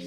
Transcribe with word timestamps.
Hey, 0.00 0.06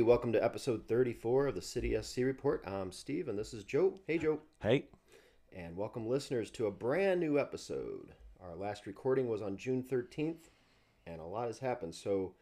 welcome 0.00 0.32
to 0.32 0.42
episode 0.42 0.88
34 0.88 1.48
of 1.48 1.54
the 1.54 1.60
City 1.60 2.00
SC 2.00 2.18
Report. 2.18 2.64
I'm 2.66 2.90
Steve, 2.92 3.28
and 3.28 3.38
this 3.38 3.52
is 3.52 3.62
Joe. 3.62 4.00
Hey, 4.06 4.16
Joe. 4.16 4.38
Hey, 4.62 4.86
And 5.54 5.76
welcome, 5.76 6.06
listeners, 6.06 6.50
to 6.52 6.64
a 6.64 6.70
brand 6.70 7.20
new 7.20 7.38
episode. 7.38 8.14
Our 8.42 8.56
last 8.56 8.86
recording 8.86 9.28
was 9.28 9.42
on 9.42 9.58
June 9.58 9.82
13th, 9.82 10.48
and 11.06 11.20
a 11.20 11.26
lot 11.26 11.48
has 11.48 11.58
happened. 11.58 11.94
So 11.94 12.32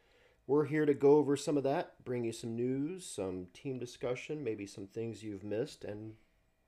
we're 0.46 0.66
here 0.66 0.84
to 0.84 0.95
go 0.95 1.16
over 1.16 1.36
some 1.36 1.56
of 1.56 1.64
that, 1.64 2.04
bring 2.04 2.24
you 2.24 2.32
some 2.32 2.54
news, 2.54 3.06
some 3.06 3.46
team 3.54 3.79
discussion, 3.79 4.44
maybe 4.44 4.66
some 4.66 4.86
things 4.86 5.22
you've 5.22 5.44
missed, 5.44 5.84
and, 5.84 6.14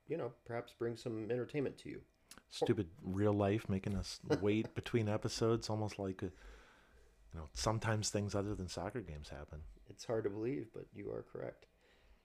you 0.07 0.17
know, 0.17 0.31
perhaps 0.45 0.73
bring 0.77 0.97
some 0.97 1.29
entertainment 1.29 1.77
to 1.79 1.89
you. 1.89 2.01
stupid 2.49 2.87
real 3.03 3.33
life 3.33 3.69
making 3.69 3.95
us 3.95 4.19
wait 4.41 4.73
between 4.75 5.07
episodes, 5.07 5.69
almost 5.69 5.99
like 5.99 6.21
a, 6.23 6.25
you 6.25 7.39
know, 7.39 7.49
sometimes 7.53 8.09
things 8.09 8.33
other 8.33 8.55
than 8.55 8.67
soccer 8.67 9.01
games 9.01 9.29
happen. 9.29 9.59
It's 9.89 10.05
hard 10.05 10.23
to 10.23 10.29
believe, 10.29 10.67
but 10.73 10.85
you 10.93 11.11
are 11.11 11.25
correct. 11.31 11.67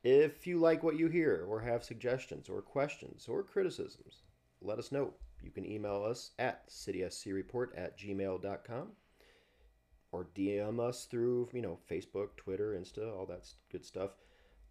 If 0.04 0.46
you 0.46 0.58
like 0.58 0.82
what 0.82 0.98
you 0.98 1.08
hear, 1.08 1.44
or 1.48 1.60
have 1.60 1.84
suggestions, 1.84 2.48
or 2.48 2.60
questions, 2.60 3.26
or 3.28 3.42
criticisms, 3.42 4.22
let 4.60 4.78
us 4.78 4.90
know. 4.90 5.12
You 5.42 5.50
can 5.50 5.64
email 5.64 6.04
us 6.04 6.30
at 6.38 6.68
cityscreport 6.68 7.68
at 7.76 7.98
gmail.com 7.98 8.88
or 10.12 10.28
DM 10.36 10.78
us 10.78 11.06
through, 11.06 11.48
you 11.52 11.62
know, 11.62 11.78
Facebook, 11.90 12.36
Twitter, 12.36 12.78
Insta, 12.78 13.10
all 13.16 13.26
that 13.26 13.48
good 13.70 13.84
stuff. 13.84 14.10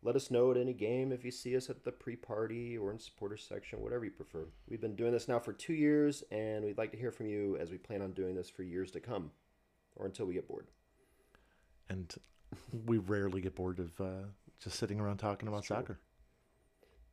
Let 0.04 0.16
us 0.16 0.32
know 0.32 0.50
at 0.50 0.58
any 0.58 0.74
game 0.74 1.12
if 1.12 1.26
you 1.26 1.32
see 1.32 1.56
us 1.56 1.70
at 1.70 1.84
the 1.84 1.92
pre-party 1.92 2.78
or 2.78 2.92
in 2.92 3.00
supporter 3.00 3.38
section, 3.38 3.82
whatever 3.82 4.06
you 4.06 4.12
prefer. 4.12 4.48
We've 4.68 4.82
been 4.82 4.96
doing 4.96 5.12
this 5.12 5.28
now 5.28 5.40
for 5.40 5.54
two 5.54 5.74
years, 5.74 6.24
and 6.32 6.64
we'd 6.64 6.78
like 6.78 6.92
to 6.92 6.98
hear 6.98 7.12
from 7.12 7.28
you 7.28 7.58
as 7.60 7.70
we 7.70 7.78
plan 7.78 8.02
on 8.02 8.14
doing 8.14 8.34
this 8.34 8.50
for 8.50 8.64
years 8.64 8.90
to 8.92 9.00
come, 9.00 9.32
or 9.96 10.06
until 10.06 10.26
we 10.26 10.34
get 10.34 10.48
bored. 10.48 10.68
And 11.90 12.14
we 12.86 12.98
rarely 12.98 13.42
get 13.42 13.56
bored 13.56 13.80
of 13.80 14.00
uh, 14.02 14.26
just 14.60 14.78
sitting 14.78 15.00
around 15.00 15.18
talking 15.18 15.48
about 15.48 15.66
soccer. 15.66 16.00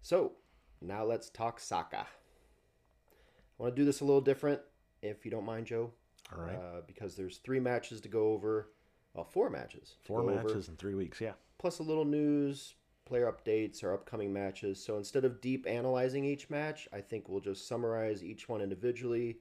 So, 0.00 0.32
now 0.80 1.04
let's 1.04 1.28
talk 1.28 1.60
soccer. 1.60 1.96
I 1.98 3.62
want 3.62 3.74
to 3.74 3.82
do 3.82 3.84
this 3.84 4.00
a 4.00 4.04
little 4.04 4.20
different, 4.20 4.60
if 5.02 5.24
you 5.24 5.30
don't 5.30 5.44
mind, 5.44 5.66
Joe. 5.66 5.92
All 6.32 6.42
right. 6.44 6.56
Uh, 6.56 6.80
because 6.86 7.14
there's 7.16 7.38
three 7.38 7.60
matches 7.60 8.00
to 8.02 8.08
go 8.08 8.32
over. 8.32 8.70
Well, 9.14 9.24
four 9.24 9.50
matches. 9.50 9.96
Four 10.04 10.22
go 10.22 10.30
over, 10.30 10.42
matches 10.42 10.68
in 10.68 10.76
three 10.76 10.94
weeks. 10.94 11.20
Yeah. 11.20 11.32
plus 11.58 11.78
a 11.78 11.82
little 11.82 12.04
news, 12.04 12.74
player 13.04 13.32
updates, 13.32 13.82
or 13.82 13.92
upcoming 13.94 14.32
matches. 14.32 14.82
So 14.82 14.96
instead 14.98 15.24
of 15.24 15.40
deep 15.40 15.66
analyzing 15.66 16.24
each 16.24 16.50
match, 16.50 16.88
I 16.92 17.00
think 17.00 17.28
we'll 17.28 17.40
just 17.40 17.66
summarize 17.66 18.22
each 18.22 18.48
one 18.48 18.60
individually 18.60 19.38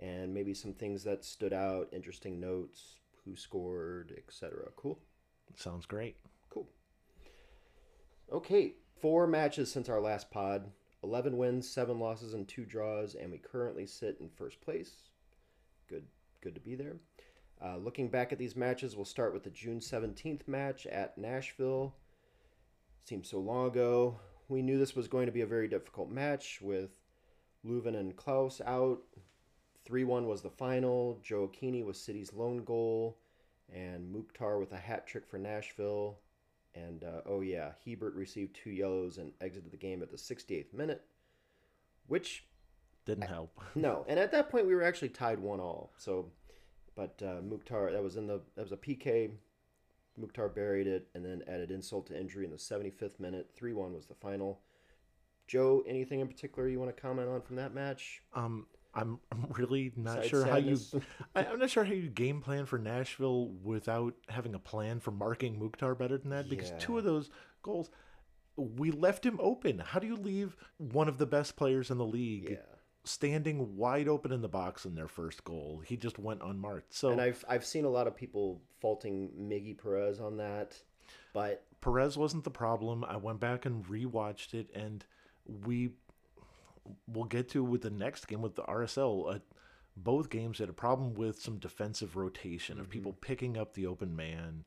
and 0.00 0.32
maybe 0.32 0.54
some 0.54 0.72
things 0.74 1.02
that 1.04 1.24
stood 1.24 1.52
out, 1.52 1.88
interesting 1.92 2.38
notes, 2.38 2.98
who 3.24 3.34
scored, 3.34 4.14
etc. 4.16 4.68
Cool? 4.76 4.98
Sounds 5.56 5.86
great. 5.86 6.16
Cool. 6.50 6.68
Okay, 8.32 8.74
four 9.00 9.26
matches 9.26 9.72
since 9.72 9.88
our 9.88 10.00
last 10.00 10.30
pod. 10.30 10.70
11 11.04 11.36
wins, 11.36 11.68
7 11.68 11.98
losses, 12.00 12.34
and 12.34 12.46
2 12.48 12.64
draws, 12.64 13.14
and 13.14 13.30
we 13.30 13.38
currently 13.38 13.86
sit 13.86 14.18
in 14.20 14.28
first 14.28 14.60
place. 14.60 15.07
Good 16.40 16.54
to 16.54 16.60
be 16.60 16.74
there. 16.74 16.96
Uh, 17.64 17.76
looking 17.76 18.08
back 18.08 18.32
at 18.32 18.38
these 18.38 18.54
matches, 18.54 18.94
we'll 18.94 19.04
start 19.04 19.32
with 19.32 19.42
the 19.42 19.50
June 19.50 19.80
17th 19.80 20.46
match 20.46 20.86
at 20.86 21.18
Nashville. 21.18 21.94
Seems 23.04 23.28
so 23.28 23.38
long 23.38 23.66
ago. 23.66 24.20
We 24.48 24.62
knew 24.62 24.78
this 24.78 24.94
was 24.94 25.08
going 25.08 25.26
to 25.26 25.32
be 25.32 25.40
a 25.40 25.46
very 25.46 25.66
difficult 25.68 26.10
match 26.10 26.60
with 26.62 27.00
Löwen 27.66 27.98
and 27.98 28.16
Klauss 28.16 28.60
out. 28.64 29.00
3 29.84 30.04
1 30.04 30.26
was 30.28 30.42
the 30.42 30.50
final. 30.50 31.18
Gioacchini 31.24 31.84
was 31.84 31.98
City's 31.98 32.32
lone 32.32 32.62
goal, 32.64 33.18
and 33.74 34.10
Mukhtar 34.12 34.58
with 34.60 34.72
a 34.72 34.76
hat 34.76 35.06
trick 35.06 35.26
for 35.26 35.38
Nashville. 35.38 36.18
And 36.74 37.02
uh, 37.02 37.22
oh, 37.26 37.40
yeah, 37.40 37.72
Hiebert 37.84 38.14
received 38.14 38.54
two 38.54 38.70
yellows 38.70 39.18
and 39.18 39.32
exited 39.40 39.72
the 39.72 39.76
game 39.76 40.02
at 40.02 40.10
the 40.10 40.16
68th 40.16 40.72
minute, 40.72 41.02
which 42.06 42.44
Didn't 43.06 43.24
help. 43.28 43.58
no, 43.74 44.04
and 44.06 44.18
at 44.20 44.30
that 44.32 44.50
point 44.50 44.66
we 44.66 44.74
were 44.74 44.82
actually 44.84 45.08
tied 45.08 45.40
one 45.40 45.60
all. 45.60 45.92
So, 45.96 46.30
but 46.98 47.22
uh, 47.24 47.40
Mukhtar 47.40 47.92
that 47.92 48.02
was 48.02 48.16
in 48.16 48.26
the 48.26 48.40
that 48.56 48.62
was 48.62 48.72
a 48.72 48.76
PK. 48.76 49.30
Mukhtar 50.18 50.48
buried 50.48 50.88
it 50.88 51.06
and 51.14 51.24
then 51.24 51.44
added 51.46 51.70
insult 51.70 52.08
to 52.08 52.18
injury 52.18 52.44
in 52.44 52.50
the 52.50 52.56
75th 52.56 53.20
minute. 53.20 53.50
Three 53.54 53.72
one 53.72 53.94
was 53.94 54.06
the 54.06 54.16
final. 54.16 54.60
Joe, 55.46 55.84
anything 55.86 56.18
in 56.18 56.26
particular 56.26 56.68
you 56.68 56.80
want 56.80 56.94
to 56.94 57.00
comment 57.00 57.28
on 57.28 57.40
from 57.40 57.54
that 57.56 57.72
match? 57.72 58.20
Um, 58.34 58.66
I'm, 58.94 59.20
I'm 59.30 59.46
really 59.50 59.92
not 59.96 60.22
Besides 60.22 60.28
sure 60.28 60.44
how 60.44 60.56
you. 60.56 60.76
I, 61.36 61.44
I'm 61.44 61.60
not 61.60 61.70
sure 61.70 61.84
how 61.84 61.92
you 61.92 62.08
game 62.08 62.40
plan 62.40 62.66
for 62.66 62.78
Nashville 62.78 63.46
without 63.62 64.14
having 64.28 64.56
a 64.56 64.58
plan 64.58 64.98
for 64.98 65.12
marking 65.12 65.56
Mukhtar 65.56 65.94
better 65.94 66.18
than 66.18 66.30
that. 66.30 66.48
Because 66.48 66.72
two 66.80 66.98
of 66.98 67.04
those 67.04 67.30
goals, 67.62 67.90
we 68.56 68.90
left 68.90 69.24
him 69.24 69.38
open. 69.40 69.78
How 69.78 70.00
do 70.00 70.08
you 70.08 70.16
leave 70.16 70.56
one 70.78 71.08
of 71.08 71.16
the 71.16 71.26
best 71.26 71.54
players 71.54 71.92
in 71.92 71.98
the 71.98 72.04
league 72.04 72.50
yeah, 72.50 72.56
standing 73.08 73.76
wide 73.76 74.08
open 74.08 74.32
in 74.32 74.42
the 74.42 74.48
box 74.48 74.84
in 74.84 74.94
their 74.94 75.08
first 75.08 75.44
goal? 75.44 75.82
He 75.84 75.96
just 75.96 76.18
went 76.18 76.42
unmarked. 76.42 76.94
So 76.94 77.10
and 77.10 77.20
I've 77.20 77.44
I've 77.48 77.64
seen 77.64 77.84
a 77.84 77.90
lot 77.90 78.06
of 78.06 78.16
people 78.16 78.60
faulting 78.80 79.30
Miggy 79.38 79.76
Perez 79.76 80.20
on 80.20 80.36
that, 80.38 80.76
but 81.32 81.64
Perez 81.80 82.16
wasn't 82.16 82.44
the 82.44 82.50
problem. 82.50 83.04
I 83.04 83.16
went 83.16 83.40
back 83.40 83.66
and 83.66 83.84
rewatched 83.84 84.54
it, 84.54 84.70
and 84.74 85.04
we 85.64 85.90
will 87.06 87.24
get 87.24 87.48
to 87.50 87.62
with 87.62 87.82
the 87.82 87.90
next 87.90 88.26
game 88.26 88.42
with 88.42 88.56
the 88.56 88.62
RSL. 88.62 89.36
Uh, 89.36 89.38
both 89.96 90.30
games 90.30 90.58
had 90.58 90.68
a 90.68 90.74
problem 90.74 91.14
with 91.14 91.40
some 91.40 91.58
defensive 91.58 92.16
rotation 92.16 92.78
of 92.78 92.88
people 92.88 93.12
picking 93.12 93.56
up 93.56 93.74
the 93.74 93.86
open 93.86 94.14
man, 94.14 94.64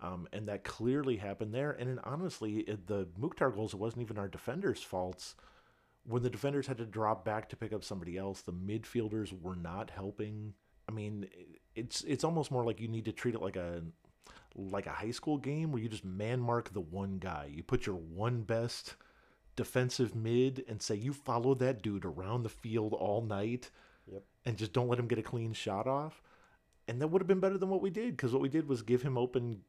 um, 0.00 0.26
and 0.32 0.48
that 0.48 0.64
clearly 0.64 1.16
happened 1.16 1.54
there. 1.54 1.72
And 1.72 1.88
then 1.88 2.00
honestly, 2.04 2.60
it, 2.60 2.86
the 2.86 3.08
Mukhtar 3.16 3.50
goals 3.50 3.74
it 3.74 3.80
wasn't 3.80 4.02
even 4.02 4.18
our 4.18 4.28
defenders' 4.28 4.82
faults. 4.82 5.36
When 6.04 6.22
the 6.22 6.30
defenders 6.30 6.66
had 6.66 6.78
to 6.78 6.86
drop 6.86 7.24
back 7.24 7.48
to 7.50 7.56
pick 7.56 7.72
up 7.72 7.84
somebody 7.84 8.16
else, 8.18 8.42
the 8.42 8.52
midfielders 8.52 9.32
were 9.40 9.54
not 9.56 9.90
helping. 9.90 10.54
I 10.88 10.92
mean, 10.92 11.28
it's 11.74 12.02
it's 12.02 12.24
almost 12.24 12.50
more 12.50 12.64
like 12.64 12.80
you 12.80 12.88
need 12.88 13.04
to 13.04 13.12
treat 13.12 13.34
it 13.34 13.42
like 13.42 13.56
a 13.56 13.82
like 14.54 14.86
a 14.86 14.90
high 14.90 15.10
school 15.12 15.38
game 15.38 15.72
where 15.72 15.80
you 15.82 15.88
just 15.88 16.04
man 16.04 16.40
mark 16.40 16.72
the 16.72 16.80
one 16.80 17.18
guy. 17.18 17.48
You 17.50 17.62
put 17.62 17.86
your 17.86 17.96
one 17.96 18.42
best 18.42 18.96
defensive 19.56 20.14
mid 20.14 20.64
and 20.68 20.80
say 20.82 20.94
you 20.94 21.12
follow 21.12 21.54
that 21.54 21.82
dude 21.82 22.04
around 22.04 22.42
the 22.42 22.48
field 22.48 22.94
all 22.94 23.22
night 23.22 23.70
Yep. 24.10 24.24
and 24.46 24.56
just 24.56 24.72
don't 24.72 24.88
let 24.88 24.98
him 24.98 25.06
get 25.06 25.18
a 25.20 25.22
clean 25.22 25.52
shot 25.52 25.86
off. 25.86 26.20
And 26.88 27.00
that 27.00 27.08
would 27.08 27.22
have 27.22 27.28
been 27.28 27.40
better 27.40 27.58
than 27.58 27.68
what 27.68 27.80
we 27.80 27.90
did 27.90 28.16
because 28.16 28.32
what 28.32 28.42
we 28.42 28.48
did 28.48 28.68
was 28.68 28.82
give 28.82 29.02
him 29.02 29.16
open 29.16 29.60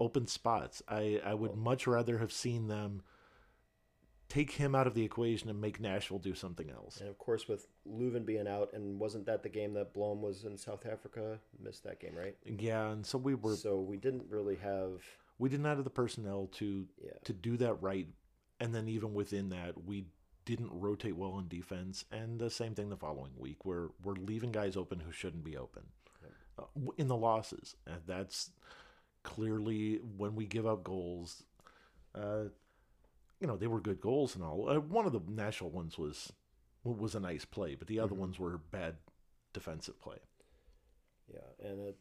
open 0.00 0.26
spots. 0.26 0.82
I 0.88 1.20
I 1.24 1.34
would 1.34 1.54
much 1.56 1.86
rather 1.86 2.18
have 2.18 2.32
seen 2.32 2.66
them 2.68 3.02
take 4.30 4.52
him 4.52 4.74
out 4.74 4.86
of 4.86 4.94
the 4.94 5.02
equation 5.04 5.50
and 5.50 5.60
make 5.60 5.78
Nashville 5.80 6.18
do 6.18 6.34
something 6.34 6.70
else. 6.70 7.00
and 7.00 7.08
of 7.10 7.18
course 7.18 7.46
with 7.48 7.66
Löwen 7.86 8.24
being 8.24 8.48
out, 8.48 8.72
and 8.72 8.98
wasn't 8.98 9.26
that 9.26 9.42
the 9.42 9.48
game 9.50 9.74
that 9.74 9.92
Blom 9.92 10.22
was 10.22 10.44
in 10.44 10.56
South 10.56 10.86
Africa? 10.86 11.38
Missed 11.62 11.84
that 11.84 12.00
game, 12.00 12.14
right? 12.16 12.36
Yeah, 12.46 12.90
and 12.90 13.04
so 13.04 13.18
we 13.18 13.34
were 13.34 13.56
So 13.56 13.78
we 13.80 13.98
didn't 13.98 14.24
really 14.30 14.56
have 14.56 15.02
we 15.38 15.48
didn't 15.50 15.66
have 15.66 15.84
the 15.84 15.90
personnel 15.90 16.48
to 16.52 16.86
Yeah. 17.04 17.10
to 17.24 17.32
do 17.34 17.56
that 17.58 17.74
right 17.82 18.06
and 18.60 18.74
then 18.74 18.88
even 18.88 19.12
within 19.14 19.48
that 19.50 19.84
we 19.84 20.06
didn't 20.46 20.70
rotate 20.72 21.16
well 21.16 21.38
in 21.38 21.48
defense 21.48 22.04
and 22.12 22.38
the 22.40 22.50
same 22.50 22.74
thing 22.74 22.88
the 22.90 22.96
following 22.96 23.32
week 23.38 23.64
where 23.64 23.88
we're 24.04 24.14
leaving 24.14 24.52
guys 24.52 24.76
open 24.76 25.00
who 25.00 25.12
shouldn't 25.12 25.44
be 25.44 25.56
open 25.56 25.82
uh, 26.58 26.64
in 26.98 27.08
the 27.08 27.16
losses 27.16 27.76
and 27.86 28.00
that's 28.06 28.50
clearly 29.22 29.96
when 30.16 30.34
we 30.34 30.44
give 30.46 30.66
up 30.66 30.82
goals 30.84 31.42
uh, 32.14 32.44
you 33.40 33.46
know 33.46 33.56
they 33.56 33.66
were 33.66 33.80
good 33.80 34.00
goals 34.00 34.34
and 34.34 34.44
all 34.44 34.68
uh, 34.68 34.78
one 34.80 35.06
of 35.06 35.12
the 35.12 35.20
national 35.28 35.70
ones 35.70 35.98
was 35.98 36.32
was 36.84 37.14
a 37.14 37.20
nice 37.20 37.44
play 37.44 37.74
but 37.74 37.88
the 37.88 37.98
other 37.98 38.14
ones 38.14 38.38
were 38.38 38.58
bad 38.58 38.96
defensive 39.52 39.98
play 40.00 40.18
Yeah, 41.32 41.68
and 41.68 41.80
it, 41.80 41.98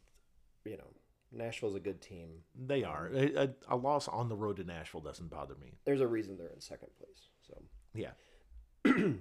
you 0.65 0.77
know, 0.77 0.93
Nashville's 1.31 1.75
a 1.75 1.79
good 1.79 2.01
team. 2.01 2.29
they 2.55 2.83
are 2.83 3.09
a, 3.13 3.43
a, 3.43 3.49
a 3.69 3.75
loss 3.75 4.07
on 4.07 4.29
the 4.29 4.35
road 4.35 4.57
to 4.57 4.63
nashville 4.63 5.01
doesn't 5.01 5.29
bother 5.29 5.55
me 5.61 5.77
There's 5.85 6.01
a 6.01 6.07
reason 6.07 6.37
they're 6.37 6.47
in 6.49 6.61
second 6.61 6.89
place. 6.97 7.27
So 7.47 7.61
yeah 7.93 8.11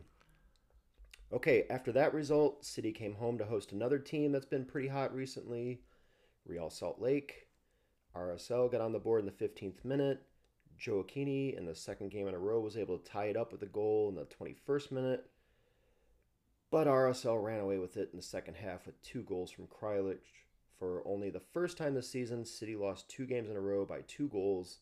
okay, 1.33 1.65
after 1.71 1.93
that 1.93 2.15
result, 2.15 2.65
City 2.65 2.93
came 2.93 3.15
home 3.15 3.39
to 3.39 3.45
host 3.45 3.73
another 3.73 3.99
team 3.99 4.33
that's 4.33 4.47
been 4.47 4.65
pretty 4.65 4.89
hot 4.89 5.15
recently, 5.15 5.81
Real 6.47 6.71
Salt 6.71 7.01
Lake. 7.01 7.49
RSL 8.17 8.71
got 8.71 8.81
on 8.81 8.93
the 8.93 8.99
board 8.99 9.21
in 9.21 9.27
the 9.27 9.33
15th 9.33 9.85
minute. 9.85 10.23
Gioacchini 10.81 11.57
in 11.57 11.67
the 11.67 11.75
second 11.75 12.11
game 12.11 12.29
in 12.29 12.35
a 12.35 12.39
row 12.39 12.61
was 12.61 12.77
able 12.77 12.99
to 12.99 13.11
tie 13.11 13.27
it 13.27 13.37
up 13.37 13.53
with 13.53 13.63
a 13.63 13.67
goal 13.67 14.09
in 14.09 14.15
the 14.15 14.25
21st 14.27 14.91
minute. 14.93 15.27
But 16.71 16.87
RSL 16.87 17.43
ran 17.43 17.61
away 17.61 17.79
with 17.79 17.97
it 17.97 18.11
in 18.13 18.19
the 18.19 18.23
second 18.23 18.55
half 18.55 18.87
with 18.87 19.01
two 19.03 19.23
goals 19.23 19.51
from 19.51 19.67
Kreilach. 19.67 20.19
For 20.79 21.03
only 21.07 21.31
the 21.31 21.41
first 21.41 21.77
time 21.79 21.95
this 21.95 22.11
season, 22.11 22.45
City 22.45 22.77
lost 22.77 23.09
two 23.09 23.27
games 23.27 23.51
in 23.51 23.57
a 23.57 23.61
row 23.61 23.85
by 23.85 24.03
two 24.07 24.29
goals. 24.29 24.81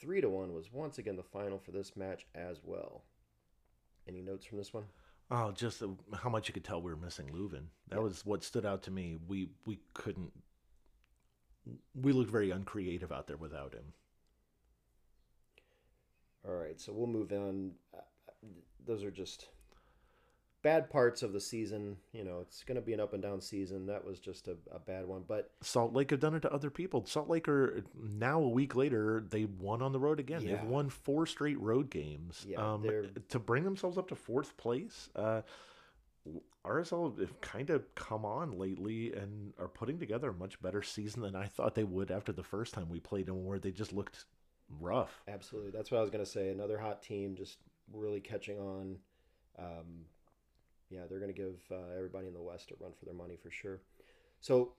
3 0.00 0.20
to 0.22 0.28
1 0.30 0.54
was 0.54 0.72
once 0.72 0.98
again 0.98 1.16
the 1.16 1.22
final 1.22 1.58
for 1.58 1.70
this 1.72 1.96
match 1.96 2.26
as 2.34 2.58
well. 2.64 3.04
Any 4.08 4.22
notes 4.22 4.46
from 4.46 4.58
this 4.58 4.72
one? 4.72 4.84
Oh, 5.30 5.52
just 5.52 5.82
how 6.14 6.28
much 6.30 6.48
you 6.48 6.54
could 6.54 6.64
tell 6.64 6.80
we 6.80 6.90
were 6.90 6.96
missing 6.96 7.28
Löwen. 7.28 7.66
That 7.88 7.96
Yeah. 7.96 8.02
was 8.02 8.24
what 8.24 8.42
stood 8.42 8.64
out 8.66 8.82
to 8.84 8.90
me. 8.90 9.16
We 9.28 9.50
we 9.66 9.80
couldn't. 9.94 10.32
We 11.94 12.12
looked 12.12 12.30
very 12.30 12.50
uncreative 12.50 13.12
out 13.12 13.26
there 13.28 13.36
without 13.36 13.72
him. 13.74 13.92
All 16.46 16.54
right, 16.54 16.80
so 16.80 16.92
we'll 16.92 17.06
move 17.06 17.32
on. 17.32 17.72
Those 18.84 19.04
are 19.04 19.10
just 19.10 19.48
bad 20.62 20.90
parts 20.90 21.22
of 21.22 21.32
the 21.32 21.40
season. 21.40 21.96
You 22.12 22.24
know, 22.24 22.40
it's 22.40 22.64
going 22.64 22.76
to 22.76 22.82
be 22.82 22.92
an 22.92 23.00
up 23.00 23.12
and 23.12 23.22
down 23.22 23.40
season. 23.40 23.86
That 23.86 24.04
was 24.04 24.18
just 24.18 24.48
a, 24.48 24.56
a 24.72 24.78
bad 24.78 25.06
one. 25.06 25.24
But 25.26 25.50
Salt 25.60 25.92
Lake 25.92 26.10
have 26.10 26.20
done 26.20 26.34
it 26.34 26.40
to 26.40 26.52
other 26.52 26.70
people. 26.70 27.04
Salt 27.06 27.28
Lake 27.28 27.48
are 27.48 27.82
now 27.94 28.40
a 28.40 28.48
week 28.48 28.74
later. 28.74 29.24
They 29.28 29.44
won 29.44 29.82
on 29.82 29.92
the 29.92 30.00
road 30.00 30.20
again. 30.20 30.42
Yeah. 30.42 30.56
They've 30.56 30.64
won 30.64 30.88
four 30.88 31.26
straight 31.26 31.60
road 31.60 31.90
games. 31.90 32.44
Yeah, 32.48 32.72
um, 32.72 32.84
to 33.28 33.38
bring 33.38 33.64
themselves 33.64 33.98
up 33.98 34.08
to 34.08 34.16
fourth 34.16 34.56
place. 34.56 35.10
Uh, 35.14 35.42
RSL 36.64 37.18
have 37.18 37.40
kind 37.40 37.70
of 37.70 37.92
come 37.96 38.24
on 38.24 38.52
lately 38.52 39.12
and 39.12 39.52
are 39.58 39.66
putting 39.66 39.98
together 39.98 40.30
a 40.30 40.34
much 40.34 40.60
better 40.62 40.80
season 40.80 41.22
than 41.22 41.34
I 41.34 41.46
thought 41.46 41.74
they 41.74 41.82
would 41.82 42.12
after 42.12 42.30
the 42.30 42.44
first 42.44 42.74
time 42.74 42.88
we 42.88 43.00
played 43.00 43.26
them, 43.26 43.44
where 43.44 43.58
they 43.58 43.72
just 43.72 43.92
looked 43.92 44.26
rough. 44.80 45.22
absolutely, 45.28 45.70
that's 45.70 45.90
what 45.90 45.98
I 45.98 46.00
was 46.00 46.10
going 46.10 46.24
to 46.24 46.30
say. 46.30 46.50
Another 46.50 46.78
hot 46.78 47.02
team 47.02 47.34
just 47.36 47.58
really 47.92 48.20
catching 48.20 48.58
on. 48.58 48.96
Um, 49.58 50.06
yeah, 50.90 51.02
they're 51.08 51.20
going 51.20 51.32
to 51.32 51.40
give 51.40 51.60
uh, 51.70 51.96
everybody 51.96 52.26
in 52.26 52.34
the 52.34 52.42
West 52.42 52.70
a 52.70 52.74
run 52.82 52.92
for 52.98 53.04
their 53.04 53.14
money 53.14 53.36
for 53.42 53.50
sure. 53.50 53.80
So 54.40 54.74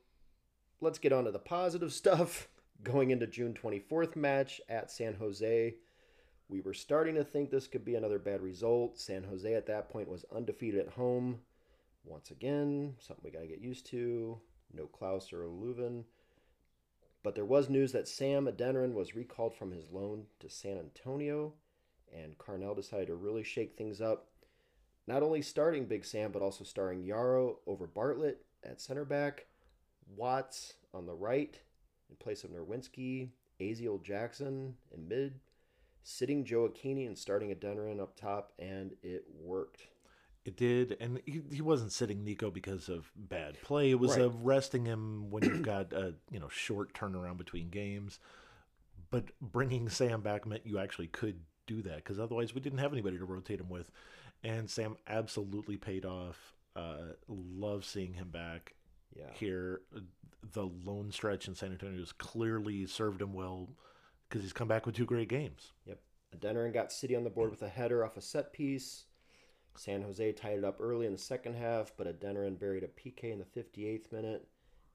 let's 0.81 0.99
get 0.99 1.13
on 1.13 1.25
to 1.25 1.31
the 1.31 1.39
positive 1.39 1.93
stuff. 1.93 2.47
Going 2.83 3.11
into 3.11 3.27
June 3.27 3.53
24th 3.53 4.15
match 4.15 4.59
at 4.67 4.91
San 4.91 5.13
Jose, 5.13 5.75
we 6.49 6.61
were 6.61 6.73
starting 6.73 7.15
to 7.15 7.23
think 7.23 7.49
this 7.49 7.67
could 7.67 7.85
be 7.85 7.95
another 7.95 8.19
bad 8.19 8.41
result. 8.41 8.99
San 8.99 9.23
Jose 9.23 9.53
at 9.53 9.67
that 9.67 9.89
point 9.89 10.09
was 10.09 10.25
undefeated 10.35 10.81
at 10.81 10.93
home. 10.93 11.39
Once 12.03 12.31
again, 12.31 12.95
something 12.99 13.23
we 13.23 13.31
got 13.31 13.41
to 13.41 13.47
get 13.47 13.61
used 13.61 13.85
to. 13.87 14.37
No 14.73 14.87
Klauss 14.87 15.31
or 15.31 15.45
Löwen. 15.45 16.03
But 17.23 17.35
there 17.35 17.45
was 17.45 17.69
news 17.69 17.93
that 17.93 18.07
Sam 18.07 18.47
Adeniran 18.47 18.93
was 18.93 19.15
recalled 19.15 19.55
from 19.55 19.71
his 19.71 19.89
loan 19.89 20.25
to 20.39 20.49
San 20.49 20.77
Antonio, 20.77 21.53
and 22.13 22.37
Carnell 22.37 22.75
decided 22.75 23.07
to 23.07 23.15
really 23.15 23.43
shake 23.43 23.77
things 23.77 24.01
up. 24.01 24.27
Not 25.07 25.23
only 25.23 25.41
starting 25.41 25.85
Big 25.85 26.05
Sam, 26.05 26.31
but 26.31 26.41
also 26.41 26.65
starring 26.65 27.03
Yaro 27.03 27.55
over 27.65 27.87
Bartlett 27.87 28.45
at 28.63 28.81
center 28.81 29.05
back, 29.05 29.47
Watts 30.15 30.73
on 30.93 31.05
the 31.05 31.13
right 31.13 31.57
in 32.09 32.17
place 32.17 32.43
of 32.43 32.51
Nerwinski, 32.51 33.29
Aziel 33.59 34.03
Jackson 34.03 34.75
in 34.91 35.07
mid, 35.07 35.39
sitting 36.03 36.43
Gioacchini 36.43 37.07
and 37.07 37.17
starting 37.17 37.55
Adeniran 37.55 38.01
up 38.01 38.17
top, 38.17 38.51
and 38.59 38.91
it 39.01 39.23
worked. 39.33 39.87
It 40.45 40.57
did, 40.57 40.97
and 40.99 41.21
he, 41.25 41.41
he 41.51 41.61
wasn't 41.61 41.93
sitting 41.93 42.23
Nico 42.25 42.51
because 42.51 42.89
of 42.89 43.09
bad 43.15 43.61
play. 43.61 43.91
It 43.91 43.99
was 43.99 44.11
Right. 44.11 44.21
uh, 44.23 44.29
resting 44.29 44.85
him 44.85 45.29
when 45.31 45.43
you've 45.43 45.61
got 45.61 45.93
a 45.93 46.15
you 46.31 46.39
know 46.39 46.49
short 46.49 46.93
turnaround 46.93 47.37
between 47.37 47.69
games. 47.69 48.19
But 49.09 49.25
bringing 49.39 49.87
Sam 49.89 50.21
back 50.21 50.45
meant 50.45 50.65
you 50.65 50.79
actually 50.79 51.07
could 51.07 51.39
do 51.65 51.81
that 51.83 51.97
because 51.97 52.19
otherwise 52.19 52.53
we 52.53 52.59
didn't 52.61 52.79
have 52.79 52.91
anybody 52.91 53.17
to 53.19 53.25
rotate 53.25 53.59
him 53.61 53.69
with, 53.69 53.89
and 54.43 54.69
Sam 54.69 54.97
absolutely 55.07 55.77
paid 55.77 56.03
off. 56.05 56.55
Uh, 56.75 57.13
love 57.27 57.85
seeing 57.85 58.13
him 58.13 58.29
back 58.29 58.73
Yeah. 59.15 59.31
here. 59.33 59.81
The 60.51 60.65
lone 60.65 61.11
stretch 61.11 61.47
in 61.47 61.55
San 61.55 61.71
Antonio 61.71 61.99
has 61.99 62.11
clearly 62.11 62.85
served 62.87 63.21
him 63.21 63.31
well 63.33 63.69
because 64.27 64.41
he's 64.41 64.51
come 64.51 64.67
back 64.67 64.85
with 64.85 64.95
two 64.95 65.05
great 65.05 65.29
games. 65.29 65.71
Yep. 65.85 66.01
Adeniran 66.35 66.73
got 66.73 66.91
City 66.91 67.15
on 67.15 67.23
the 67.23 67.29
board 67.29 67.51
with 67.51 67.61
a 67.61 67.69
header 67.69 68.03
off 68.03 68.17
a 68.17 68.21
set 68.21 68.51
piece. 68.51 69.05
San 69.75 70.01
Jose 70.01 70.31
tied 70.33 70.59
it 70.59 70.63
up 70.63 70.77
early 70.79 71.05
in 71.05 71.11
the 71.11 71.17
second 71.17 71.55
half, 71.55 71.91
but 71.97 72.07
Adeniran 72.07 72.59
buried 72.59 72.83
a 72.83 72.87
PK 72.87 73.31
in 73.31 73.39
the 73.39 73.45
58th 73.45 74.11
minute, 74.11 74.47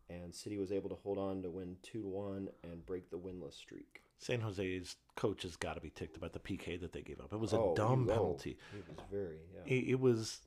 and 0.09 0.35
City 0.35 0.57
was 0.57 0.73
able 0.73 0.89
to 0.89 0.97
hold 0.97 1.19
on 1.19 1.43
to 1.43 1.51
win 1.51 1.77
2 1.83 2.03
1 2.03 2.49
and 2.65 2.87
break 2.87 3.11
the 3.11 3.19
winless 3.19 3.55
streak. 3.55 4.03
San 4.19 4.41
Jose's 4.41 4.97
coach 5.17 5.43
has 5.43 5.57
got 5.57 5.75
to 5.75 5.81
be 5.81 5.91
ticked 5.91 6.17
about 6.17 6.33
the 6.33 6.39
PK 6.41 6.81
that 6.81 6.93
they 6.93 7.03
gave 7.03 7.21
up. 7.21 7.33
It 7.33 7.39
was 7.39 7.55
Oh, 7.55 7.73
a 7.73 7.77
dumb 7.77 8.09
oh, 8.09 8.13
penalty. 8.13 8.59
It 8.77 8.85
was 8.89 8.99
very, 9.11 9.39
yeah. 9.55 9.73
it, 9.73 9.91
it 9.91 10.01
was 10.01 10.41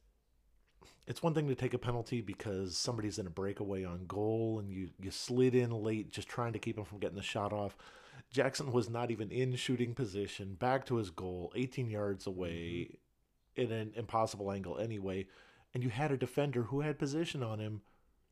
it's 1.08 1.24
one 1.24 1.34
thing 1.34 1.48
to 1.48 1.56
take 1.56 1.74
a 1.74 1.78
penalty 1.80 2.22
because 2.22 2.78
somebody's 2.78 3.20
in 3.20 3.28
a 3.28 3.32
breakaway 3.32 3.84
on 3.84 4.06
goal 4.08 4.60
and 4.60 4.72
you 4.72 4.90
you 5.00 5.12
slid 5.12 5.56
in 5.56 5.72
late 5.72 6.12
just 6.12 6.28
trying 6.28 6.54
to 6.54 6.60
keep 6.60 6.78
him 6.78 6.86
from 6.86 7.00
getting 7.00 7.18
the 7.18 7.22
shot 7.22 7.52
off 7.52 7.76
jackson 8.32 8.72
was 8.72 8.90
not 8.90 9.12
even 9.12 9.30
in 9.30 9.56
shooting 9.56 9.94
position 9.94 10.54
back 10.56 10.86
to 10.86 10.96
his 10.96 11.10
goal 11.10 11.52
18 11.56 11.90
yards 11.90 12.28
away 12.28 12.88
mm-hmm. 12.88 12.96
In 13.56 13.72
an 13.72 13.92
impossible 13.96 14.52
angle 14.52 14.78
anyway 14.78 15.26
and 15.74 15.84
you 15.84 15.90
had 15.90 16.12
a 16.12 16.18
defender 16.18 16.64
who 16.64 16.82
had 16.82 17.00
position 17.00 17.44
on 17.44 17.60
him 17.60 17.82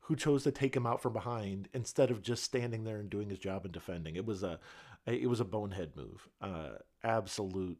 who 0.04 0.16
chose 0.16 0.42
to 0.42 0.50
take 0.50 0.74
him 0.74 0.86
out 0.86 1.00
from 1.00 1.12
behind 1.12 1.68
instead 1.72 2.10
of 2.10 2.22
just 2.22 2.42
standing 2.42 2.84
there 2.84 2.96
and 2.96 3.10
doing 3.10 3.30
his 3.30 3.38
job 3.38 3.64
and 3.64 3.72
defending 3.72 4.16
it 4.16 4.26
was 4.26 4.42
a 4.42 4.58
it 5.06 5.28
was 5.28 5.40
a 5.40 5.44
bonehead 5.44 5.92
move 5.96 6.28
uh 6.40 6.70
absolute 7.02 7.78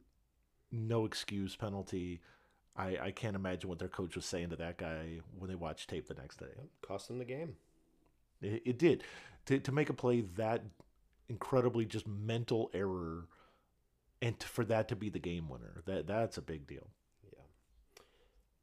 no 0.71 1.05
excuse 1.05 1.57
penalty 1.57 2.21
I, 2.77 2.99
I 3.03 3.11
can't 3.11 3.37
imagine 3.37 3.69
what 3.69 3.79
their 3.79 3.89
coach 3.89 4.17
was 4.17 4.25
saying 4.25 4.51
to 4.51 4.57
that 4.57 4.79
guy 4.79 5.21
when 5.39 5.51
they 5.51 5.55
watched 5.55 5.91
tape 5.91 6.09
the 6.09 6.15
next 6.15 6.39
day. 6.39 6.47
Cost 6.83 7.09
them 7.09 7.19
the 7.19 7.25
game. 7.25 7.57
It, 8.41 8.63
it 8.65 8.79
did. 8.79 9.05
To, 9.47 9.59
to 9.59 9.73
make 9.73 9.91
a 9.91 9.95
play 9.95 10.23
that 10.37 10.65
incredibly 11.29 11.85
just 11.85 12.07
mental 12.07 12.71
error 12.73 13.27
and 14.23 14.39
to, 14.39 14.47
for 14.47 14.65
that 14.65 14.89
to 14.89 14.97
be 14.97 15.09
the 15.11 15.19
game 15.19 15.49
winner, 15.49 15.83
that 15.87 16.07
that's 16.07 16.39
a 16.39 16.43
big 16.43 16.67
deal. 16.67 16.89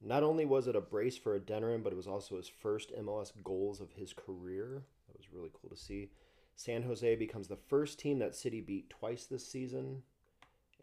Not 0.02 0.24
only 0.24 0.46
was 0.46 0.68
it 0.68 0.76
a 0.76 0.82
brace 0.82 1.18
for 1.18 1.38
Adeniran, 1.40 1.84
but 1.84 1.92
it 1.92 1.96
was 1.96 2.08
also 2.08 2.38
his 2.38 2.48
first 2.48 2.92
MLS 2.96 3.32
goals 3.44 3.82
of 3.82 3.92
his 3.94 4.14
career. 4.14 4.84
That 5.08 5.18
was 5.18 5.34
really 5.34 5.50
cool 5.54 5.70
to 5.72 5.76
see. 5.76 6.10
San 6.56 6.84
Jose 6.84 7.16
becomes 7.16 7.48
the 7.48 7.56
first 7.56 8.00
team 8.00 8.20
that 8.20 8.36
City 8.36 8.62
beat 8.62 8.90
twice 8.90 9.26
this 9.26 9.48
season. 9.48 10.04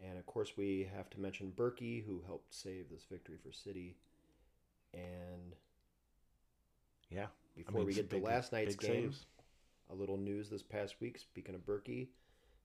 And 0.03 0.17
of 0.17 0.25
course, 0.25 0.57
we 0.57 0.89
have 0.95 1.09
to 1.11 1.19
mention 1.19 1.53
Bürki, 1.55 2.03
who 2.05 2.21
helped 2.25 2.53
save 2.53 2.89
this 2.89 3.05
victory 3.09 3.37
for 3.41 3.51
City. 3.51 3.95
And 4.93 5.55
Yeah. 7.09 7.27
before 7.55 7.81
we 7.83 7.87
it's 7.91 7.97
get 7.97 8.09
to 8.09 8.15
big- 8.17 8.23
last 8.23 8.51
night's 8.51 8.75
game, 8.75 9.11
saves. 9.13 9.25
a 9.89 9.95
little 9.95 10.17
news 10.17 10.49
this 10.49 10.63
past 10.63 10.99
week. 10.99 11.17
Speaking 11.17 11.55
of 11.55 11.65
Bürki, 11.65 12.09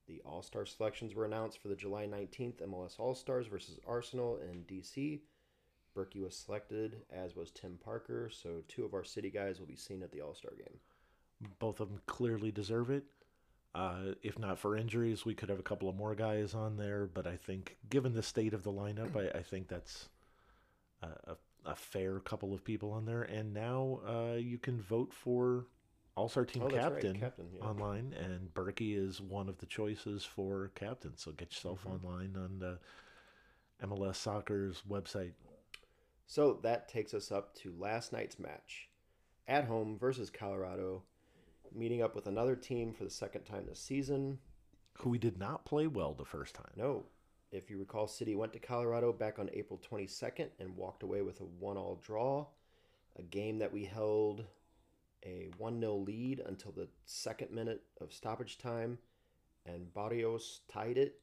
the 0.07 0.21
All 0.21 0.41
Star 0.41 0.65
selections 0.65 1.13
were 1.15 1.25
announced 1.25 1.59
for 1.59 1.69
the 1.69 1.75
July 1.75 2.05
19th 2.05 2.61
MLS 2.61 2.99
All 2.99 3.15
Stars 3.15 3.47
versus 3.47 3.79
Arsenal 3.85 4.37
in 4.37 4.65
DC. 4.65 5.21
Bürki 5.95 6.21
was 6.21 6.35
selected, 6.35 6.97
as 7.11 7.35
was 7.35 7.51
Tim 7.51 7.77
Parker. 7.83 8.29
So, 8.31 8.63
two 8.67 8.85
of 8.85 8.93
our 8.93 9.03
city 9.03 9.29
guys 9.29 9.59
will 9.59 9.67
be 9.67 9.75
seen 9.75 10.01
at 10.03 10.11
the 10.11 10.21
All 10.21 10.33
Star 10.33 10.51
game. 10.57 10.79
Both 11.59 11.79
of 11.79 11.89
them 11.89 12.01
clearly 12.05 12.51
deserve 12.51 12.89
it. 12.89 13.03
Uh, 13.73 14.13
if 14.21 14.37
not 14.37 14.59
for 14.59 14.75
injuries, 14.75 15.25
we 15.25 15.33
could 15.33 15.49
have 15.49 15.59
a 15.59 15.63
couple 15.63 15.87
of 15.87 15.95
more 15.95 16.13
guys 16.13 16.53
on 16.53 16.75
there. 16.77 17.07
But 17.13 17.25
I 17.25 17.37
think, 17.37 17.77
given 17.89 18.13
the 18.13 18.23
state 18.23 18.53
of 18.53 18.63
the 18.63 18.71
lineup, 18.71 19.15
I, 19.15 19.39
I 19.39 19.41
think 19.41 19.67
that's 19.69 20.09
a, 21.01 21.35
a, 21.65 21.75
fair 21.75 22.19
couple 22.19 22.53
of 22.53 22.63
people 22.63 22.91
on 22.91 23.05
there. 23.05 23.23
And 23.23 23.53
now 23.53 24.01
uh, 24.07 24.35
you 24.35 24.57
can 24.57 24.81
vote 24.81 25.13
for 25.13 25.67
All 26.15 26.27
Star 26.29 26.45
Team 26.45 26.63
Oh, 26.63 26.69
that's 26.69 26.83
right, 26.83 26.93
Captain, 26.93 27.19
captain, 27.19 27.45
yeah. 27.57 27.65
online, 27.65 28.13
and 28.19 28.53
Bürki 28.53 28.97
is 28.97 29.21
one 29.21 29.47
of 29.49 29.57
the 29.57 29.65
choices 29.65 30.23
for 30.25 30.71
captain. 30.75 31.13
So 31.15 31.31
get 31.31 31.51
yourself 31.51 31.85
Mm-hmm. 31.85 32.05
online 32.05 32.35
on 32.35 32.59
the 32.59 32.79
MLS 33.87 34.15
Soccer's 34.17 34.83
website. 34.89 35.31
So, 36.31 36.59
that 36.63 36.87
takes 36.87 37.13
us 37.13 37.29
up 37.29 37.53
to 37.55 37.75
last 37.77 38.13
night's 38.13 38.39
match 38.39 38.87
at 39.49 39.65
home 39.65 39.97
versus 39.99 40.29
Colorado, 40.29 41.03
meeting 41.75 42.01
up 42.01 42.15
with 42.15 42.25
another 42.25 42.55
team 42.55 42.93
for 42.93 43.03
the 43.03 43.09
second 43.09 43.43
time 43.43 43.65
this 43.67 43.81
season. 43.81 44.39
Who 44.99 45.09
we 45.09 45.17
did 45.17 45.37
not 45.37 45.65
play 45.65 45.87
well 45.87 46.13
the 46.13 46.23
first 46.23 46.55
time. 46.55 46.71
No. 46.77 47.03
If 47.51 47.69
you 47.69 47.77
recall, 47.77 48.07
City 48.07 48.33
went 48.33 48.53
to 48.53 48.59
Colorado 48.59 49.11
back 49.11 49.39
on 49.39 49.49
April 49.51 49.77
22nd 49.91 50.47
and 50.57 50.77
walked 50.77 51.03
away 51.03 51.21
with 51.21 51.41
a 51.41 51.43
one 51.43 51.75
all 51.75 51.99
draw. 52.01 52.47
A 53.19 53.23
game 53.23 53.59
that 53.59 53.73
we 53.73 53.83
held 53.83 54.45
a 55.25 55.49
1 55.57 55.81
0 55.81 55.95
lead 55.95 56.41
until 56.45 56.71
the 56.71 56.87
second 57.03 57.51
minute 57.51 57.81
of 57.99 58.13
stoppage 58.13 58.57
time, 58.57 58.99
and 59.65 59.93
Barrios 59.93 60.61
tied 60.69 60.97
it. 60.97 61.19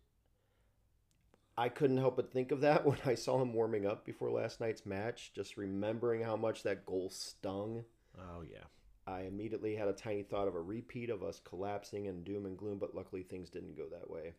I 1.59 1.69
couldn't 1.69 1.97
help 1.97 2.15
but 2.15 2.33
think 2.33 2.53
of 2.53 2.61
that 2.61 2.87
when 2.87 2.99
I 3.05 3.17
saw 3.17 3.43
him 3.43 3.53
warming 3.53 3.85
up 3.85 4.07
before 4.07 4.31
last 4.31 4.61
night's 4.61 4.87
match, 4.87 5.33
just 5.35 5.57
remembering 5.57 6.23
how 6.23 6.37
much 6.37 6.63
that 6.63 6.87
goal 6.87 7.11
stung. 7.11 7.85
Oh 8.17 8.43
yeah. 8.49 8.65
I 9.09 9.23
immediately 9.23 9.75
had 9.75 9.89
a 9.89 9.93
tiny 9.93 10.23
thought 10.23 10.47
of 10.49 10.55
a 10.55 10.61
repeat 10.61 11.11
of 11.11 11.25
us 11.25 11.41
collapsing 11.43 12.05
in 12.05 12.23
doom 12.23 12.47
and 12.47 12.57
gloom, 12.57 12.79
but 12.79 12.95
luckily 12.95 13.23
things 13.23 13.51
didn't 13.51 13.77
go 13.77 13.87
that 13.91 14.09
way. 14.09 14.35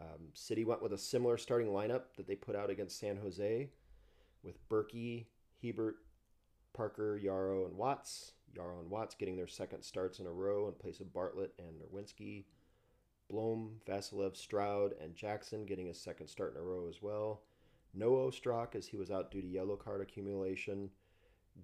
Um, 0.00 0.28
City 0.32 0.64
went 0.64 0.82
with 0.82 0.92
a 0.92 0.98
similar 0.98 1.36
starting 1.36 1.68
lineup 1.68 2.02
that 2.16 2.26
they 2.26 2.36
put 2.36 2.56
out 2.56 2.70
against 2.70 2.98
San 2.98 3.16
Jose, 3.16 3.68
with 4.42 4.68
Bürki, 4.68 5.26
Hiebert, 5.62 5.96
Parker, 6.72 7.20
Yaro, 7.22 7.66
and 7.66 7.76
Watts. 7.76 8.32
Yaro 8.56 8.80
and 8.80 8.90
Watts 8.90 9.16
getting 9.16 9.36
their 9.36 9.48
second 9.48 9.82
starts 9.82 10.20
in 10.20 10.26
a 10.26 10.32
row 10.32 10.68
in 10.68 10.74
place 10.74 11.00
of 11.00 11.12
Bartlett 11.12 11.52
and 11.58 11.80
Nerwinski. 11.80 12.44
Blom, 13.28 13.80
Vassilev, 13.88 14.36
Stroud, 14.36 14.94
and 15.00 15.14
Jackson 15.14 15.64
getting 15.64 15.88
a 15.88 15.94
second 15.94 16.26
start 16.28 16.54
in 16.54 16.60
a 16.60 16.64
row 16.64 16.86
as 16.88 17.00
well. 17.02 17.42
No 17.94 18.12
Ostrak 18.12 18.74
as 18.74 18.86
he 18.86 18.96
was 18.96 19.10
out 19.10 19.30
due 19.30 19.40
to 19.40 19.46
yellow 19.46 19.76
card 19.76 20.00
accumulation. 20.00 20.90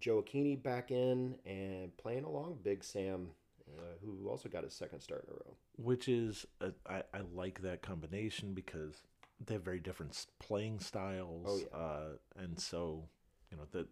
Gioacchini 0.01 0.63
back 0.63 0.91
in 0.91 1.37
and 1.45 1.97
playing 1.97 2.25
along 2.25 2.59
Big 2.63 2.85
Sam, 2.85 3.29
uh, 3.77 3.83
who 4.05 4.29
also 4.29 4.49
got 4.49 4.63
his 4.65 4.73
second 4.73 5.01
start 5.01 5.25
in 5.29 5.35
a 5.35 5.37
row. 5.37 5.57
which 5.77 6.09
is 6.09 6.47
a, 6.61 6.73
I, 6.89 7.03
I 7.13 7.21
like 7.35 7.63
that 7.63 7.83
combination 7.83 8.55
because 8.55 9.03
they 9.45 9.55
have 9.55 9.65
very 9.65 9.81
different 9.81 10.27
playing 10.39 10.79
styles 10.81 11.47
Oh, 11.49 11.59
yeah. 11.59 11.77
uh, 11.79 12.09
and 12.43 12.59
so 12.61 13.09
you 13.51 13.57
know 13.57 13.65
that 13.73 13.89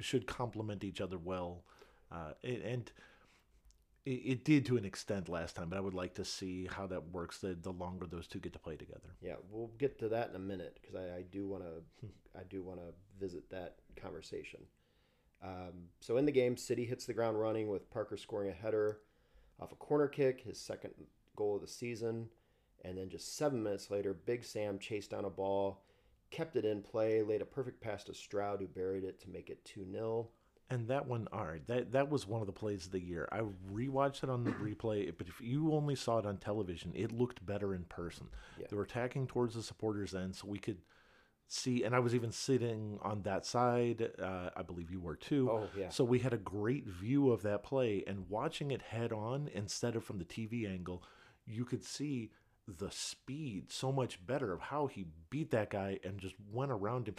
should 0.00 0.26
complement 0.26 0.84
each 0.84 1.00
other 1.02 1.18
well 1.18 1.64
uh, 2.10 2.32
and 2.42 2.90
it, 4.04 4.10
it 4.10 4.44
did 4.44 4.66
to 4.66 4.76
an 4.76 4.84
extent 4.84 5.28
last 5.28 5.56
time 5.56 5.68
but 5.68 5.76
i 5.76 5.80
would 5.80 5.94
like 5.94 6.14
to 6.14 6.24
see 6.24 6.66
how 6.70 6.86
that 6.86 7.10
works 7.12 7.38
the, 7.38 7.56
the 7.60 7.70
longer 7.72 8.06
those 8.06 8.26
two 8.26 8.38
get 8.38 8.52
to 8.52 8.58
play 8.58 8.76
together 8.76 9.14
Yeah, 9.20 9.36
we'll 9.50 9.70
get 9.78 9.98
to 9.98 10.08
that 10.08 10.30
in 10.30 10.36
a 10.36 10.38
minute 10.40 10.78
because 10.80 10.96
I, 10.96 11.18
I 11.18 11.22
do 11.30 11.46
want 11.46 11.64
to 11.64 12.08
I 12.38 12.42
do 12.44 12.62
want 12.62 12.80
to 12.80 12.94
visit 13.18 13.50
that 13.50 13.76
conversation. 13.96 14.60
Um, 15.42 15.88
so 16.00 16.16
in 16.16 16.26
the 16.26 16.32
game, 16.32 16.56
City 16.56 16.84
hits 16.84 17.06
the 17.06 17.14
ground 17.14 17.40
running 17.40 17.68
with 17.68 17.90
Parker 17.90 18.16
scoring 18.16 18.50
a 18.50 18.52
header 18.52 19.00
off 19.58 19.72
a 19.72 19.76
corner 19.76 20.06
kick, 20.08 20.42
his 20.42 20.60
second 20.60 20.92
goal 21.36 21.56
of 21.56 21.62
the 21.62 21.66
season, 21.66 22.28
and 22.84 22.96
then 22.96 23.08
just 23.10 23.36
seven 23.36 23.62
minutes 23.62 23.90
later, 23.90 24.14
Big 24.14 24.44
Sam 24.44 24.78
chased 24.78 25.10
down 25.10 25.24
a 25.24 25.30
ball, 25.30 25.82
kept 26.30 26.56
it 26.56 26.64
in 26.64 26.82
play, 26.82 27.22
laid 27.22 27.42
a 27.42 27.46
perfect 27.46 27.80
pass 27.80 28.04
to 28.04 28.14
Stroud, 28.14 28.60
who 28.60 28.66
buried 28.68 29.04
it 29.04 29.20
to 29.22 29.30
make 29.30 29.50
it 29.50 29.64
two 29.64 29.84
0 29.90 30.28
And 30.70 30.86
that 30.86 31.08
one, 31.08 31.26
all 31.32 31.44
right, 31.44 31.66
that 31.66 31.92
that 31.92 32.10
was 32.10 32.28
one 32.28 32.40
of 32.40 32.46
the 32.46 32.52
plays 32.52 32.86
of 32.86 32.92
the 32.92 33.00
year. 33.00 33.28
I 33.32 33.40
rewatched 33.72 34.22
it 34.22 34.30
on 34.30 34.44
the 34.44 34.50
replay, 34.62 35.12
but 35.16 35.26
if 35.26 35.40
you 35.40 35.72
only 35.74 35.96
saw 35.96 36.18
it 36.18 36.26
on 36.26 36.36
television, 36.36 36.92
it 36.94 37.10
looked 37.10 37.44
better 37.44 37.74
in 37.74 37.84
person. 37.84 38.28
Yeah. 38.58 38.66
They 38.70 38.76
were 38.76 38.84
attacking 38.84 39.26
towards 39.26 39.56
the 39.56 39.62
supporters' 39.62 40.14
end, 40.14 40.36
so 40.36 40.46
we 40.46 40.58
could 40.58 40.78
see. 41.48 41.82
And 41.82 41.92
I 41.94 41.98
was 41.98 42.14
even 42.14 42.30
sitting 42.30 43.00
on 43.02 43.22
that 43.22 43.44
side. 43.44 44.10
Uh, 44.22 44.50
I 44.56 44.62
believe 44.62 44.92
you 44.92 45.00
were 45.00 45.16
too. 45.16 45.50
Oh, 45.50 45.68
yeah. 45.76 45.88
So 45.88 46.04
we 46.04 46.20
had 46.20 46.32
a 46.32 46.38
great 46.38 46.86
view 46.86 47.32
of 47.32 47.42
that 47.42 47.64
play, 47.64 48.04
and 48.06 48.28
watching 48.28 48.70
it 48.70 48.82
head 48.82 49.12
on 49.12 49.50
instead 49.52 49.96
of 49.96 50.04
from 50.04 50.18
the 50.18 50.24
TV 50.24 50.70
angle, 50.70 51.02
you 51.46 51.64
could 51.64 51.84
see 51.84 52.30
the 52.68 52.90
speed 52.92 53.72
so 53.72 53.90
much 53.90 54.24
better 54.24 54.52
of 54.52 54.60
how 54.60 54.86
he 54.86 55.06
beat 55.30 55.50
that 55.50 55.70
guy 55.70 55.98
and 56.04 56.20
just 56.20 56.36
went 56.52 56.70
around 56.70 57.08
him. 57.08 57.16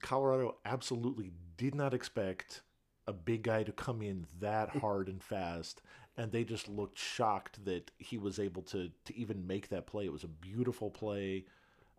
Colorado 0.00 0.56
absolutely 0.64 1.32
did 1.58 1.74
not 1.74 1.92
expect 1.92 2.62
a 3.08 3.12
big 3.12 3.42
guy 3.42 3.62
to 3.62 3.72
come 3.72 4.02
in 4.02 4.26
that 4.40 4.68
hard 4.68 5.08
and 5.08 5.22
fast 5.22 5.80
and 6.16 6.30
they 6.32 6.44
just 6.44 6.68
looked 6.68 6.98
shocked 6.98 7.64
that 7.64 7.90
he 7.98 8.16
was 8.18 8.38
able 8.38 8.62
to 8.62 8.90
to 9.04 9.16
even 9.16 9.46
make 9.46 9.68
that 9.68 9.86
play 9.86 10.04
it 10.04 10.12
was 10.12 10.24
a 10.24 10.28
beautiful 10.28 10.90
play 10.90 11.44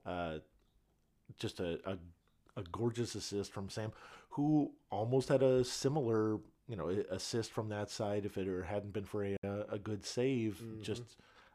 uh 0.06 0.38
just 1.38 1.60
a 1.60 1.80
a, 1.90 1.98
a 2.58 2.64
gorgeous 2.72 3.16
assist 3.16 3.52
from 3.52 3.70
Sam 3.70 3.92
who 4.30 4.72
almost 4.92 5.30
had 5.30 5.44
a 5.44 5.64
similar 5.64 6.40
you 6.68 6.76
know 6.76 6.90
assist 7.10 7.52
from 7.52 7.70
that 7.70 7.90
side 7.90 8.26
if 8.26 8.38
it 8.38 8.48
hadn't 8.66 8.94
been 8.94 9.06
for 9.06 9.24
a 9.26 9.38
a 9.70 9.80
good 9.80 10.06
save 10.06 10.62
just 10.82 11.04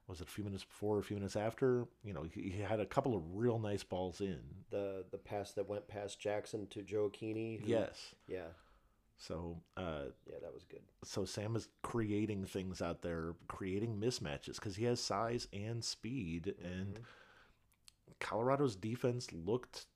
was 0.06 0.20
it 0.20 0.28
a 0.28 0.30
few 0.30 0.44
minutes 0.44 0.64
before, 0.64 0.98
a 0.98 1.02
few 1.02 1.16
minutes 1.16 1.34
after? 1.34 1.86
You 2.04 2.12
know, 2.12 2.24
he, 2.30 2.50
he 2.50 2.60
had 2.60 2.78
a 2.78 2.84
couple 2.84 3.16
of 3.16 3.22
real 3.34 3.58
nice 3.58 3.82
balls 3.82 4.20
in. 4.20 4.38
The 4.68 5.02
the 5.10 5.16
pass 5.16 5.52
that 5.52 5.66
went 5.66 5.88
past 5.88 6.20
Jackson 6.20 6.66
to 6.66 6.80
Gioacchini. 6.82 7.62
who- 7.62 7.66
Yes. 7.70 8.14
Yeah. 8.28 8.48
So, 9.16 9.62
uh, 9.76 10.06
Yeah, 10.26 10.36
that 10.42 10.52
was 10.52 10.64
good. 10.64 10.82
so 11.04 11.24
Sam 11.24 11.56
is 11.56 11.68
creating 11.82 12.44
things 12.46 12.82
out 12.82 13.02
there, 13.02 13.34
creating 13.48 13.98
mismatches 13.98 14.56
because 14.56 14.76
he 14.76 14.84
has 14.84 15.00
size 15.00 15.48
and 15.52 15.82
speed. 15.84 16.54
And 16.62 17.00
Colorado's 18.20 18.76
defense 18.76 19.32
looked, 19.32 19.86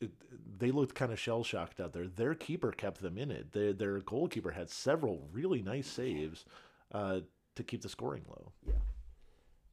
it, 0.00 0.10
they 0.58 0.70
looked 0.70 0.94
kind 0.94 1.12
of 1.12 1.18
shell 1.18 1.42
shocked 1.44 1.80
out 1.80 1.92
there. 1.92 2.06
Their 2.06 2.34
keeper 2.34 2.72
kept 2.72 3.00
them 3.00 3.16
in 3.18 3.30
it. 3.30 3.52
Their 3.52 3.72
their 3.72 3.98
goalkeeper 4.00 4.50
had 4.52 4.70
several 4.70 5.28
really 5.32 5.62
nice 5.62 5.86
saves 5.88 6.44
uh, 6.92 7.20
to 7.56 7.62
keep 7.64 7.82
the 7.82 7.88
scoring 7.88 8.24
low. 8.28 8.52
Yeah. 8.66 8.74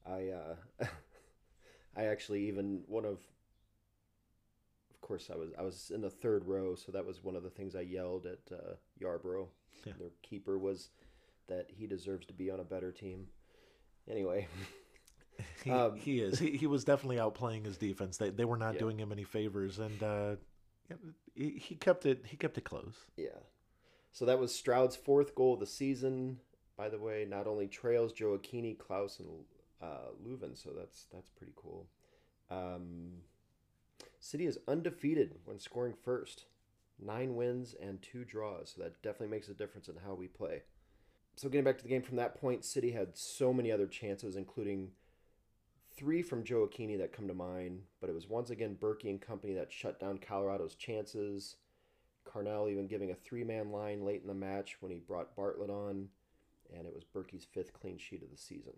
I 0.05 0.29
uh 0.29 0.85
I 1.95 2.05
actually 2.05 2.47
even 2.47 2.83
one 2.87 3.05
of 3.05 3.19
course 5.11 5.29
I 5.33 5.35
was 5.37 5.49
I 5.59 5.61
was 5.61 5.91
in 5.93 6.01
the 6.01 6.09
third 6.09 6.45
row, 6.45 6.75
so 6.75 6.91
that 6.93 7.05
was 7.05 7.23
one 7.23 7.35
of 7.35 7.43
the 7.43 7.49
things 7.49 7.75
I 7.75 7.81
yelled 7.81 8.25
at 8.25 8.39
uh, 8.51 8.75
Yarbrough. 9.01 9.47
Yeah. 9.85 9.93
Their 9.97 10.11
keeper 10.21 10.59
was 10.59 10.89
that 11.47 11.65
he 11.75 11.87
deserves 11.87 12.27
to 12.27 12.33
be 12.33 12.51
on 12.51 12.59
a 12.59 12.63
better 12.63 12.91
team. 12.91 13.25
Anyway, 14.07 14.47
He, 15.63 15.71
Um, 15.71 15.95
he 15.95 16.19
is. 16.19 16.37
He, 16.37 16.51
he 16.55 16.67
was 16.67 16.83
definitely 16.83 17.15
outplaying 17.17 17.65
his 17.65 17.77
defense. 17.77 18.17
They 18.17 18.29
they 18.29 18.45
were 18.45 18.57
not 18.57 18.75
Yeah. 18.75 18.79
doing 18.81 18.99
him 18.99 19.11
any 19.11 19.23
favors, 19.23 19.79
and 19.79 20.03
uh, 20.03 20.35
he, 21.33 21.51
he 21.57 21.75
kept 21.75 22.05
it. 22.05 22.25
He 22.27 22.37
kept 22.37 22.57
it 22.59 22.63
close. 22.63 22.93
yeah. 23.17 23.39
So 24.13 24.25
that 24.25 24.37
was 24.39 24.53
Stroud's 24.53 24.95
fourth 24.95 25.33
goal 25.35 25.55
of 25.55 25.61
the 25.61 25.65
season. 25.65 26.37
By 26.77 26.89
the 26.89 26.99
way, 26.99 27.25
not 27.27 27.47
only 27.47 27.67
trails 27.67 28.11
Joe 28.13 28.37
Akini, 28.37 28.77
Klauss, 28.77 29.19
and 29.19 29.45
uh, 29.81 30.09
Löwen, 30.23 30.55
so 30.55 30.69
that's 30.77 31.05
that's 31.11 31.29
pretty 31.31 31.53
cool. 31.55 31.87
Um, 32.51 33.13
City 34.21 34.45
is 34.45 34.59
undefeated 34.67 35.39
when 35.45 35.59
scoring 35.59 35.95
first, 35.99 36.45
nine 37.03 37.35
wins 37.35 37.75
and 37.81 38.01
two 38.01 38.23
draws. 38.23 38.73
So 38.75 38.83
that 38.83 39.01
definitely 39.01 39.35
makes 39.35 39.49
a 39.49 39.53
difference 39.53 39.89
in 39.89 39.95
how 40.05 40.13
we 40.13 40.27
play. 40.27 40.61
So 41.35 41.49
getting 41.49 41.65
back 41.65 41.79
to 41.79 41.83
the 41.83 41.89
game 41.89 42.03
from 42.03 42.17
that 42.17 42.39
point, 42.39 42.63
City 42.63 42.91
had 42.91 43.17
so 43.17 43.51
many 43.51 43.71
other 43.71 43.87
chances, 43.87 44.35
including 44.35 44.91
three 45.97 46.21
from 46.21 46.43
Gioacchini 46.43 46.99
that 46.99 47.13
come 47.13 47.27
to 47.27 47.33
mind. 47.33 47.81
But 47.99 48.11
it 48.11 48.13
was 48.13 48.29
once 48.29 48.51
again 48.51 48.77
Bürki 48.79 49.09
and 49.09 49.19
company 49.19 49.53
that 49.55 49.73
shut 49.73 49.99
down 49.99 50.19
Colorado's 50.19 50.75
chances. 50.75 51.55
Carnell 52.23 52.71
even 52.71 52.85
giving 52.85 53.09
a 53.09 53.15
three-man 53.15 53.71
line 53.71 54.05
late 54.05 54.21
in 54.21 54.27
the 54.27 54.35
match 54.35 54.77
when 54.81 54.91
he 54.91 54.99
brought 54.99 55.35
Bartlett 55.35 55.71
on, 55.71 56.09
and 56.71 56.85
it 56.85 56.93
was 56.93 57.03
Bürki's 57.03 57.45
fifth 57.45 57.73
clean 57.73 57.97
sheet 57.97 58.21
of 58.21 58.29
the 58.29 58.37
season. 58.37 58.73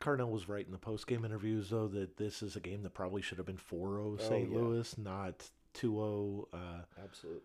Carnell 0.00 0.30
was 0.30 0.48
right 0.48 0.64
in 0.64 0.72
the 0.72 0.78
post 0.78 1.06
game 1.06 1.24
interviews 1.24 1.70
though 1.70 1.88
that 1.88 2.16
this 2.16 2.42
is 2.42 2.56
a 2.56 2.60
game 2.60 2.82
that 2.82 2.94
probably 2.94 3.22
should 3.22 3.38
have 3.38 3.46
been 3.46 3.56
4-0 3.56 3.62
Oh, 3.72 4.16
St. 4.18 4.50
yeah. 4.50 4.58
Louis, 4.58 4.98
not 4.98 5.48
2-0. 5.74 6.46
Uh, 6.52 6.56
Absolutely. 7.02 7.40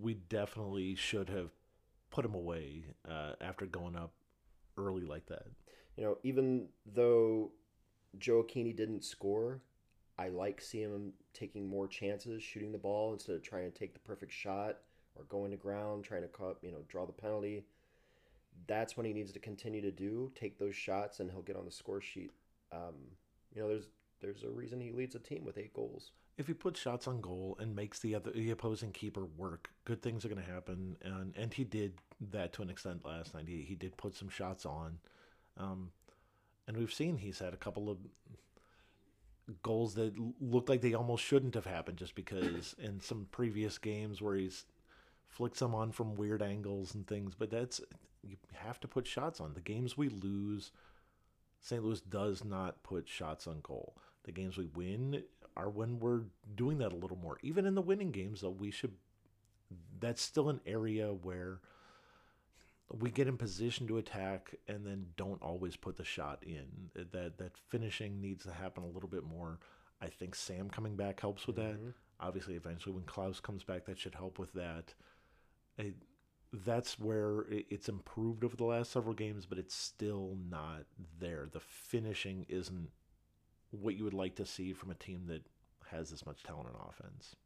we 0.00 0.14
definitely 0.14 0.94
should 0.94 1.28
have 1.30 1.50
put 2.10 2.24
him 2.24 2.34
away 2.34 2.84
uh, 3.08 3.32
after 3.40 3.64
going 3.66 3.96
up 3.96 4.12
early 4.76 5.04
like 5.04 5.26
that. 5.26 5.44
You 5.96 6.04
know, 6.04 6.18
even 6.22 6.68
though 6.94 7.50
Gioacchini 8.18 8.74
didn't 8.76 9.04
score, 9.04 9.60
I 10.18 10.28
like 10.28 10.60
seeing 10.60 10.90
him 10.90 11.12
taking 11.32 11.66
more 11.68 11.86
chances, 11.88 12.42
shooting 12.42 12.72
the 12.72 12.78
ball 12.78 13.12
instead 13.14 13.36
of 13.36 13.42
trying 13.42 13.70
to 13.70 13.78
take 13.78 13.94
the 13.94 14.00
perfect 14.00 14.32
shot 14.32 14.78
or 15.16 15.24
going 15.24 15.50
to 15.50 15.56
ground, 15.56 16.04
trying 16.04 16.22
to 16.22 16.28
cut, 16.28 16.58
you 16.62 16.70
know, 16.70 16.78
draw 16.88 17.06
the 17.06 17.12
penalty. 17.12 17.64
That's 18.66 18.96
what 18.96 19.06
he 19.06 19.12
needs 19.12 19.32
to 19.32 19.38
continue 19.38 19.80
to 19.80 19.90
do. 19.90 20.30
Take 20.34 20.58
those 20.58 20.76
shots, 20.76 21.20
and 21.20 21.30
he'll 21.30 21.42
get 21.42 21.56
on 21.56 21.64
the 21.64 21.70
score 21.70 22.00
sheet. 22.00 22.32
Um, 22.72 22.94
you 23.54 23.62
know, 23.62 23.68
there's 23.68 23.88
there's 24.20 24.44
a 24.44 24.50
reason 24.50 24.80
he 24.80 24.92
leads 24.92 25.14
a 25.14 25.18
team 25.18 25.44
with 25.44 25.58
eight 25.58 25.74
goals. 25.74 26.12
If 26.38 26.46
he 26.46 26.54
puts 26.54 26.80
shots 26.80 27.06
on 27.06 27.20
goal 27.20 27.56
and 27.60 27.76
makes 27.76 27.98
the 27.98 28.14
other 28.14 28.30
the 28.30 28.50
opposing 28.50 28.92
keeper 28.92 29.26
work, 29.36 29.70
good 29.84 30.02
things 30.02 30.24
are 30.24 30.28
going 30.28 30.42
to 30.42 30.52
happen. 30.52 30.96
And 31.02 31.34
and 31.36 31.52
he 31.52 31.64
did 31.64 31.94
that 32.30 32.52
to 32.54 32.62
an 32.62 32.70
extent 32.70 33.04
last 33.04 33.34
night. 33.34 33.48
He 33.48 33.62
he 33.62 33.74
did 33.74 33.96
put 33.96 34.14
some 34.14 34.28
shots 34.28 34.64
on, 34.64 34.98
um, 35.56 35.90
and 36.66 36.76
we've 36.76 36.92
seen 36.92 37.16
he's 37.16 37.38
had 37.38 37.52
a 37.52 37.58
couple 37.58 37.90
of 37.90 37.98
goals 39.62 39.94
that 39.94 40.14
looked 40.40 40.68
like 40.68 40.80
they 40.80 40.94
almost 40.94 41.24
shouldn't 41.24 41.54
have 41.54 41.66
happened 41.66 41.98
just 41.98 42.14
because 42.14 42.74
in 42.78 43.00
some 43.00 43.26
previous 43.32 43.76
games 43.76 44.22
where 44.22 44.36
he's 44.36 44.64
flicked 45.32 45.56
some 45.56 45.74
on 45.74 45.90
from 45.90 46.14
weird 46.14 46.42
angles 46.42 46.94
and 46.94 47.06
things. 47.06 47.34
But 47.34 47.50
that's 47.50 47.80
you 48.22 48.36
have 48.54 48.78
to 48.80 48.88
put 48.88 49.06
shots 49.06 49.40
on. 49.40 49.54
The 49.54 49.60
games 49.60 49.96
we 49.96 50.08
lose, 50.08 50.70
St. 51.60 51.82
Louis 51.82 52.00
does 52.00 52.44
not 52.44 52.82
put 52.82 53.08
shots 53.08 53.46
on 53.46 53.60
goal. 53.62 53.96
The 54.24 54.32
games 54.32 54.56
we 54.56 54.66
win 54.66 55.24
are 55.56 55.68
when 55.68 55.98
we're 55.98 56.22
doing 56.54 56.78
that 56.78 56.92
a 56.92 56.96
little 56.96 57.18
more. 57.18 57.38
Even 57.42 57.66
in 57.66 57.74
the 57.74 57.82
winning 57.82 58.12
games, 58.12 58.42
though, 58.42 58.50
we 58.50 58.70
should. 58.70 58.92
That's 59.98 60.20
still 60.20 60.50
an 60.50 60.60
area 60.66 61.08
where 61.08 61.60
we 63.00 63.10
get 63.10 63.26
in 63.26 63.38
position 63.38 63.86
to 63.86 63.96
attack 63.96 64.54
and 64.68 64.86
then 64.86 65.06
don't 65.16 65.40
always 65.40 65.76
put 65.76 65.96
the 65.96 66.04
shot 66.04 66.42
in. 66.42 66.66
That 66.94 67.38
that 67.38 67.56
finishing 67.68 68.20
needs 68.20 68.44
to 68.44 68.52
happen 68.52 68.84
a 68.84 68.88
little 68.88 69.08
bit 69.08 69.24
more. 69.24 69.58
I 70.00 70.08
think 70.08 70.34
Sam 70.34 70.68
coming 70.68 70.96
back 70.96 71.20
helps 71.20 71.46
with 71.46 71.56
that. 71.56 71.76
Mm-hmm. 71.76 71.90
Obviously, 72.20 72.54
eventually 72.54 72.94
when 72.94 73.04
Klauss 73.04 73.40
comes 73.40 73.64
back, 73.64 73.86
that 73.86 73.98
should 73.98 74.14
help 74.14 74.38
with 74.38 74.52
that. 74.52 74.94
That's 76.52 76.98
where 76.98 77.46
it's 77.48 77.88
improved 77.88 78.44
over 78.44 78.56
the 78.56 78.64
last 78.64 78.92
several 78.92 79.14
games, 79.14 79.46
but 79.46 79.58
it's 79.58 79.74
still 79.74 80.36
not 80.50 80.84
there. 81.18 81.48
The 81.50 81.60
finishing 81.60 82.44
isn't 82.48 82.90
what 83.70 83.94
you 83.96 84.04
would 84.04 84.12
like 84.14 84.34
to 84.36 84.44
see 84.44 84.74
from 84.74 84.90
a 84.90 84.94
team 84.94 85.24
that 85.28 85.42
has 85.90 86.10
this 86.10 86.26
much 86.26 86.42
talent 86.42 86.68
on 86.68 86.88
offense. 86.90 87.36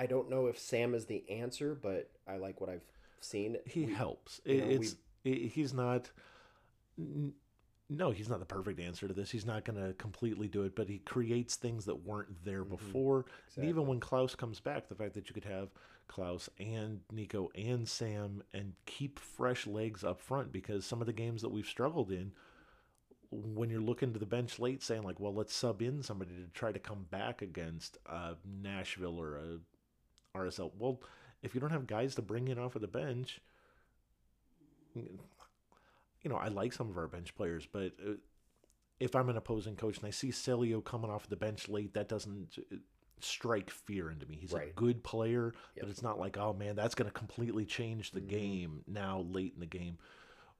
I 0.00 0.06
don't 0.06 0.30
know 0.30 0.46
if 0.46 0.58
Sam 0.58 0.94
is 0.94 1.06
the 1.06 1.28
answer, 1.30 1.74
but 1.80 2.10
I 2.26 2.38
like 2.38 2.60
what 2.60 2.70
I've 2.70 2.90
seen. 3.20 3.58
He 3.66 3.84
We- 3.86 3.92
helps. 3.92 4.40
you 4.44 4.60
know, 4.60 4.68
it's 4.70 4.96
it, 5.22 5.48
he's 5.52 5.72
not 5.74 6.10
no, 7.90 8.12
he's 8.12 8.28
not 8.28 8.38
the 8.38 8.46
perfect 8.46 8.78
answer 8.78 9.08
to 9.08 9.12
this. 9.12 9.32
He's 9.32 9.44
not 9.44 9.64
going 9.64 9.84
to 9.84 9.92
completely 9.94 10.46
do 10.46 10.62
it, 10.62 10.76
but 10.76 10.88
he 10.88 10.98
creates 10.98 11.56
things 11.56 11.84
that 11.86 12.06
weren't 12.06 12.44
there 12.44 12.64
before. 12.64 13.26
And 13.56 13.64
even 13.68 13.86
when 13.86 13.98
Klauss 13.98 14.36
comes 14.36 14.60
back, 14.60 14.88
the 14.88 14.94
fact 14.94 15.14
that 15.14 15.28
you 15.28 15.34
could 15.34 15.44
have 15.44 15.70
Klauss 16.08 16.48
and 16.58 17.00
Nico 17.10 17.50
and 17.56 17.88
Sam 17.88 18.44
and 18.54 18.74
keep 18.86 19.18
fresh 19.18 19.66
legs 19.66 20.04
up 20.04 20.20
front 20.20 20.52
because 20.52 20.86
some 20.86 21.00
of 21.00 21.06
the 21.08 21.12
games 21.12 21.42
that 21.42 21.50
we've 21.50 21.66
struggled 21.66 22.12
in, 22.12 22.30
when 23.32 23.70
you're 23.70 23.80
looking 23.80 24.12
to 24.12 24.20
the 24.20 24.26
bench 24.26 24.60
late, 24.60 24.82
saying 24.82 25.02
like, 25.02 25.18
"Well, 25.20 25.34
let's 25.34 25.54
sub 25.54 25.82
in 25.82 26.02
somebody 26.02 26.32
to 26.32 26.48
try 26.52 26.72
to 26.72 26.78
come 26.78 27.06
back 27.10 27.42
against 27.42 27.98
uh, 28.06 28.34
Nashville 28.62 29.20
or 29.20 29.36
a 29.36 30.38
RSL." 30.38 30.72
Well, 30.78 31.00
if 31.42 31.54
you 31.54 31.60
don't 31.60 31.70
have 31.70 31.86
guys 31.86 32.14
to 32.16 32.22
bring 32.22 32.48
in 32.48 32.58
off 32.58 32.74
of 32.74 32.82
the 32.82 32.88
bench, 32.88 33.40
you 36.22 36.30
know, 36.30 36.36
I 36.36 36.48
like 36.48 36.72
some 36.72 36.88
of 36.90 36.96
our 36.98 37.08
bench 37.08 37.34
players, 37.34 37.66
but 37.70 37.92
uh, 38.06 38.12
if 38.98 39.14
I'm 39.16 39.28
an 39.28 39.36
opposing 39.36 39.76
coach 39.76 39.98
and 39.98 40.06
I 40.06 40.10
see 40.10 40.28
Celio 40.28 40.84
coming 40.84 41.10
off 41.10 41.28
the 41.28 41.36
bench 41.36 41.68
late, 41.68 41.94
that 41.94 42.08
doesn't 42.08 42.58
uh, 42.72 42.76
strike 43.20 43.70
fear 43.70 44.10
into 44.10 44.26
me. 44.26 44.36
He's 44.40 44.52
Right. 44.52 44.70
a 44.70 44.72
good 44.74 45.02
player, 45.02 45.52
Yep. 45.76 45.84
but 45.84 45.88
it's 45.88 46.02
not 46.02 46.18
like, 46.18 46.36
oh 46.36 46.52
man, 46.52 46.76
that's 46.76 46.94
going 46.94 47.10
to 47.10 47.16
completely 47.18 47.64
change 47.64 48.10
the 48.10 48.20
Mhm. 48.20 48.28
game 48.28 48.84
now 48.86 49.20
late 49.20 49.54
in 49.54 49.60
the 49.60 49.66
game. 49.66 49.98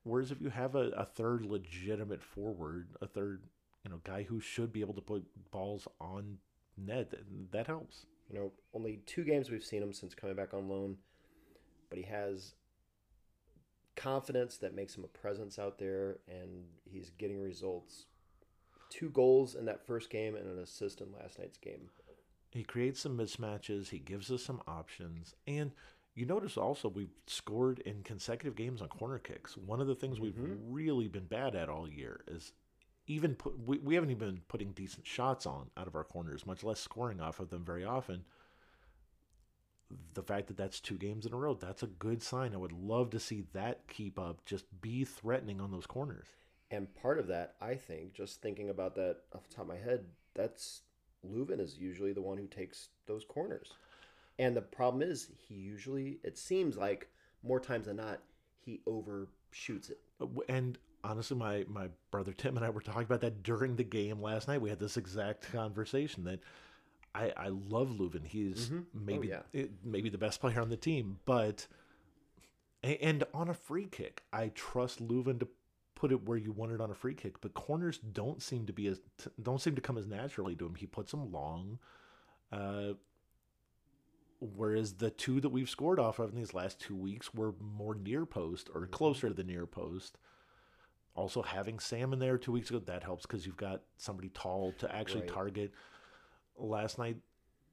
Whereas 0.02 0.30
if 0.30 0.40
you 0.40 0.48
have 0.48 0.74
a, 0.74 0.90
a 0.90 1.04
third 1.04 1.44
legitimate 1.44 2.22
forward, 2.22 2.88
a 3.02 3.06
third, 3.06 3.42
you 3.84 3.90
know, 3.90 4.00
guy 4.04 4.22
who 4.22 4.40
should 4.40 4.72
be 4.72 4.80
able 4.80 4.94
to 4.94 5.02
put 5.02 5.26
balls 5.50 5.86
on 6.00 6.38
net, 6.78 7.12
that 7.50 7.66
helps. 7.66 8.06
You 8.30 8.38
know, 8.38 8.52
only 8.72 9.00
two 9.04 9.24
games 9.24 9.50
we've 9.50 9.64
seen 9.64 9.82
him 9.82 9.92
since 9.92 10.14
coming 10.14 10.36
back 10.36 10.54
on 10.54 10.68
loan, 10.68 10.96
but 11.90 11.98
he 11.98 12.04
has 12.04 12.54
confidence 13.96 14.56
that 14.58 14.74
makes 14.74 14.96
him 14.96 15.04
a 15.04 15.08
presence 15.08 15.58
out 15.58 15.78
there, 15.78 16.18
and 16.28 16.64
he's 16.90 17.10
getting 17.18 17.40
results. 17.40 18.06
Two 18.88 19.10
goals 19.10 19.54
in 19.54 19.64
that 19.66 19.86
first 19.86 20.10
game 20.10 20.34
and 20.34 20.46
an 20.46 20.58
assist 20.58 21.00
in 21.00 21.12
last 21.12 21.38
night's 21.38 21.58
game. 21.58 21.90
He 22.50 22.64
creates 22.64 23.00
some 23.00 23.16
mismatches. 23.16 23.90
He 23.90 23.98
gives 24.00 24.30
us 24.30 24.42
some 24.42 24.60
options. 24.66 25.34
And 25.46 25.70
you 26.14 26.26
notice 26.26 26.56
also 26.56 26.88
we've 26.88 27.14
scored 27.28 27.78
in 27.80 28.02
consecutive 28.02 28.56
games 28.56 28.82
on 28.82 28.88
corner 28.88 29.18
kicks. 29.20 29.56
One 29.56 29.80
of 29.80 29.86
the 29.86 29.94
things 29.94 30.18
we've 30.18 30.34
Mhm. 30.34 30.58
really 30.64 31.06
been 31.06 31.26
bad 31.26 31.54
at 31.54 31.68
all 31.68 31.88
year 31.88 32.24
is 32.26 32.52
even 33.06 33.36
put 33.36 33.56
we, 33.60 33.78
we 33.78 33.94
haven't 33.94 34.10
even 34.10 34.28
been 34.34 34.42
putting 34.48 34.72
decent 34.72 35.06
shots 35.06 35.46
on 35.46 35.70
out 35.76 35.86
of 35.86 35.94
our 35.94 36.02
corners, 36.04 36.44
much 36.44 36.64
less 36.64 36.80
scoring 36.80 37.20
off 37.20 37.38
of 37.38 37.50
them 37.50 37.64
very 37.64 37.84
often. 37.84 38.24
The 40.14 40.22
fact 40.22 40.46
that 40.48 40.56
that's 40.56 40.80
two 40.80 40.96
games 40.96 41.26
in 41.26 41.32
a 41.32 41.36
row, 41.36 41.54
that's 41.54 41.82
a 41.82 41.88
good 41.88 42.22
sign. 42.22 42.54
I 42.54 42.58
would 42.58 42.72
love 42.72 43.10
to 43.10 43.20
see 43.20 43.44
that 43.52 43.86
keep 43.88 44.18
up. 44.18 44.44
Just 44.44 44.64
be 44.80 45.04
threatening 45.04 45.60
on 45.60 45.70
those 45.70 45.86
corners. 45.86 46.26
And 46.70 46.92
part 46.94 47.18
of 47.18 47.26
that, 47.28 47.54
I 47.60 47.74
think, 47.74 48.12
just 48.12 48.40
thinking 48.40 48.70
about 48.70 48.94
that 48.94 49.16
off 49.34 49.48
the 49.48 49.54
top 49.54 49.64
of 49.64 49.68
my 49.68 49.76
head, 49.76 50.04
that's 50.34 50.82
Löwen 51.26 51.60
is 51.60 51.76
usually 51.78 52.12
the 52.12 52.22
one 52.22 52.38
who 52.38 52.46
takes 52.46 52.88
those 53.06 53.24
corners. 53.24 53.72
And 54.38 54.56
the 54.56 54.62
problem 54.62 55.02
is, 55.02 55.30
he 55.36 55.54
usually, 55.54 56.20
it 56.22 56.38
seems 56.38 56.76
like 56.76 57.08
more 57.42 57.60
times 57.60 57.86
than 57.86 57.96
not, 57.96 58.20
he 58.64 58.80
overshoots 58.86 59.90
it. 59.90 59.98
Uh, 60.20 60.26
And 60.48 60.78
honestly, 61.02 61.36
my 61.36 61.64
my 61.68 61.88
brother 62.10 62.32
Tim 62.32 62.56
and 62.56 62.64
I 62.64 62.70
were 62.70 62.80
talking 62.80 63.02
about 63.02 63.20
that 63.22 63.42
during 63.42 63.76
the 63.76 63.84
game 63.84 64.20
last 64.20 64.48
night. 64.48 64.60
We 64.60 64.70
had 64.70 64.78
this 64.78 64.96
exact 64.96 65.50
conversation 65.52 66.24
that 66.24 66.40
I 67.14 67.32
I 67.36 67.48
love 67.48 67.88
Löwen. 67.90 68.26
He's 68.26 68.68
Mhm. 68.70 68.84
Oh, 68.84 68.98
maybe 68.98 69.28
yeah. 69.28 69.42
it- 69.52 69.84
maybe 69.84 70.08
the 70.08 70.18
best 70.18 70.40
player 70.40 70.60
on 70.60 70.68
the 70.68 70.76
team, 70.76 71.18
but 71.24 71.66
and 72.82 73.24
on 73.34 73.48
a 73.48 73.54
free 73.54 73.86
kick, 73.86 74.22
I 74.32 74.48
trust 74.48 75.00
Löwen 75.06 75.38
to 75.40 75.48
put 75.94 76.12
it 76.12 76.22
where 76.24 76.38
you 76.38 76.50
want 76.52 76.72
it 76.72 76.80
on 76.80 76.90
a 76.90 76.94
free 76.94 77.14
kick. 77.14 77.40
But 77.40 77.52
corners 77.52 77.98
don't 77.98 78.40
seem 78.40 78.64
to 78.66 78.72
be 78.72 78.86
as 78.86 79.00
don't 79.42 79.60
seem 79.60 79.74
to 79.74 79.82
come 79.82 79.98
as 79.98 80.06
naturally 80.06 80.54
to 80.56 80.66
him. 80.66 80.74
He 80.76 80.86
puts 80.86 81.10
them 81.10 81.30
long. 81.32 81.78
Uh, 82.52 82.94
Whereas 84.42 84.94
the 84.94 85.10
two 85.10 85.38
that 85.42 85.50
we've 85.50 85.68
scored 85.68 86.00
off 86.00 86.18
of 86.18 86.30
in 86.30 86.36
these 86.36 86.54
last 86.54 86.80
two 86.80 86.96
weeks 86.96 87.34
were 87.34 87.52
more 87.60 87.94
near 87.94 88.24
post 88.24 88.70
or 88.74 88.86
closer 88.86 89.28
to 89.28 89.34
the 89.34 89.44
near 89.44 89.66
post. 89.66 90.16
Also, 91.14 91.42
having 91.42 91.78
Sam 91.78 92.14
in 92.14 92.20
there 92.20 92.38
two 92.38 92.52
weeks 92.52 92.70
ago, 92.70 92.78
that 92.78 93.02
helps 93.02 93.26
because 93.26 93.44
you've 93.44 93.58
got 93.58 93.82
somebody 93.98 94.30
tall 94.30 94.72
to 94.78 94.90
actually 94.94 95.20
Right. 95.22 95.28
target. 95.30 95.72
Last 96.60 96.98
night, 96.98 97.16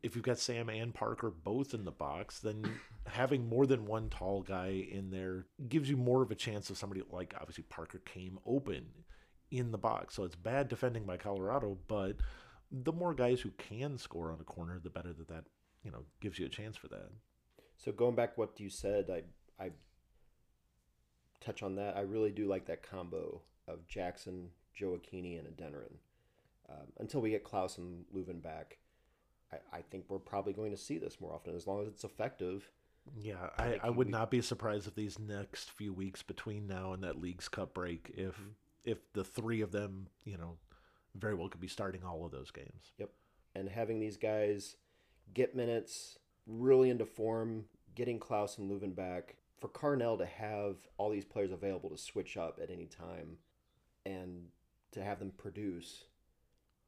if 0.03 0.15
you've 0.15 0.25
got 0.25 0.39
Sam 0.39 0.69
and 0.69 0.93
Parker 0.93 1.29
both 1.29 1.73
in 1.73 1.85
the 1.85 1.91
box, 1.91 2.39
then 2.39 2.63
having 3.07 3.49
more 3.49 3.65
than 3.65 3.85
one 3.85 4.09
tall 4.09 4.41
guy 4.41 4.87
in 4.89 5.09
there 5.09 5.45
gives 5.67 5.89
you 5.89 5.97
more 5.97 6.21
of 6.21 6.31
a 6.31 6.35
chance 6.35 6.69
of 6.69 6.77
somebody 6.77 7.01
like 7.11 7.33
obviously 7.39 7.63
Parker 7.69 7.99
came 7.99 8.39
open 8.45 8.85
in 9.51 9.71
the 9.71 9.77
box. 9.77 10.15
So 10.15 10.23
it's 10.23 10.35
bad 10.35 10.67
defending 10.67 11.03
by 11.03 11.17
Colorado, 11.17 11.77
but 11.87 12.17
the 12.71 12.91
more 12.91 13.13
guys 13.13 13.41
who 13.41 13.51
can 13.51 13.97
score 13.97 14.31
on 14.31 14.39
a 14.39 14.43
corner, 14.43 14.79
the 14.81 14.89
better 14.89 15.13
that 15.13 15.27
that 15.29 15.45
you 15.83 15.91
know 15.91 16.03
gives 16.21 16.37
you 16.37 16.45
a 16.45 16.49
chance 16.49 16.77
for 16.77 16.87
that. 16.89 17.09
So 17.77 17.91
going 17.91 18.15
back 18.15 18.37
what 18.37 18.59
you 18.59 18.69
said, 18.69 19.09
I 19.09 19.63
I 19.63 19.71
touch 21.39 21.63
on 21.63 21.75
that. 21.75 21.95
I 21.95 22.01
really 22.01 22.31
do 22.31 22.47
like 22.47 22.65
that 22.67 22.83
combo 22.83 23.41
of 23.67 23.87
Jackson, 23.87 24.49
Gioacchini, 24.79 25.39
and 25.39 25.47
Adeniran. 25.47 25.95
Um, 26.69 26.87
until 26.99 27.21
we 27.21 27.29
get 27.29 27.43
Klauss 27.45 27.77
and 27.77 28.03
Löwen 28.15 28.41
back, 28.41 28.77
I, 29.51 29.77
I 29.77 29.81
think 29.81 30.05
we're 30.09 30.19
probably 30.19 30.53
going 30.53 30.71
to 30.71 30.77
see 30.77 30.97
this 30.97 31.21
more 31.21 31.33
often 31.33 31.55
as 31.55 31.65
long 31.67 31.81
as 31.81 31.87
it's 31.87 32.03
effective. 32.03 32.69
Yeah, 33.17 33.49
I 33.57 33.63
I, 33.63 33.79
I 33.83 33.89
would 33.89 34.07
we- 34.07 34.11
not 34.11 34.29
be 34.29 34.41
surprised 34.41 34.87
if 34.87 34.95
these 34.95 35.17
next 35.17 35.71
few 35.71 35.93
weeks 35.93 36.21
between 36.23 36.67
now 36.67 36.91
and 36.93 37.03
that 37.03 37.19
League's 37.21 37.47
Cup 37.47 37.73
break, 37.73 38.11
if 38.15 38.35
Mm-hmm. 38.35 38.49
if 38.83 38.97
the 39.13 39.23
three 39.23 39.61
of 39.61 39.71
them, 39.71 40.07
you 40.25 40.37
know, 40.37 40.57
very 41.15 41.33
well 41.35 41.47
could 41.49 41.61
be 41.61 41.67
starting 41.69 42.03
all 42.03 42.25
of 42.25 42.31
those 42.31 42.51
games. 42.51 42.91
Yep. 42.97 43.09
And 43.55 43.69
having 43.69 43.99
these 43.99 44.17
guys 44.17 44.75
get 45.33 45.55
minutes, 45.55 46.17
really 46.45 46.89
into 46.89 47.05
form, 47.05 47.65
getting 47.95 48.19
Klaus 48.19 48.57
and 48.57 48.69
Leuven 48.69 48.93
back, 48.95 49.35
for 49.59 49.69
Carnell 49.69 50.17
to 50.19 50.25
have 50.25 50.75
all 50.97 51.09
these 51.09 51.25
players 51.25 51.51
available 51.51 51.89
to 51.89 51.97
switch 51.97 52.37
up 52.37 52.59
at 52.61 52.69
any 52.69 52.85
time 52.85 53.37
and 54.05 54.49
to 54.91 55.03
have 55.03 55.17
them 55.19 55.31
produce 55.35 56.03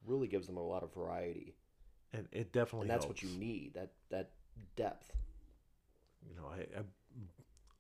really 0.05 0.27
gives 0.27 0.47
them 0.47 0.57
a 0.57 0.63
lot 0.65 0.83
of 0.83 0.93
variety. 0.93 1.55
And 2.13 2.27
it 2.31 2.51
definitely 2.51 2.85
And 2.85 2.89
that's 2.91 3.05
helps. 3.05 3.23
what 3.23 3.31
you 3.31 3.37
need, 3.39 3.73
that 3.75 3.91
that 4.09 4.31
depth. 4.75 5.11
You 6.27 6.35
know, 6.35 6.47
I, 6.47 6.79
I 6.79 6.83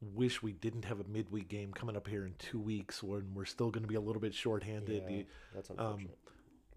wish 0.01 0.41
we 0.41 0.53
didn't 0.53 0.85
have 0.85 0.99
a 0.99 1.03
midweek 1.05 1.49
game 1.49 1.73
coming 1.73 1.97
up 1.97 2.07
here 2.07 2.25
in 2.25 2.33
two 2.37 2.59
weeks 2.59 3.01
when 3.03 3.33
we're 3.33 3.45
still 3.45 3.69
going 3.71 3.83
to 3.83 3.87
be 3.87 3.95
a 3.95 4.01
little 4.01 4.21
bit 4.21 4.33
shorthanded. 4.33 5.03
Yeah, 5.09 5.23
that's 5.53 5.69
um, 5.71 5.77
unfortunate. 5.79 6.17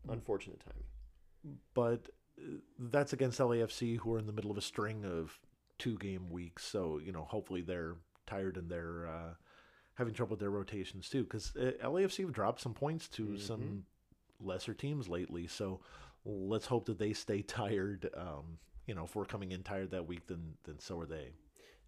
unfortunate 0.08 0.60
timing. 0.60 1.58
but 1.74 2.08
uh, 2.40 2.56
that's 2.78 3.12
against 3.12 3.38
LAFC, 3.38 3.98
who 3.98 4.14
are 4.14 4.18
in 4.18 4.26
the 4.26 4.32
middle 4.32 4.50
of 4.50 4.56
a 4.58 4.62
string 4.62 5.04
of 5.04 5.38
two 5.78 5.98
game 5.98 6.30
weeks. 6.30 6.64
So 6.64 6.98
you 7.04 7.12
know, 7.12 7.24
hopefully 7.24 7.60
they're 7.62 7.96
tired 8.26 8.56
and 8.56 8.70
they're 8.70 9.06
uh, 9.08 9.34
having 9.94 10.14
trouble 10.14 10.30
with 10.32 10.40
their 10.40 10.50
rotations 10.50 11.08
too. 11.08 11.22
Because 11.24 11.54
uh, 11.56 11.72
LAFC 11.84 12.20
have 12.24 12.32
dropped 12.32 12.60
some 12.62 12.74
points 12.74 13.08
to 13.10 13.24
Mhm. 13.26 13.40
some 13.40 13.84
lesser 14.44 14.74
teams 14.74 15.08
lately. 15.08 15.46
So 15.46 15.80
let's 16.24 16.66
hope 16.66 16.86
that 16.86 16.98
they 16.98 17.12
stay 17.12 17.42
tired. 17.42 18.08
Um, 18.16 18.58
you 18.86 18.94
know, 18.94 19.04
if 19.04 19.14
we're 19.14 19.24
coming 19.24 19.52
in 19.52 19.62
tired 19.62 19.90
that 19.92 20.06
week, 20.08 20.26
then 20.26 20.54
then 20.64 20.78
so 20.78 20.98
are 21.00 21.06
they. 21.06 21.32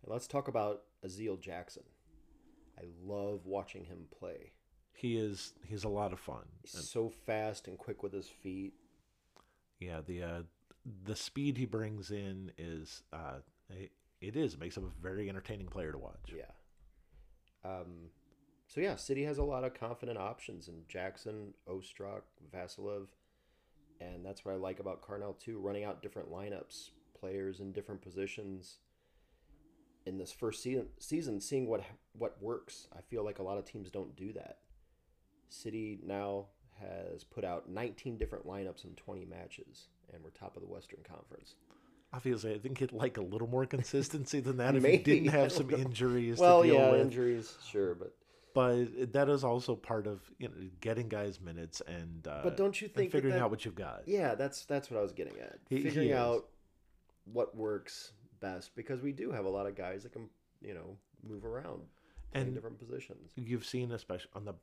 And 0.02 0.12
let's 0.12 0.26
talk 0.26 0.48
about 0.48 0.82
Aziel 1.04 1.40
Jackson. 1.40 1.82
I 2.78 2.82
love 3.04 3.46
watching 3.46 3.84
him 3.84 4.06
play. 4.18 4.52
He 4.92 5.16
is 5.16 5.54
he's 5.64 5.84
a 5.84 5.88
lot 5.88 6.12
of 6.12 6.20
fun. 6.20 6.44
He's 6.62 6.74
And, 6.74 6.84
so 6.84 7.08
fast 7.08 7.68
and 7.68 7.78
quick 7.78 8.02
with 8.02 8.12
his 8.12 8.28
feet. 8.28 8.74
yeah, 9.80 10.00
the 10.06 10.22
uh, 10.22 10.42
the 11.04 11.16
speed 11.16 11.56
he 11.56 11.66
brings 11.66 12.10
in 12.10 12.52
is 12.58 13.02
uh, 13.12 13.38
it, 13.70 13.90
it 14.20 14.36
is 14.36 14.54
it 14.54 14.60
makes 14.60 14.76
him 14.76 14.84
a 14.84 15.02
very 15.02 15.28
entertaining 15.28 15.66
player 15.66 15.92
to 15.92 15.98
watch. 15.98 16.32
Yeah. 16.34 16.50
Um, 17.64 18.10
so 18.66 18.80
yeah, 18.80 18.96
City 18.96 19.24
has 19.24 19.38
a 19.38 19.42
lot 19.44 19.64
of 19.64 19.74
confident 19.74 20.18
options 20.18 20.68
in 20.68 20.82
Jackson, 20.88 21.54
Ostrak, 21.68 22.22
Vassilev, 22.54 23.06
and 24.00 24.24
that's 24.24 24.44
what 24.44 24.52
I 24.52 24.56
like 24.56 24.80
about 24.80 25.02
Carnell 25.02 25.38
too. 25.38 25.58
Running 25.58 25.84
out 25.84 26.02
different 26.02 26.30
lineups, 26.30 26.90
players 27.18 27.60
in 27.60 27.72
different 27.72 28.02
positions. 28.02 28.78
In 30.06 30.18
this 30.18 30.32
first 30.32 30.62
season, 30.62 30.88
season, 30.98 31.40
seeing 31.40 31.66
what 31.66 31.82
what 32.12 32.36
works, 32.42 32.88
I 32.96 33.00
feel 33.00 33.24
like 33.24 33.38
a 33.38 33.42
lot 33.42 33.56
of 33.56 33.64
teams 33.64 33.90
don't 33.90 34.14
do 34.14 34.34
that. 34.34 34.58
City 35.48 35.98
now 36.04 36.46
has 36.78 37.24
put 37.24 37.44
out 37.44 37.70
19 37.70 38.18
different 38.18 38.46
lineups 38.46 38.84
in 38.84 38.90
20 38.96 39.24
matches, 39.24 39.88
and 40.12 40.22
we're 40.22 40.28
top 40.30 40.56
of 40.56 40.62
the 40.62 40.68
Western 40.68 40.98
Conference. 41.08 41.54
Obviously, 42.12 42.52
I 42.54 42.58
think 42.58 42.78
he'd 42.78 42.92
like 42.92 43.16
a 43.16 43.22
little 43.22 43.46
more 43.48 43.64
consistency 43.64 44.40
than 44.40 44.58
that 44.58 44.76
if 44.76 44.82
Maybe, 44.82 44.96
he 44.98 45.02
didn't 45.20 45.28
have 45.32 45.50
some 45.52 45.68
know. 45.68 45.78
injuries 45.78 46.38
Well, 46.38 46.64
yeah, 46.66 46.90
with. 46.90 47.00
injuries, 47.00 47.54
sure, 47.66 47.94
but 47.94 48.14
But 48.54 49.12
that 49.12 49.28
is 49.28 49.42
also 49.44 49.74
part 49.74 50.06
of 50.06 50.20
you 50.38 50.48
know 50.48 50.54
getting 50.80 51.08
guys 51.08 51.40
minutes 51.40 51.82
and 51.86 52.26
uh, 52.26 52.40
But 52.44 52.56
don't 52.56 52.80
you 52.80 52.88
think 52.88 53.10
figuring 53.12 53.34
that- 53.34 53.42
out 53.42 53.50
what 53.50 53.64
you've 53.64 53.74
got. 53.74 54.02
Yeah, 54.06 54.34
that's 54.36 54.64
that's 54.64 54.90
what 54.90 54.98
I 54.98 55.02
was 55.02 55.12
getting 55.12 55.38
at. 55.40 55.58
He- 55.68 55.76
he 55.78 55.82
Figuring 55.82 56.10
is. 56.10 56.16
out 56.16 56.48
what 57.24 57.56
works 57.56 58.12
best 58.40 58.74
because 58.76 59.00
we 59.02 59.12
do 59.12 59.30
have 59.32 59.44
a 59.44 59.48
lot 59.48 59.66
of 59.66 59.74
guys 59.74 60.02
that 60.04 60.12
can, 60.12 60.28
you 60.62 60.74
know, 60.74 60.96
move 61.26 61.44
around, 61.44 61.82
in 62.34 62.42
And 62.42 62.54
different 62.54 62.78
positions. 62.78 63.32
you've 63.34 63.64
seen 63.64 63.90
especially 63.92 64.30
on 64.34 64.44
the 64.44 64.54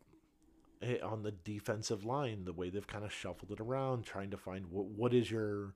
eh, 0.81 0.99
on 1.03 1.23
the 1.23 1.31
defensive 1.31 2.05
line, 2.05 2.45
the 2.45 2.53
way 2.53 2.69
they've 2.69 2.87
kind 2.87 3.03
of 3.03 3.11
shuffled 3.11 3.51
it 3.51 3.59
around, 3.59 4.05
trying 4.05 4.29
to 4.31 4.37
find 4.37 4.67
what 4.67 4.85
what 4.85 5.13
is 5.13 5.29
your 5.29 5.73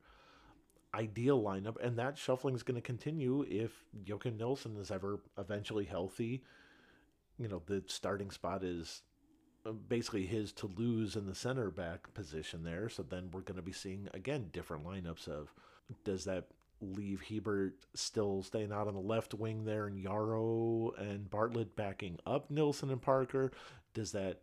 ideal 0.93 1.41
lineup, 1.43 1.75
and 1.83 1.97
that 1.99 2.17
shuffling 2.17 2.55
is 2.55 2.63
going 2.63 2.75
to 2.75 2.81
continue 2.81 3.43
if 3.49 3.83
Joachim 4.05 4.37
Nilsson 4.37 4.77
is 4.77 4.89
ever 4.89 5.19
eventually 5.37 5.83
healthy. 5.83 6.43
You 7.37 7.47
know, 7.47 7.61
the 7.65 7.83
starting 7.87 8.31
spot 8.31 8.63
is 8.63 9.01
uh, 9.65 9.71
basically 9.71 10.25
his 10.25 10.51
to 10.53 10.67
lose 10.67 11.15
in 11.15 11.25
the 11.25 11.35
center 11.35 11.71
back 11.71 12.13
position 12.13 12.63
there. 12.63 12.89
So 12.89 13.03
then 13.03 13.29
we're 13.31 13.41
going 13.41 13.57
to 13.57 13.61
be 13.61 13.73
seeing 13.73 14.07
again 14.13 14.49
different 14.51 14.85
lineups 14.85 15.27
of 15.27 15.53
does 16.03 16.25
that 16.25 16.47
leave 16.81 17.21
Hiebert 17.21 17.73
still 17.93 18.43
staying 18.43 18.71
out 18.71 18.87
on 18.87 18.93
the 18.93 18.99
left 18.99 19.33
wing 19.33 19.65
there 19.65 19.87
and 19.87 20.03
Yaro 20.03 20.97
and 20.99 21.29
Bartlett 21.29 21.75
backing 21.75 22.19
up 22.25 22.51
Nilsson 22.51 22.91
and 22.91 23.01
Parker? 23.01 23.51
Does 23.93 24.11
that 24.11 24.39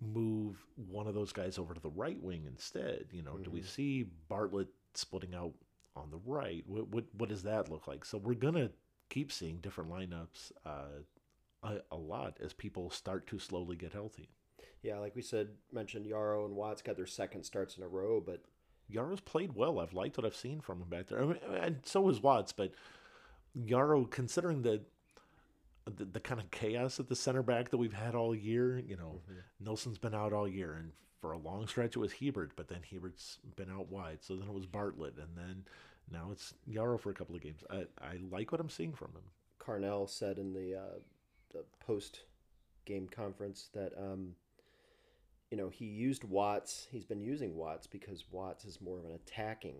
move 0.00 0.56
one 0.90 1.06
of 1.06 1.14
those 1.14 1.32
guys 1.32 1.58
over 1.58 1.74
to 1.74 1.80
the 1.80 1.90
right 1.90 2.20
wing 2.22 2.44
instead? 2.46 3.06
You 3.12 3.22
know, 3.22 3.32
mm-hmm. 3.32 3.44
do 3.44 3.50
we 3.50 3.62
see 3.62 4.06
Bartlett 4.28 4.68
splitting 4.94 5.34
out 5.34 5.52
on 5.94 6.10
the 6.10 6.20
right? 6.24 6.64
What, 6.66 6.88
what, 6.88 7.04
what 7.16 7.28
does 7.28 7.42
that 7.44 7.70
look 7.70 7.86
like? 7.86 8.04
So 8.04 8.18
we're 8.18 8.34
gonna 8.34 8.70
keep 9.10 9.32
seeing 9.32 9.58
different 9.58 9.90
lineups 9.90 10.52
uh, 10.64 11.02
a, 11.66 11.94
a 11.94 11.96
lot 11.96 12.38
as 12.40 12.52
people 12.52 12.90
start 12.90 13.26
to 13.28 13.38
slowly 13.38 13.76
get 13.76 13.92
healthy. 13.92 14.28
Yeah, 14.82 14.98
like 14.98 15.16
we 15.16 15.22
said, 15.22 15.48
mentioned 15.72 16.06
Yaro 16.06 16.44
and 16.44 16.54
Watts 16.54 16.82
got 16.82 16.96
their 16.96 17.06
second 17.06 17.44
starts 17.44 17.76
in 17.76 17.82
a 17.82 17.88
row, 17.88 18.22
but 18.24 18.42
Yaro's 18.92 19.20
played 19.20 19.54
well. 19.54 19.80
I've 19.80 19.92
liked 19.92 20.16
what 20.16 20.26
I've 20.26 20.36
seen 20.36 20.60
from 20.60 20.80
him 20.80 20.88
back 20.88 21.08
there, 21.08 21.22
I 21.22 21.26
mean, 21.26 21.38
and 21.60 21.80
so 21.84 22.06
has 22.06 22.20
Watts. 22.20 22.52
But 22.52 22.72
Yaro, 23.58 24.08
considering 24.08 24.62
the, 24.62 24.82
the 25.86 26.04
the, 26.04 26.20
kind 26.20 26.40
of 26.40 26.50
chaos 26.50 27.00
at 27.00 27.08
the 27.08 27.16
center 27.16 27.42
back 27.42 27.70
that 27.70 27.78
we've 27.78 27.92
had 27.92 28.14
all 28.14 28.34
year, 28.34 28.78
you 28.78 28.96
know, 28.96 29.20
mm-hmm. 29.24 29.68
Nilsson's 29.68 29.98
been 29.98 30.14
out 30.14 30.32
all 30.32 30.46
year, 30.46 30.74
and 30.74 30.92
for 31.20 31.32
a 31.32 31.38
long 31.38 31.66
stretch 31.66 31.96
it 31.96 32.00
was 32.00 32.12
Hiebert, 32.12 32.52
but 32.54 32.68
then 32.68 32.80
Hiebert's 32.88 33.38
been 33.56 33.70
out 33.70 33.90
wide, 33.90 34.18
so 34.20 34.36
then 34.36 34.48
it 34.48 34.54
was 34.54 34.66
Bartlett, 34.66 35.16
and 35.16 35.36
then 35.36 35.64
now 36.12 36.28
it's 36.30 36.54
Yaro 36.70 37.00
for 37.00 37.10
a 37.10 37.14
couple 37.14 37.34
of 37.34 37.42
games. 37.42 37.64
I, 37.70 37.86
I 38.00 38.18
like 38.30 38.52
what 38.52 38.60
I'm 38.60 38.70
seeing 38.70 38.92
from 38.92 39.08
him. 39.08 39.22
Carnell 39.58 40.08
said 40.08 40.38
in 40.38 40.52
the 40.52 40.76
uh, 40.76 40.98
the 41.56 41.64
post 41.84 42.20
game 42.84 43.08
conference 43.08 43.68
that 43.74 43.92
um, 43.98 44.34
you 45.50 45.56
know, 45.56 45.68
he 45.68 45.84
used 45.84 46.24
Watts. 46.24 46.86
He's 46.90 47.04
been 47.04 47.20
using 47.20 47.54
Watts 47.54 47.86
because 47.86 48.24
Watts 48.30 48.64
is 48.64 48.80
more 48.80 48.98
of 48.98 49.04
an 49.04 49.12
attacking. 49.12 49.76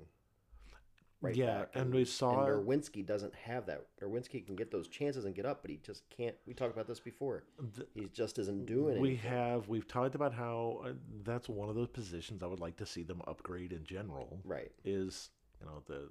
Right 1.22 1.34
yeah, 1.34 1.64
and, 1.72 1.84
and, 1.84 1.94
we 1.94 2.04
saw 2.04 2.44
and 2.44 2.66
Nerwinski 2.66 3.04
doesn't 3.04 3.34
have 3.34 3.66
that. 3.66 3.86
Nerwinski 4.02 4.44
can 4.44 4.54
get 4.54 4.70
those 4.70 4.86
chances 4.86 5.24
and 5.24 5.34
get 5.34 5.46
up, 5.46 5.62
but 5.62 5.70
he 5.70 5.78
just 5.78 6.02
can't. 6.14 6.36
We 6.46 6.52
talked 6.52 6.74
about 6.74 6.86
this 6.86 7.00
before. 7.00 7.44
The, 7.74 7.86
he 7.94 8.08
just 8.12 8.38
isn't 8.38 8.66
doing 8.66 8.96
it. 8.96 9.00
We 9.00 9.08
anything. 9.10 9.30
have 9.30 9.66
we've 9.66 9.88
talked 9.88 10.14
about 10.14 10.34
how 10.34 10.82
uh, 10.84 10.92
that's 11.24 11.48
one 11.48 11.70
of 11.70 11.74
those 11.74 11.88
positions 11.88 12.42
I 12.42 12.46
would 12.46 12.60
like 12.60 12.76
to 12.76 12.86
see 12.86 13.02
them 13.02 13.22
upgrade 13.26 13.72
in 13.72 13.82
general. 13.84 14.40
Right. 14.44 14.70
Is 14.84 15.30
you 15.58 15.66
know 15.66 15.82
the 15.86 16.10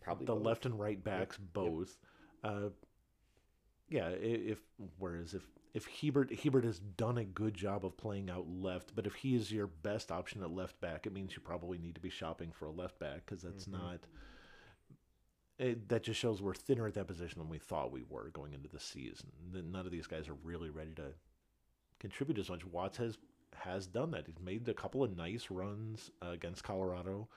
probably 0.00 0.26
the 0.26 0.34
both. 0.34 0.44
left 0.44 0.66
and 0.66 0.78
right 0.78 1.02
backs 1.02 1.36
yep. 1.40 1.52
both. 1.52 1.96
Yep. 2.44 2.52
Uh, 2.54 2.68
yeah, 3.88 4.08
if 4.08 4.58
whereas 4.98 5.34
if 5.34 5.42
if 5.74 5.86
Hiebert 5.86 6.32
Hiebert 6.42 6.64
has 6.64 6.78
done 6.78 7.18
a 7.18 7.24
good 7.24 7.54
job 7.54 7.84
of 7.84 7.96
playing 7.96 8.30
out 8.30 8.46
left, 8.48 8.94
but 8.96 9.06
if 9.06 9.14
he 9.14 9.36
is 9.36 9.52
your 9.52 9.66
best 9.66 10.10
option 10.10 10.42
at 10.42 10.50
left 10.50 10.80
back, 10.80 11.06
it 11.06 11.12
means 11.12 11.34
you 11.34 11.40
probably 11.40 11.78
need 11.78 11.94
to 11.94 12.00
be 12.00 12.10
shopping 12.10 12.50
for 12.50 12.66
a 12.66 12.70
left 12.70 12.98
back 12.98 13.24
because 13.24 13.42
that's 13.42 13.66
mm-hmm. 13.66 13.82
not. 13.82 14.00
It, 15.58 15.88
that 15.88 16.02
just 16.02 16.20
shows 16.20 16.42
we're 16.42 16.52
thinner 16.54 16.86
at 16.86 16.94
that 16.94 17.06
position 17.06 17.38
than 17.38 17.48
we 17.48 17.58
thought 17.58 17.90
we 17.90 18.02
were 18.10 18.28
going 18.30 18.52
into 18.52 18.68
the 18.68 18.80
season. 18.80 19.28
None 19.52 19.86
of 19.86 19.92
these 19.92 20.06
guys 20.06 20.28
are 20.28 20.36
really 20.44 20.68
ready 20.68 20.92
to 20.96 21.14
contribute 21.98 22.38
as 22.38 22.50
much. 22.50 22.66
Watts 22.66 22.98
has 22.98 23.16
has 23.54 23.86
done 23.86 24.10
that. 24.10 24.26
He's 24.26 24.40
made 24.44 24.68
a 24.68 24.74
couple 24.74 25.02
of 25.02 25.16
nice 25.16 25.50
runs 25.50 26.10
uh, 26.22 26.30
against 26.30 26.64
Colorado, 26.64 27.28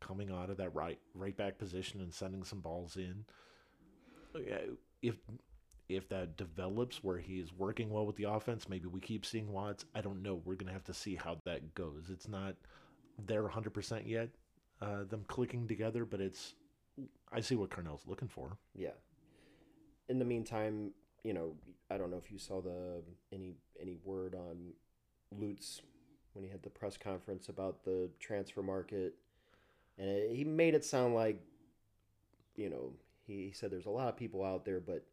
coming 0.00 0.30
out 0.30 0.50
of 0.50 0.56
that 0.56 0.74
right 0.74 0.98
right 1.14 1.36
back 1.36 1.58
position 1.58 2.00
and 2.00 2.12
sending 2.12 2.44
some 2.44 2.60
balls 2.60 2.96
in. 2.96 3.24
If 5.02 5.16
if 5.88 6.08
that 6.08 6.36
develops 6.36 7.04
where 7.04 7.18
he's 7.18 7.52
working 7.52 7.90
well 7.90 8.06
with 8.06 8.16
the 8.16 8.24
offense, 8.24 8.68
maybe 8.68 8.86
we 8.86 9.00
keep 9.00 9.26
seeing 9.26 9.52
Watts. 9.52 9.84
I 9.94 10.00
don't 10.00 10.22
know. 10.22 10.40
We're 10.44 10.54
going 10.54 10.68
to 10.68 10.72
have 10.72 10.84
to 10.84 10.94
see 10.94 11.14
how 11.14 11.38
that 11.44 11.74
goes. 11.74 12.04
It's 12.10 12.28
not 12.28 12.54
there 13.18 13.42
100% 13.42 14.08
yet, 14.08 14.30
uh, 14.80 15.04
them 15.04 15.24
clicking 15.28 15.68
together, 15.68 16.04
but 16.04 16.20
it's, 16.20 16.54
I 17.32 17.40
see 17.40 17.54
what 17.54 17.70
Carnell's 17.70 18.06
looking 18.06 18.28
for. 18.28 18.56
Yeah. 18.74 18.90
In 20.08 20.18
the 20.18 20.24
meantime, 20.24 20.92
you 21.22 21.32
know, 21.32 21.54
I 21.90 21.96
don't 21.96 22.10
know 22.10 22.20
if 22.22 22.30
you 22.30 22.38
saw 22.38 22.60
the 22.60 23.02
any 23.32 23.54
any 23.80 23.96
word 24.04 24.34
on 24.34 24.72
Lutz 25.32 25.80
when 26.34 26.44
he 26.44 26.50
had 26.50 26.62
the 26.62 26.70
press 26.70 26.96
conference 26.98 27.48
about 27.48 27.84
the 27.84 28.10
transfer 28.20 28.62
market, 28.62 29.14
and 29.98 30.08
it, 30.08 30.36
he 30.36 30.44
made 30.44 30.74
it 30.74 30.84
sound 30.84 31.14
like, 31.14 31.40
you 32.56 32.68
know, 32.68 32.92
he, 33.26 33.46
he 33.46 33.52
said 33.52 33.70
there's 33.70 33.86
a 33.86 33.90
lot 33.90 34.08
of 34.08 34.16
people 34.16 34.44
out 34.44 34.64
there, 34.64 34.80
but 34.80 35.06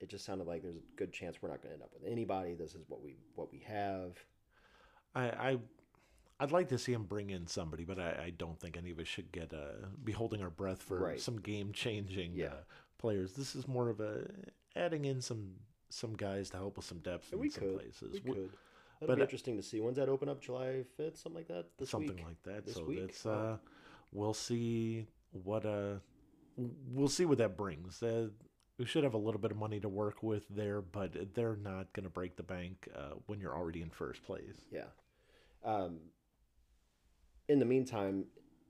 it 0.00 0.08
just 0.08 0.24
sounded 0.24 0.46
like 0.46 0.62
there's 0.62 0.76
a 0.76 0.96
good 0.96 1.12
chance 1.12 1.36
we're 1.40 1.50
not 1.50 1.62
going 1.62 1.70
to 1.70 1.74
end 1.74 1.82
up 1.82 1.90
with 1.92 2.10
anybody. 2.10 2.54
This 2.54 2.74
is 2.74 2.82
what 2.88 3.02
we 3.02 3.16
what 3.34 3.52
we 3.52 3.60
have. 3.66 4.12
I, 5.14 5.24
I 5.24 5.58
I'd 6.40 6.52
like 6.52 6.68
to 6.68 6.78
see 6.78 6.92
him 6.92 7.04
bring 7.04 7.30
in 7.30 7.46
somebody, 7.46 7.84
but 7.84 7.98
I, 7.98 8.24
I 8.24 8.32
don't 8.36 8.58
think 8.58 8.78
any 8.78 8.90
of 8.90 8.98
us 8.98 9.06
should 9.06 9.30
get 9.30 9.52
uh, 9.52 9.86
be 10.02 10.12
holding 10.12 10.42
our 10.42 10.50
breath 10.50 10.82
for 10.82 10.98
right. 10.98 11.20
some 11.20 11.38
game 11.38 11.72
changing 11.72 12.32
yeah. 12.34 12.46
uh, 12.46 12.54
players. 12.98 13.34
This 13.34 13.54
is 13.54 13.68
more 13.68 13.90
of 13.90 14.00
a 14.00 14.26
adding 14.74 15.04
in 15.04 15.20
some 15.20 15.52
some 15.90 16.14
guys 16.14 16.50
to 16.50 16.56
help 16.56 16.76
with 16.76 16.86
some 16.86 16.98
depth 16.98 17.32
in 17.32 17.38
we 17.38 17.50
some 17.50 17.64
could. 17.64 17.78
places. 17.78 18.20
We, 18.24 18.30
we 18.30 18.36
could. 18.36 18.50
That'd 19.00 19.08
but 19.08 19.16
be 19.16 19.22
interesting 19.22 19.56
to 19.56 19.62
see. 19.62 19.80
When's 19.80 19.96
that 19.96 20.08
open 20.08 20.28
up? 20.28 20.40
July 20.40 20.84
fifth, 20.96 21.18
something 21.18 21.38
like 21.38 21.48
that. 21.48 21.66
This 21.78 21.90
something 21.90 22.16
week? 22.16 22.24
like 22.24 22.42
that. 22.44 22.66
This 22.66 22.74
so 22.74 22.84
week? 22.84 23.00
that's 23.00 23.26
uh, 23.26 23.56
we'll 24.12 24.34
see 24.34 25.06
what 25.32 25.66
uh, 25.66 25.96
we'll 26.56 27.08
see 27.08 27.26
what 27.26 27.38
that 27.38 27.56
brings. 27.56 28.02
Uh, 28.02 28.28
we 28.80 28.86
should 28.86 29.04
have 29.04 29.12
a 29.12 29.18
little 29.18 29.40
bit 29.40 29.50
of 29.50 29.58
money 29.58 29.78
to 29.78 29.90
work 29.90 30.22
with 30.22 30.46
there, 30.48 30.80
but 30.80 31.34
they're 31.34 31.58
not 31.62 31.92
going 31.92 32.04
to 32.04 32.10
break 32.10 32.36
the 32.36 32.42
bank 32.42 32.88
uh, 32.96 33.10
when 33.26 33.38
you're 33.38 33.54
already 33.54 33.82
in 33.82 33.90
first 33.90 34.24
place. 34.24 34.56
Yeah. 34.72 34.86
Um, 35.62 35.98
in 37.50 37.58
the 37.58 37.66
meantime, 37.66 38.24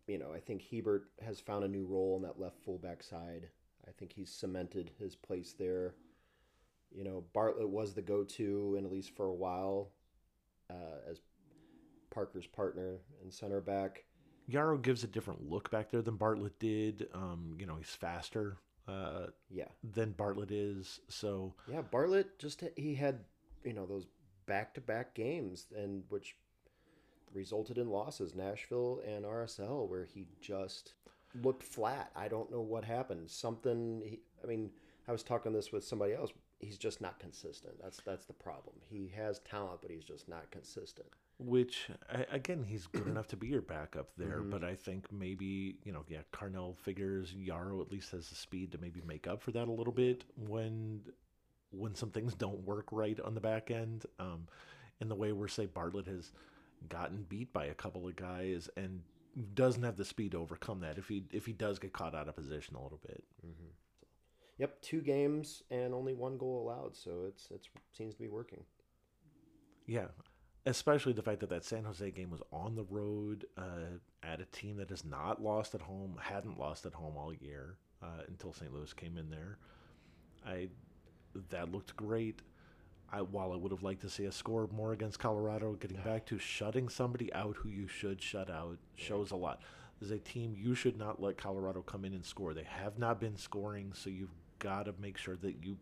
you 0.08 0.18
know, 0.18 0.32
I 0.34 0.40
think 0.40 0.64
Hiebert 0.68 1.02
has 1.24 1.38
found 1.38 1.62
a 1.62 1.68
new 1.68 1.86
role 1.86 2.16
in 2.16 2.22
that 2.22 2.40
left 2.40 2.58
fullback 2.64 3.04
side. 3.04 3.50
I 3.86 3.92
think 3.92 4.12
he's 4.12 4.32
cemented 4.32 4.90
his 4.98 5.14
place 5.14 5.54
there. 5.56 5.94
You 6.90 7.04
know, 7.04 7.22
Bartlett 7.32 7.68
was 7.68 7.94
the 7.94 8.02
go-to, 8.02 8.74
and 8.76 8.84
at 8.84 8.90
least 8.90 9.14
for 9.14 9.26
a 9.26 9.34
while, 9.34 9.92
uh, 10.68 11.08
as 11.08 11.20
Parker's 12.10 12.48
partner 12.48 12.96
and 13.22 13.32
center 13.32 13.60
back. 13.60 14.02
Yaro 14.50 14.82
gives 14.82 15.04
a 15.04 15.06
different 15.06 15.48
look 15.48 15.70
back 15.70 15.92
there 15.92 16.02
than 16.02 16.16
Bartlett 16.16 16.58
did. 16.58 17.06
Um, 17.14 17.56
you 17.60 17.66
know, 17.66 17.76
he's 17.76 17.90
faster 17.90 18.56
uh, 18.90 19.26
yeah 19.50 19.68
than 19.92 20.12
Bartlett 20.12 20.50
is. 20.50 21.00
So 21.08 21.54
yeah, 21.70 21.82
Bartlett 21.82 22.38
just 22.38 22.62
he 22.76 22.94
had 22.94 23.20
you 23.64 23.72
know 23.72 23.86
those 23.86 24.06
back 24.46 24.74
to 24.74 24.80
back 24.80 25.14
games 25.14 25.66
and 25.76 26.02
which 26.08 26.36
resulted 27.32 27.78
in 27.78 27.88
losses, 27.88 28.34
Nashville 28.34 29.00
and 29.06 29.24
RSL, 29.24 29.88
where 29.88 30.04
he 30.04 30.26
just 30.40 30.94
looked 31.42 31.62
flat. 31.62 32.10
I 32.16 32.28
don't 32.28 32.50
know 32.50 32.60
what 32.60 32.84
happened. 32.84 33.30
Something. 33.30 34.02
He, 34.04 34.20
I 34.42 34.46
mean, 34.46 34.70
I 35.06 35.12
was 35.12 35.22
talking 35.22 35.52
this 35.52 35.72
with 35.72 35.84
somebody 35.84 36.14
else. 36.14 36.32
He's 36.58 36.78
just 36.78 37.00
not 37.00 37.18
consistent. 37.18 37.74
That's 37.82 38.00
that's 38.04 38.26
the 38.26 38.32
problem. 38.32 38.76
He 38.88 39.12
has 39.16 39.38
talent, 39.40 39.80
but 39.82 39.90
he's 39.90 40.04
just 40.04 40.28
not 40.28 40.50
consistent 40.50 41.08
which 41.40 41.88
again 42.30 42.64
he's 42.66 42.86
good 42.86 43.06
enough 43.06 43.26
to 43.26 43.36
be 43.36 43.48
your 43.48 43.62
backup 43.62 44.08
there 44.18 44.38
mm-hmm. 44.38 44.50
but 44.50 44.62
i 44.62 44.74
think 44.74 45.10
maybe 45.10 45.76
you 45.84 45.92
know 45.92 46.04
yeah 46.08 46.20
carnell 46.32 46.76
figures 46.76 47.34
yaro 47.34 47.80
at 47.80 47.90
least 47.90 48.10
has 48.10 48.28
the 48.28 48.34
speed 48.34 48.70
to 48.72 48.78
maybe 48.78 49.00
make 49.06 49.26
up 49.26 49.42
for 49.42 49.50
that 49.50 49.68
a 49.68 49.72
little 49.72 49.92
bit 49.92 50.24
when 50.36 51.00
when 51.70 51.94
some 51.94 52.10
things 52.10 52.34
don't 52.34 52.66
work 52.66 52.86
right 52.92 53.18
on 53.20 53.34
the 53.34 53.40
back 53.40 53.70
end 53.70 54.04
um 54.18 54.46
in 55.00 55.08
the 55.08 55.14
way 55.14 55.32
where 55.32 55.48
say 55.48 55.66
bartlett 55.66 56.06
has 56.06 56.32
gotten 56.88 57.24
beat 57.28 57.52
by 57.52 57.66
a 57.66 57.74
couple 57.74 58.06
of 58.06 58.16
guys 58.16 58.68
and 58.76 59.00
doesn't 59.54 59.82
have 59.82 59.96
the 59.96 60.04
speed 60.04 60.32
to 60.32 60.38
overcome 60.38 60.80
that 60.80 60.98
if 60.98 61.08
he 61.08 61.24
if 61.32 61.46
he 61.46 61.52
does 61.52 61.78
get 61.78 61.92
caught 61.92 62.14
out 62.14 62.28
of 62.28 62.36
position 62.36 62.74
a 62.74 62.82
little 62.82 63.00
bit 63.06 63.24
mm-hmm. 63.46 63.70
yep 64.58 64.80
two 64.82 65.00
games 65.00 65.62
and 65.70 65.94
only 65.94 66.12
one 66.12 66.36
goal 66.36 66.62
allowed 66.62 66.94
so 66.94 67.24
it's 67.26 67.50
it 67.50 67.66
seems 67.92 68.14
to 68.14 68.20
be 68.20 68.28
working 68.28 68.62
yeah 69.86 70.06
especially 70.66 71.12
the 71.12 71.22
fact 71.22 71.40
that 71.40 71.50
that 71.50 71.64
San 71.64 71.84
Jose 71.84 72.10
game 72.10 72.30
was 72.30 72.42
on 72.52 72.74
the 72.74 72.84
road 72.84 73.46
uh, 73.56 73.98
at 74.22 74.40
a 74.40 74.44
team 74.46 74.76
that 74.76 74.90
has 74.90 75.04
not 75.04 75.42
lost 75.42 75.74
at 75.74 75.82
home, 75.82 76.18
hadn't 76.20 76.58
lost 76.58 76.86
at 76.86 76.94
home 76.94 77.16
all 77.16 77.32
year 77.32 77.76
uh, 78.02 78.22
until 78.28 78.52
St. 78.52 78.72
Louis 78.72 78.92
came 78.92 79.16
in 79.16 79.30
there. 79.30 79.58
I 80.46 80.68
that 81.50 81.70
looked 81.70 81.96
great. 81.96 82.42
I, 83.12 83.22
while 83.22 83.52
I 83.52 83.56
would 83.56 83.72
have 83.72 83.82
liked 83.82 84.02
to 84.02 84.08
see 84.08 84.26
a 84.26 84.32
score 84.32 84.68
more 84.72 84.92
against 84.92 85.18
Colorado, 85.18 85.72
getting 85.74 85.96
back 85.98 86.26
to 86.26 86.38
shutting 86.38 86.88
somebody 86.88 87.32
out 87.34 87.56
who 87.56 87.68
you 87.68 87.88
should 87.88 88.22
shut 88.22 88.48
out 88.48 88.78
shows 88.94 89.32
a 89.32 89.36
lot. 89.36 89.62
As 90.00 90.12
a 90.12 90.18
team, 90.18 90.54
you 90.56 90.74
should 90.76 90.96
not 90.96 91.20
let 91.20 91.36
Colorado 91.36 91.82
come 91.82 92.04
in 92.04 92.14
and 92.14 92.24
score. 92.24 92.54
They 92.54 92.66
have 92.68 92.98
not 92.98 93.20
been 93.20 93.36
scoring, 93.36 93.92
so 93.94 94.10
you've 94.10 94.34
got 94.60 94.84
to 94.84 94.94
make 95.00 95.18
sure 95.18 95.36
that 95.36 95.56
you 95.64 95.76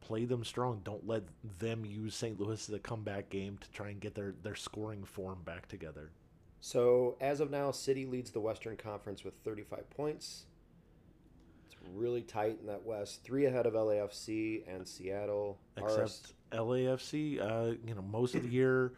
play 0.00 0.24
them 0.24 0.44
strong. 0.44 0.80
Don't 0.84 1.06
let 1.06 1.22
them 1.58 1.84
use 1.84 2.14
St. 2.14 2.38
Louis 2.40 2.68
as 2.68 2.74
a 2.74 2.78
comeback 2.78 3.30
game 3.30 3.58
to 3.58 3.70
try 3.70 3.88
and 3.90 4.00
get 4.00 4.14
their, 4.14 4.34
their 4.42 4.54
scoring 4.54 5.04
form 5.04 5.38
back 5.44 5.68
together. 5.68 6.10
So 6.60 7.16
as 7.20 7.40
of 7.40 7.50
now, 7.50 7.70
City 7.70 8.06
leads 8.06 8.30
the 8.30 8.40
Western 8.40 8.76
Conference 8.76 9.24
with 9.24 9.34
35 9.44 9.88
points. 9.90 10.44
It's 11.66 11.76
really 11.94 12.22
tight 12.22 12.58
in 12.60 12.66
that 12.66 12.84
West, 12.84 13.22
three 13.24 13.46
ahead 13.46 13.66
of 13.66 13.74
LAFC 13.74 14.62
and 14.68 14.86
Seattle. 14.86 15.58
Except 15.76 16.34
LAFC, 16.52 17.40
uh, 17.40 17.76
you 17.86 17.94
know, 17.94 18.02
most 18.02 18.34
of 18.34 18.42
the 18.42 18.48
year 18.48 18.92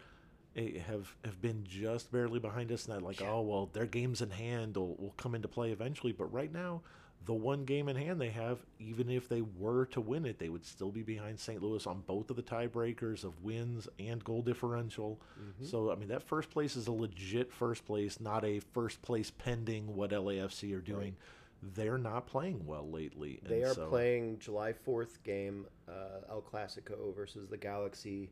eh, 0.57 0.79
have 0.87 1.15
have 1.23 1.41
been 1.41 1.63
just 1.63 2.11
barely 2.11 2.39
behind 2.39 2.71
us, 2.71 2.85
and 2.85 2.95
that 2.95 3.05
like, 3.05 3.21
oh 3.21 3.41
well, 3.41 3.69
their 3.71 3.85
games 3.85 4.21
in 4.21 4.31
hand 4.31 4.75
will, 4.75 4.95
will 4.95 5.13
come 5.17 5.35
into 5.35 5.47
play 5.47 5.71
eventually. 5.71 6.11
But 6.11 6.33
right 6.33 6.51
now, 6.51 6.81
the 7.25 7.33
one 7.33 7.63
game 7.63 7.87
in 7.87 7.95
hand 7.95 8.19
they 8.19 8.29
have, 8.31 8.59
even 8.79 9.09
if 9.09 9.29
they 9.29 9.41
were 9.41 9.85
to 9.87 10.01
win 10.01 10.25
it, 10.25 10.39
they 10.39 10.49
would 10.49 10.65
still 10.65 10.91
be 10.91 11.03
behind 11.03 11.39
St. 11.39 11.61
Louis 11.61 11.85
on 11.87 12.01
both 12.01 12.29
of 12.29 12.35
the 12.35 12.43
tiebreakers 12.43 13.23
of 13.23 13.41
wins 13.43 13.87
and 13.97 14.23
goal 14.23 14.41
differential. 14.41 15.21
Mm-hmm. 15.39 15.65
So, 15.65 15.91
I 15.91 15.95
mean, 15.95 16.09
that 16.09 16.23
first 16.23 16.49
place 16.49 16.75
is 16.75 16.87
a 16.87 16.91
legit 16.91 17.53
first 17.53 17.85
place, 17.85 18.19
not 18.19 18.43
a 18.43 18.59
first 18.59 19.01
place 19.01 19.31
pending 19.31 19.95
what 19.95 20.09
LAFC 20.11 20.75
are 20.75 20.81
doing. 20.81 21.15
They're 21.61 21.97
not 21.97 22.27
playing 22.27 22.65
well 22.65 22.89
lately. 22.89 23.39
They 23.47 23.63
are 23.63 23.73
so- 23.73 23.87
playing 23.87 24.39
July 24.39 24.73
4th 24.73 25.23
game, 25.23 25.65
uh, 25.87 26.27
El 26.29 26.41
Clasico 26.41 27.15
versus 27.15 27.47
the 27.47 27.57
Galaxy. 27.57 28.31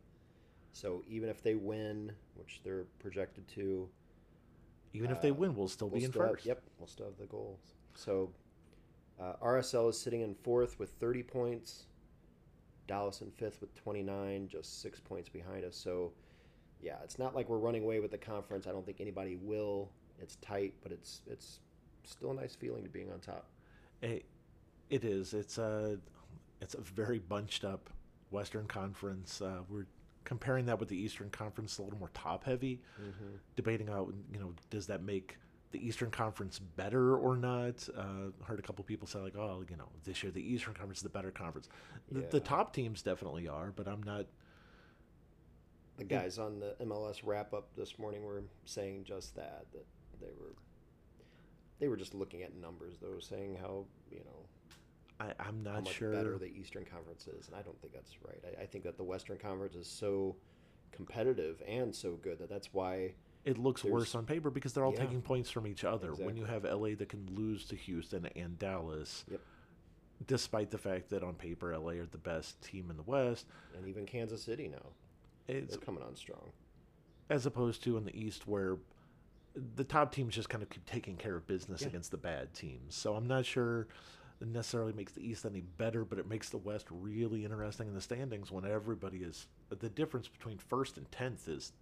So 0.73 1.03
even 1.07 1.29
if 1.29 1.41
they 1.41 1.55
win, 1.55 2.11
which 2.35 2.59
they're 2.63 2.85
projected 2.99 3.47
to, 3.49 3.87
Even 4.93 5.11
if 5.11 5.21
they 5.21 5.29
uh, 5.31 5.35
win, 5.35 5.55
we'll 5.55 5.69
still 5.69 5.87
we'll 5.87 5.99
be 5.99 6.05
in 6.05 6.11
still 6.11 6.23
have- 6.23 6.31
first. 6.31 6.45
yep, 6.45 6.61
we'll 6.77 6.87
still 6.87 7.05
have 7.05 7.17
the 7.17 7.25
goals. 7.25 7.59
So 7.95 8.31
uh, 9.19 9.33
RSL 9.43 9.89
is 9.89 9.99
sitting 9.99 10.21
in 10.21 10.35
fourth 10.35 10.79
with 10.79 10.91
30 10.99 11.23
points. 11.23 11.85
Dallas 12.87 13.21
in 13.21 13.31
fifth 13.31 13.61
with 13.61 13.73
29, 13.75 14.47
just 14.47 14.81
six 14.81 14.99
points 14.99 15.29
behind 15.29 15.63
us. 15.63 15.75
So 15.75 16.11
yeah, 16.81 16.95
it's 17.03 17.19
not 17.19 17.35
like 17.35 17.47
we're 17.47 17.57
running 17.57 17.83
away 17.83 17.99
with 17.99 18.11
the 18.11 18.17
conference. 18.17 18.67
I 18.67 18.71
don't 18.71 18.85
think 18.85 18.99
anybody 18.99 19.37
will. 19.41 19.89
It's 20.19 20.35
tight, 20.37 20.73
but 20.83 20.91
it's 20.91 21.21
it's 21.27 21.59
still 22.03 22.31
a 22.31 22.33
nice 22.33 22.55
feeling 22.55 22.83
to 22.83 22.89
being 22.89 23.11
on 23.11 23.19
top. 23.19 23.47
It, 24.01 24.25
it 24.89 25.03
is. 25.03 25.33
It's 25.33 25.57
a, 25.57 25.97
it's 26.59 26.73
a 26.73 26.81
very 26.81 27.19
bunched 27.19 27.63
up 27.63 27.89
Western 28.31 28.65
Conference. 28.67 29.41
Uh, 29.41 29.59
we're 29.69 29.85
comparing 30.23 30.65
that 30.65 30.79
with 30.79 30.89
the 30.89 30.97
Eastern 30.97 31.29
Conference, 31.29 31.77
a 31.77 31.83
little 31.83 31.99
more 31.99 32.11
top 32.13 32.43
heavy. 32.43 32.81
Mm-hmm. 32.99 33.35
Debating 33.55 33.89
out, 33.89 34.13
you 34.33 34.39
know, 34.39 34.53
does 34.69 34.87
that 34.87 35.03
make 35.03 35.37
the 35.71 35.85
Eastern 35.85 36.11
Conference 36.11 36.59
better 36.59 37.15
or 37.15 37.35
not? 37.35 37.87
Uh, 37.97 38.31
heard 38.43 38.59
a 38.59 38.61
couple 38.61 38.83
people 38.83 39.07
say 39.07 39.19
like, 39.19 39.35
oh, 39.35 39.63
you 39.69 39.77
know, 39.77 39.89
this 40.03 40.23
year 40.23 40.31
the 40.31 40.41
Eastern 40.41 40.73
Conference 40.73 40.99
is 40.99 41.03
the 41.03 41.09
better 41.09 41.31
conference. 41.31 41.69
The, 42.11 42.21
the 42.21 42.39
top 42.39 42.73
teams 42.73 43.01
definitely 43.01 43.47
are, 43.47 43.71
but 43.75 43.87
I'm 43.87 44.03
not. 44.03 44.25
The 45.97 46.03
guys 46.05 46.39
on 46.39 46.59
the 46.59 46.75
MLS 46.81 47.21
wrap 47.23 47.53
up 47.53 47.67
this 47.75 47.99
morning 47.99 48.23
were 48.23 48.43
saying 48.65 49.03
just 49.03 49.35
that 49.35 49.65
that 49.73 49.85
they 50.19 50.31
were 50.39 50.55
they 51.79 51.87
were 51.87 51.97
just 51.97 52.13
looking 52.13 52.43
at 52.43 52.55
numbers 52.55 52.95
though, 53.01 53.19
saying 53.19 53.57
how 53.61 53.85
you 54.09 54.19
know 54.19 54.45
I, 55.19 55.33
I'm 55.39 55.63
how 55.65 55.73
not 55.73 55.83
much 55.83 55.93
sure. 55.93 56.11
better 56.11 56.37
the 56.37 56.47
Eastern 56.47 56.85
Conference 56.85 57.27
is, 57.27 57.47
and 57.47 57.55
I 57.55 57.61
don't 57.61 57.79
think 57.81 57.93
that's 57.93 58.15
right. 58.25 58.39
I, 58.57 58.63
I 58.63 58.65
think 58.65 58.83
that 58.85 58.97
the 58.97 59.03
Western 59.03 59.37
Conference 59.37 59.75
is 59.75 59.87
so 59.87 60.35
competitive 60.91 61.61
and 61.67 61.93
so 61.93 62.13
good 62.21 62.39
that 62.39 62.49
that's 62.49 62.73
why 62.73 63.13
it 63.45 63.57
looks 63.57 63.81
There's- 63.81 63.91
worse 63.93 64.15
on 64.15 64.25
paper 64.25 64.49
because 64.49 64.73
they're 64.73 64.85
all 64.85 64.93
Yeah. 64.93 64.99
taking 65.05 65.21
points 65.21 65.49
from 65.49 65.65
each 65.67 65.83
other. 65.83 66.13
When 66.13 66.35
you 66.37 66.45
have 66.45 66.63
LA 66.65 66.93
that 66.95 67.09
can 67.09 67.25
lose 67.35 67.65
to 67.67 67.75
Houston 67.75 68.25
and 68.27 68.57
Dallas, 68.59 69.25
Yep. 69.29 69.41
despite 70.27 70.69
the 70.71 70.77
fact 70.77 71.09
that 71.09 71.23
on 71.23 71.35
paper 71.35 71.73
LA 71.73 71.93
are 71.99 72.05
the 72.05 72.17
best 72.17 72.61
team 72.61 72.89
in 72.91 72.97
the 72.97 73.03
West, 73.03 73.47
and 73.75 73.87
even 73.87 74.05
Kansas 74.05 74.43
City 74.43 74.67
now 74.67 74.93
it's 75.47 75.75
they're 75.75 75.83
coming 75.83 76.03
on 76.03 76.15
strong. 76.15 76.51
as 77.29 77.45
opposed 77.45 77.83
to 77.83 77.97
in 77.97 78.05
the 78.05 78.15
East 78.15 78.45
where 78.47 78.77
the 79.75 79.83
top 79.83 80.11
teams 80.13 80.33
just 80.35 80.47
kind 80.49 80.61
of 80.63 80.69
keep 80.69 80.85
taking 80.85 81.17
care 81.17 81.35
of 81.35 81.45
business 81.47 81.81
Yeah. 81.81 81.87
against 81.89 82.11
the 82.11 82.17
bad 82.17 82.53
teams. 82.53 82.95
So 82.95 83.15
I'm 83.15 83.27
not 83.27 83.45
sure 83.45 83.87
it 84.39 84.47
necessarily 84.47 84.93
makes 84.93 85.11
the 85.13 85.21
East 85.27 85.45
any 85.45 85.61
better, 85.61 86.05
but 86.05 86.19
it 86.19 86.27
makes 86.27 86.49
the 86.49 86.57
West 86.57 86.87
really 86.89 87.43
interesting 87.43 87.87
in 87.87 87.93
the 87.93 88.01
standings 88.01 88.49
when 88.51 88.65
everybody 88.65 89.23
is 89.23 89.47
the 89.69 89.89
difference 89.89 90.27
between 90.27 90.57
first 90.57 90.97
and 90.97 91.11
tenth 91.11 91.47
is 91.49 91.73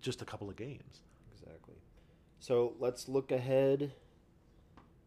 just 0.00 0.22
a 0.22 0.24
couple 0.24 0.48
of 0.48 0.56
games. 0.56 1.02
Exactly. 1.32 1.74
So 2.40 2.74
let's 2.78 3.08
look 3.08 3.30
ahead. 3.30 3.92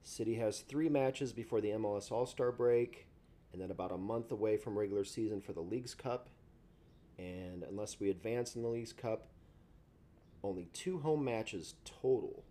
City 0.03 0.35
has 0.35 0.59
three 0.59 0.89
matches 0.89 1.33
before 1.33 1.61
the 1.61 1.69
MLS 1.69 2.11
All 2.11 2.25
Star 2.25 2.51
break, 2.51 3.07
and 3.51 3.61
then 3.61 3.71
about 3.71 3.91
a 3.91 3.97
month 3.97 4.31
away 4.31 4.57
from 4.57 4.77
regular 4.77 5.03
season 5.03 5.41
for 5.41 5.53
the 5.53 5.61
League's 5.61 5.95
Cup. 5.95 6.29
And 7.17 7.63
unless 7.63 7.99
we 7.99 8.09
advance 8.09 8.55
in 8.55 8.61
the 8.61 8.67
League's 8.67 8.93
Cup, 8.93 9.27
only 10.43 10.67
two 10.73 10.99
home 10.99 11.25
matches 11.25 11.75
total 11.85 12.43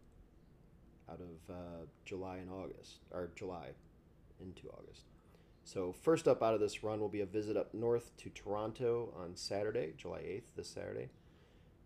out 1.09 1.21
of 1.21 1.55
uh, 1.55 1.87
July 2.05 2.39
and 2.39 2.51
August, 2.51 3.01
or 3.11 3.31
July 3.37 3.69
into 4.41 4.69
August. 4.69 5.05
So 5.65 5.93
first 5.93 6.29
up 6.29 6.43
out 6.43 6.55
of 6.55 6.61
this 6.61 6.83
run 6.85 7.01
will 7.01 7.09
be 7.09 7.21
a 7.21 7.27
visit 7.27 7.57
up 7.57 7.73
north 7.73 8.17
to 8.19 8.31
Toronto 8.31 9.13
on 9.17 9.37
Saturday, 9.37 9.95
July 9.97 10.21
8th, 10.21 10.43
this 10.57 10.69
Saturday. 10.69 11.09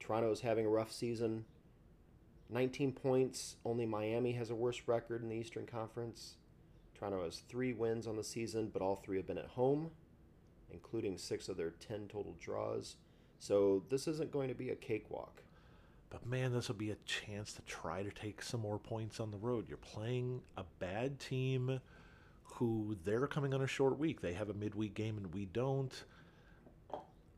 Toronto 0.00 0.30
is 0.30 0.40
having 0.40 0.66
a 0.66 0.70
rough 0.70 0.92
season. 0.92 1.44
19 2.50 2.92
points. 2.92 3.56
Only 3.64 3.86
Miami 3.86 4.32
has 4.32 4.50
a 4.50 4.54
worse 4.54 4.82
record 4.86 5.22
in 5.22 5.28
the 5.28 5.36
Eastern 5.36 5.66
Conference. 5.66 6.34
Toronto 6.94 7.24
has 7.24 7.42
three 7.48 7.72
wins 7.72 8.06
on 8.06 8.16
the 8.16 8.24
season, 8.24 8.70
but 8.72 8.82
all 8.82 8.96
three 8.96 9.18
have 9.18 9.26
been 9.26 9.38
at 9.38 9.46
home, 9.46 9.90
including 10.72 11.16
six 11.16 11.48
of 11.48 11.56
their 11.56 11.70
10 11.70 12.08
total 12.08 12.34
draws. 12.40 12.96
So 13.38 13.84
this 13.88 14.08
isn't 14.08 14.32
going 14.32 14.48
to 14.48 14.54
be 14.54 14.70
a 14.70 14.76
cakewalk. 14.76 15.42
But 16.10 16.26
man, 16.26 16.52
this 16.52 16.68
will 16.68 16.74
be 16.74 16.90
a 16.90 16.96
chance 17.04 17.52
to 17.52 17.62
try 17.62 18.02
to 18.02 18.10
take 18.10 18.42
some 18.42 18.60
more 18.60 18.78
points 18.78 19.20
on 19.20 19.30
the 19.30 19.36
road. 19.36 19.66
You're 19.68 19.76
playing 19.76 20.40
a 20.56 20.64
bad 20.78 21.20
team 21.20 21.80
who 22.44 22.96
they're 23.04 23.26
coming 23.26 23.54
on 23.54 23.62
a 23.62 23.66
short 23.66 23.98
week. 23.98 24.20
They 24.20 24.32
have 24.32 24.48
a 24.48 24.54
midweek 24.54 24.94
game 24.94 25.18
and 25.18 25.32
we 25.34 25.44
don't. 25.44 25.92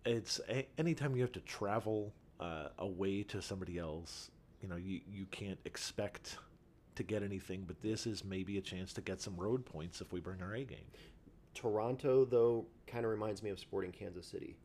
It's 0.07 0.40
anytime 0.79 1.16
you 1.16 1.23
have 1.23 1.33
to 1.33 1.40
travel 1.40 2.12
uh, 2.40 2.68
away 2.79 3.22
to 3.24 3.42
somebody 3.42 3.79
else, 3.79 4.31
you 4.61 4.68
know, 4.68 4.76
you, 4.76 5.00
you 5.07 5.26
can't 5.31 5.59
expect 5.64 6.38
to 6.96 7.03
get 7.03 7.22
anything, 7.22 7.64
but 7.66 7.81
this 7.81 8.07
is 8.07 8.24
maybe 8.24 8.59
a 8.59 8.61
chance 8.61 8.92
to 8.94 9.00
get 9.00 9.20
some 9.20 9.37
road 9.37 9.64
points 9.64 10.00
if 10.00 10.12
we 10.12 10.20
bring 10.20 10.42
our 10.42 10.55
A 10.55 10.64
game. 10.64 10.79
Toronto, 11.55 12.24
though, 12.24 12.66
kind 12.87 13.05
of 13.05 13.11
reminds 13.11 13.42
me 13.42 13.50
of 13.50 13.59
Sporting 13.59 13.92
Kansas 13.92 14.26
City. 14.26 14.57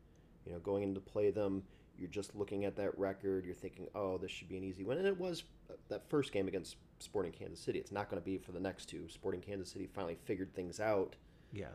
You 0.44 0.52
know, 0.52 0.58
going 0.60 0.82
in 0.82 0.94
to 0.94 1.00
play 1.00 1.30
them, 1.30 1.62
you're 1.98 2.08
just 2.08 2.34
looking 2.34 2.64
at 2.64 2.76
that 2.76 2.96
record. 2.98 3.44
You're 3.44 3.54
thinking, 3.54 3.88
oh, 3.94 4.18
this 4.18 4.30
should 4.30 4.48
be 4.48 4.56
an 4.56 4.64
easy 4.64 4.84
win. 4.84 4.98
And 4.98 5.06
it 5.06 5.18
was 5.18 5.44
uh, 5.70 5.74
that 5.88 6.08
first 6.08 6.32
game 6.32 6.46
against 6.46 6.76
Sporting 6.98 7.32
Kansas 7.32 7.60
City. 7.60 7.78
It's 7.78 7.92
not 7.92 8.08
going 8.08 8.20
to 8.20 8.24
be 8.24 8.38
for 8.38 8.52
the 8.52 8.60
next 8.60 8.86
two. 8.86 9.08
Sporting 9.08 9.40
Kansas 9.40 9.70
City 9.70 9.88
finally 9.92 10.16
figured 10.24 10.54
things 10.54 10.78
out. 10.78 11.16
Yeah, 11.52 11.66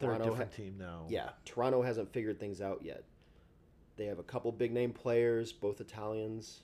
they're 0.00 0.10
a 0.10 0.14
Toronto 0.14 0.30
different 0.30 0.52
ha- 0.52 0.56
team 0.56 0.74
now. 0.78 1.06
Yeah, 1.08 1.30
Toronto 1.44 1.82
hasn't 1.82 2.12
figured 2.12 2.40
things 2.40 2.60
out 2.60 2.80
yet. 2.82 3.04
They 3.98 4.06
have 4.06 4.20
a 4.20 4.22
couple 4.22 4.52
big 4.52 4.72
name 4.72 4.92
players, 4.92 5.52
both 5.52 5.80
Italians. 5.80 6.60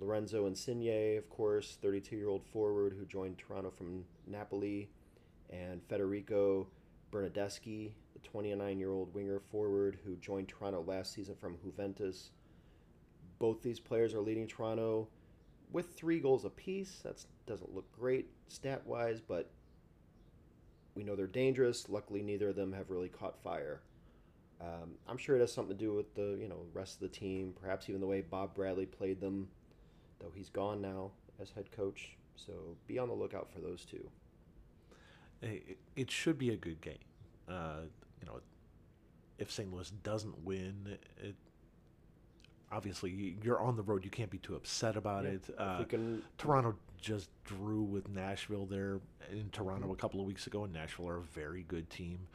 Lorenzo 0.00 0.46
Insigne, 0.46 1.16
of 1.16 1.30
course, 1.30 1.78
32 1.80 2.16
year 2.16 2.28
old 2.28 2.44
forward 2.44 2.96
who 2.98 3.06
joined 3.06 3.38
Toronto 3.38 3.70
from 3.70 4.04
Napoli, 4.26 4.90
and 5.50 5.80
Federico 5.88 6.66
Bernardeschi, 7.12 7.92
the 8.12 8.18
29 8.28 8.80
year 8.80 8.90
old 8.90 9.14
winger 9.14 9.38
forward 9.38 9.98
who 10.04 10.16
joined 10.16 10.48
Toronto 10.48 10.82
last 10.82 11.12
season 11.12 11.36
from 11.36 11.56
Juventus. 11.62 12.30
Both 13.38 13.62
these 13.62 13.78
players 13.78 14.12
are 14.12 14.20
leading 14.20 14.48
Toronto 14.48 15.06
with 15.70 15.94
three 15.94 16.18
goals 16.18 16.44
apiece. 16.44 17.00
That 17.04 17.24
doesn't 17.46 17.72
look 17.72 17.90
great 17.92 18.30
stat 18.48 18.84
wise, 18.84 19.20
but 19.20 19.48
we 20.96 21.04
know 21.04 21.14
they're 21.14 21.28
dangerous. 21.28 21.88
Luckily, 21.88 22.22
neither 22.22 22.48
of 22.48 22.56
them 22.56 22.72
have 22.72 22.90
really 22.90 23.08
caught 23.08 23.40
fire. 23.44 23.80
Um, 24.64 24.92
I'm 25.06 25.18
sure 25.18 25.36
it 25.36 25.40
has 25.40 25.52
something 25.52 25.76
to 25.76 25.84
do 25.84 25.92
with 25.94 26.14
the 26.14 26.38
you 26.40 26.48
know 26.48 26.64
rest 26.72 26.94
of 26.94 27.00
the 27.00 27.08
team, 27.08 27.52
perhaps 27.60 27.88
even 27.88 28.00
the 28.00 28.06
way 28.06 28.20
Bob 28.22 28.54
Bradley 28.54 28.86
played 28.86 29.20
them, 29.20 29.48
though 30.20 30.32
he's 30.34 30.48
gone 30.48 30.80
now 30.80 31.10
as 31.40 31.50
head 31.50 31.70
coach. 31.72 32.16
So 32.36 32.52
be 32.86 32.98
on 32.98 33.08
the 33.08 33.14
lookout 33.14 33.50
for 33.52 33.60
those 33.60 33.84
two. 33.84 34.08
it, 35.42 35.76
it 35.96 36.10
should 36.10 36.38
be 36.38 36.50
a 36.50 36.56
good 36.56 36.80
game. 36.80 36.98
Uh, 37.48 37.80
you 38.20 38.26
know, 38.26 38.40
if 39.38 39.50
St. 39.52 39.70
Louis 39.72 39.90
doesn't 40.02 40.42
win, 40.44 40.96
it 41.22 41.34
obviously 42.72 43.10
you- 43.10 43.36
you're 43.42 43.60
on 43.60 43.76
the 43.76 43.82
road. 43.82 44.04
You 44.04 44.10
can't 44.10 44.30
be 44.30 44.38
too 44.38 44.56
upset 44.56 44.96
about 44.96 45.24
Yeah. 45.24 45.30
it. 45.30 45.50
Uh, 45.58 45.84
can, 45.84 46.24
Toronto 46.38 46.76
just 46.96 47.28
drew 47.44 47.82
with 47.82 48.08
Nashville 48.08 48.64
there 48.66 49.00
in 49.30 49.50
Toronto 49.50 49.82
Mm-hmm. 49.86 49.92
a 49.92 49.96
couple 49.96 50.20
of 50.20 50.26
weeks 50.26 50.46
ago, 50.46 50.64
and 50.64 50.72
Nashville 50.72 51.08
are 51.08 51.18
a 51.18 51.22
very 51.22 51.62
good 51.64 51.90
team. 51.90 52.26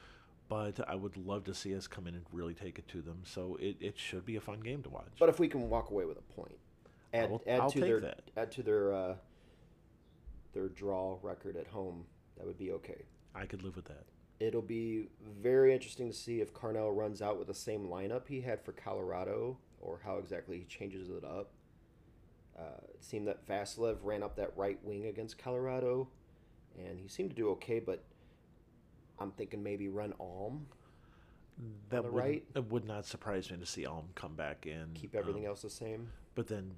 But 0.49 0.79
I 0.89 0.95
would 0.95 1.15
love 1.15 1.43
to 1.45 1.53
see 1.53 1.75
us 1.75 1.87
come 1.87 2.07
in 2.07 2.15
and 2.15 2.25
really 2.33 2.55
take 2.55 2.79
it 2.79 2.87
to 2.89 3.01
them. 3.01 3.21
So 3.23 3.57
it, 3.61 3.77
it 3.79 3.97
should 3.97 4.25
be 4.25 4.35
a 4.35 4.41
fun 4.41 4.59
game 4.59 4.81
to 4.83 4.89
watch. 4.89 5.11
but 5.19 5.29
if 5.29 5.39
we 5.39 5.47
can 5.47 5.69
walk 5.69 5.91
away 5.91 6.05
with 6.05 6.17
a 6.17 6.33
point, 6.33 6.57
add 7.13 7.29
will- 7.29 7.43
add 7.47 7.69
to 7.69 7.79
their 7.79 7.99
that. 8.01 8.21
add 8.35 8.51
to 8.53 8.63
their 8.63 8.93
uh, 8.93 9.15
their 10.53 10.67
draw 10.69 11.17
record 11.21 11.55
at 11.55 11.67
home, 11.67 12.05
that 12.37 12.45
would 12.45 12.57
be 12.57 12.71
okay. 12.71 13.03
I 13.35 13.45
could 13.45 13.63
live 13.63 13.75
with 13.75 13.85
that. 13.85 14.05
It'll 14.39 14.61
be 14.61 15.09
very 15.41 15.73
interesting 15.73 16.09
to 16.09 16.15
see 16.15 16.41
if 16.41 16.53
Carnell 16.53 16.91
runs 16.91 17.21
out 17.21 17.37
with 17.37 17.47
the 17.47 17.53
same 17.53 17.87
lineup 17.87 18.27
he 18.27 18.41
had 18.41 18.61
for 18.63 18.71
Colorado 18.71 19.57
or 19.81 19.99
how 20.03 20.17
exactly 20.17 20.57
he 20.59 20.65
changes 20.65 21.09
it 21.09 21.23
up. 21.23 21.51
Uh, 22.57 22.81
it 22.93 23.03
seemed 23.03 23.27
that 23.27 23.45
Vassilev 23.47 23.97
ran 24.01 24.23
up 24.23 24.35
that 24.37 24.51
right 24.55 24.79
wing 24.83 25.05
against 25.05 25.37
Colorado, 25.37 26.07
and 26.77 26.99
he 26.99 27.07
seemed 27.07 27.29
to 27.29 27.35
do 27.35 27.49
okay, 27.51 27.79
but 27.79 28.03
I'm 29.19 29.31
thinking 29.31 29.61
maybe 29.63 29.87
run 29.89 30.13
Alm, 30.19 30.65
That 31.89 32.03
the 32.03 32.11
would, 32.11 32.21
right? 32.23 32.43
It 32.55 32.71
would 32.71 32.85
not 32.85 33.05
surprise 33.05 33.49
me 33.51 33.57
to 33.57 33.65
see 33.65 33.85
Alm 33.85 34.05
come 34.15 34.35
back 34.35 34.65
in. 34.65 34.91
keep 34.93 35.15
everything 35.15 35.43
um, 35.43 35.49
else 35.49 35.61
the 35.61 35.69
same. 35.69 36.09
But 36.35 36.47
then 36.47 36.71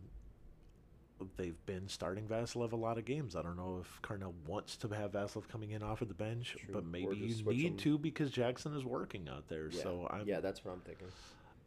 they've 1.37 1.63
been 1.67 1.87
starting 1.87 2.25
Vassilev 2.27 2.71
a 2.71 2.75
lot 2.75 2.97
of 2.97 3.05
games. 3.05 3.35
I 3.35 3.43
don't 3.43 3.55
know 3.57 3.79
if 3.81 4.01
Carnell 4.01 4.33
wants 4.47 4.75
to 4.77 4.87
have 4.89 5.11
Vassilev 5.11 5.47
coming 5.47 5.71
in 5.71 5.83
off 5.83 6.01
of 6.01 6.07
the 6.07 6.15
bench, 6.15 6.55
True. 6.57 6.73
but 6.73 6.85
maybe 6.85 7.15
you 7.15 7.43
need 7.45 7.65
him. 7.65 7.77
to 7.77 7.97
because 7.99 8.31
Jackson 8.31 8.75
is 8.75 8.83
working 8.83 9.29
out 9.29 9.47
there. 9.47 9.69
Yeah, 9.71 9.83
So 9.83 10.07
I'm, 10.11 10.27
yeah, 10.27 10.39
that's 10.39 10.65
what 10.65 10.71
I'm 10.71 10.81
thinking. 10.81 11.07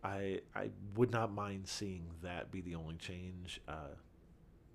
I 0.03 0.41
I 0.57 0.71
would 0.97 1.13
not 1.13 1.33
mind 1.33 1.69
seeing 1.69 2.05
that 2.23 2.51
be 2.51 2.61
the 2.63 2.75
only 2.75 2.97
change. 2.97 3.61
Uh, 3.69 3.95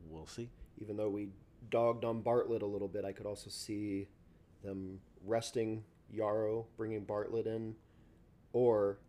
we'll 0.09 0.25
see. 0.25 0.49
even 0.81 0.95
though 0.95 1.09
we 1.09 1.27
dogged 1.69 2.05
on 2.05 2.21
Bartlett 2.21 2.61
a 2.61 2.65
little 2.65 2.87
bit, 2.87 3.03
I 3.03 3.11
could 3.11 3.25
also 3.25 3.49
see 3.49 4.07
them 4.63 5.01
resting 5.25 5.83
Yaro, 6.15 6.65
bringing 6.77 7.03
Bartlett 7.03 7.47
in, 7.47 7.75
or 8.53 8.99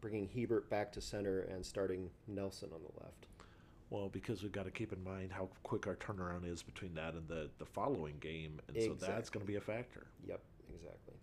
bringing 0.00 0.28
Hiebert 0.28 0.70
back 0.70 0.92
to 0.92 1.00
center 1.00 1.40
and 1.40 1.64
starting 1.64 2.10
Nelson 2.26 2.70
on 2.74 2.80
the 2.80 3.04
left. 3.04 3.26
Well, 3.90 4.08
because 4.08 4.42
we've 4.42 4.52
got 4.52 4.64
to 4.64 4.70
keep 4.70 4.92
in 4.92 5.02
mind 5.04 5.32
how 5.32 5.48
quick 5.62 5.86
our 5.86 5.94
turnaround 5.94 6.50
is 6.50 6.62
between 6.62 6.94
that 6.94 7.14
and 7.14 7.28
the, 7.28 7.50
the 7.58 7.66
following 7.66 8.16
game, 8.20 8.60
and 8.68 8.82
so 8.82 8.94
that's 8.94 9.30
going 9.30 9.44
to 9.44 9.50
be 9.50 9.56
a 9.56 9.60
factor. 9.60 10.06
Yep, 10.26 10.40
exactly. 10.74 11.14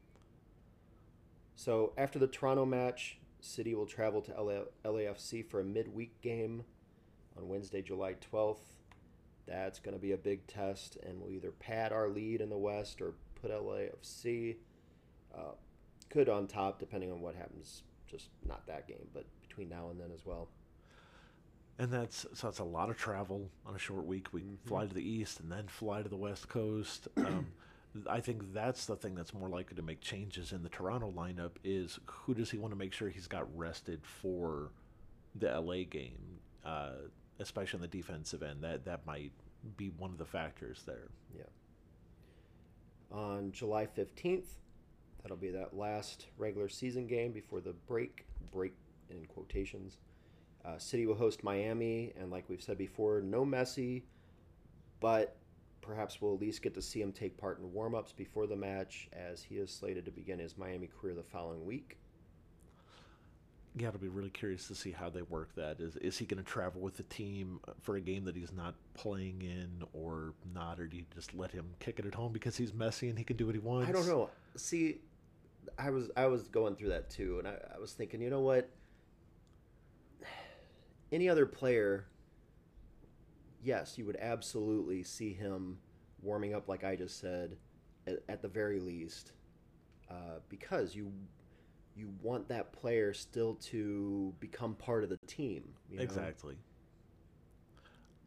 So 1.56 1.94
after 1.98 2.20
the 2.20 2.28
Toronto 2.28 2.66
match, 2.66 3.18
City 3.42 3.76
will 3.76 3.86
travel 3.86 4.22
to 4.22 4.42
LA- 4.42 4.90
LAFC 4.90 5.46
for 5.46 5.60
a 5.60 5.64
midweek 5.64 6.22
game 6.22 6.64
on 7.38 7.50
Wednesday, 7.50 7.82
July 7.82 8.16
12th. 8.32 8.58
That's 9.46 9.80
going 9.80 9.96
to 9.96 10.02
be 10.02 10.14
a 10.14 10.18
big 10.18 10.48
test, 10.48 10.98
and 11.04 11.20
we'll 11.20 11.32
either 11.32 11.52
pad 11.52 11.92
our 11.92 12.08
lead 12.08 12.40
in 12.40 12.50
the 12.50 12.58
West 12.58 13.02
or 13.02 13.14
put 13.44 13.52
LAFC 13.52 14.56
uh, 15.36 15.52
could 16.10 16.30
on 16.30 16.48
top, 16.48 16.80
depending 16.80 17.12
on 17.12 17.22
what 17.22 17.36
happens. 17.36 17.84
Just 18.08 18.30
not 18.48 18.66
that 18.68 18.88
game, 18.88 19.08
but 19.14 19.26
between 19.48 19.70
now 19.70 19.90
and 19.90 20.00
then 20.00 20.12
as 20.14 20.26
well. 20.26 20.48
And 21.78 21.92
that's 21.92 22.26
so 22.34 22.48
it's 22.48 22.60
a 22.60 22.64
lot 22.64 22.90
of 22.90 22.98
travel 22.98 23.50
on 23.66 23.76
a 23.76 23.80
short 23.80 24.06
week. 24.06 24.32
We 24.32 24.42
Mhm. 24.42 24.58
fly 24.66 24.86
to 24.86 24.94
the 24.94 25.08
east 25.08 25.40
and 25.40 25.52
then 25.52 25.68
fly 25.68 26.02
to 26.04 26.10
the 26.10 26.18
west 26.18 26.48
coast. 26.48 27.08
Um, 27.18 27.54
I 28.10 28.22
think 28.22 28.54
that's 28.54 28.88
the 28.88 28.96
thing 28.96 29.14
that's 29.14 29.36
more 29.36 29.50
likely 29.50 29.76
to 29.76 29.84
make 29.84 30.02
changes 30.02 30.52
in 30.52 30.64
the 30.64 30.70
Toronto 30.70 31.12
lineup 31.12 31.52
is 31.64 32.00
who 32.08 32.34
does 32.34 32.50
he 32.50 32.58
want 32.58 32.72
to 32.72 32.76
make 32.76 32.92
sure 32.92 33.10
he's 33.10 33.28
got 33.28 33.56
rested 33.56 34.04
for 34.04 34.72
the 35.36 35.48
LA 35.48 35.84
game, 35.84 36.40
uh, 36.66 36.94
especially 37.38 37.78
on 37.78 37.82
the 37.82 37.88
defensive 37.88 38.42
end. 38.42 38.64
That 38.64 38.86
that 38.86 39.06
might 39.06 39.32
be 39.78 39.90
one 39.90 40.10
of 40.12 40.18
the 40.18 40.26
factors 40.26 40.82
there. 40.88 41.10
On 43.14 43.52
July 43.52 43.86
15th, 43.86 44.48
that'll 45.22 45.38
be 45.38 45.52
that 45.52 45.78
last 45.78 46.26
regular 46.38 46.68
season 46.68 47.06
game 47.06 47.32
before 47.32 47.62
the 47.62 47.74
break, 47.88 48.26
break 48.52 48.74
in 49.12 49.24
quotations. 49.28 49.98
Uh, 50.66 50.80
City 50.80 51.06
will 51.06 51.14
host 51.14 51.44
Miami, 51.44 52.12
and 52.20 52.32
like 52.32 52.50
we've 52.50 52.62
said 52.62 52.78
before, 52.78 53.22
no 53.22 53.46
Messi, 53.46 54.02
but 55.00 55.36
perhaps 55.82 56.22
we'll 56.22 56.34
at 56.34 56.42
least 56.42 56.64
get 56.64 56.74
to 56.74 56.82
see 56.82 57.02
him 57.02 57.12
take 57.12 57.38
part 57.38 57.60
in 57.60 57.72
warm 57.72 57.94
ups 57.94 58.14
before 58.14 58.48
the 58.48 58.56
match, 58.56 59.10
as 59.14 59.44
he 59.44 59.56
is 59.58 59.70
slated 59.70 60.06
to 60.06 60.12
begin 60.12 60.40
his 60.40 60.58
Miami 60.58 60.88
career 60.88 61.14
the 61.14 61.22
following 61.22 61.64
week. 61.66 61.98
Yeah, 63.76 63.88
it'll 63.88 64.00
be 64.00 64.08
really 64.08 64.30
curious 64.30 64.68
to 64.68 64.76
see 64.76 64.92
how 64.92 65.10
they 65.10 65.24
work 65.24 65.56
that. 65.56 65.80
Is 65.80 65.96
is 65.96 66.18
he 66.18 66.26
going 66.26 66.44
to 66.44 66.50
travel 66.50 66.80
with 66.80 66.98
the 66.98 67.04
team 67.04 67.60
for 67.82 67.96
a 67.96 68.02
game 68.02 68.24
that 68.26 68.36
he's 68.36 68.52
not 68.52 68.76
playing 68.94 69.42
in, 69.42 69.84
or 69.94 70.34
not, 70.54 70.80
or 70.80 70.86
do 70.86 70.98
you 70.98 71.06
just 71.16 71.34
let 71.34 71.52
him 71.52 71.66
kick 71.80 71.98
it 71.98 72.06
at 72.06 72.14
home 72.14 72.34
because 72.34 72.56
he's 72.56 72.72
Messi 72.72 73.10
and 73.10 73.18
he 73.18 73.24
can 73.24 73.36
do 73.36 73.48
what 73.48 73.56
he 73.56 73.60
wants? 73.60 73.90
I 73.90 73.92
don't 73.92 74.08
know. 74.08 74.30
See, 74.56 75.00
I 75.78 75.90
was 75.90 76.12
I 76.16 76.28
was 76.28 76.48
going 76.50 76.76
through 76.76 76.90
that 76.90 77.10
too, 77.10 77.40
and 77.40 77.48
I, 77.48 77.56
I 77.76 77.80
was 77.80 77.94
thinking, 77.94 78.22
you 78.22 78.30
know 78.30 78.42
what? 78.42 78.70
Any 81.12 81.28
other 81.28 81.48
player, 81.48 82.06
yes, 83.64 83.98
you 83.98 84.06
would 84.06 84.18
absolutely 84.18 85.04
see 85.04 85.34
him 85.34 85.80
warming 86.22 86.54
up, 86.54 86.68
like 86.68 86.84
I 86.84 86.96
just 86.96 87.20
said, 87.20 87.58
at, 88.08 88.20
at 88.30 88.42
the 88.42 88.48
very 88.48 88.80
least, 88.80 89.32
uh, 90.10 90.40
because 90.50 90.96
you 90.96 91.12
you 91.96 92.10
want 92.22 92.48
that 92.50 92.72
player 92.74 93.14
still 93.14 93.56
to 93.56 94.34
become 94.40 94.76
part 94.76 95.04
of 95.04 95.10
the 95.10 95.18
team. 95.28 95.64
You 95.90 95.98
know? 95.98 96.04
Exactly. 96.04 96.56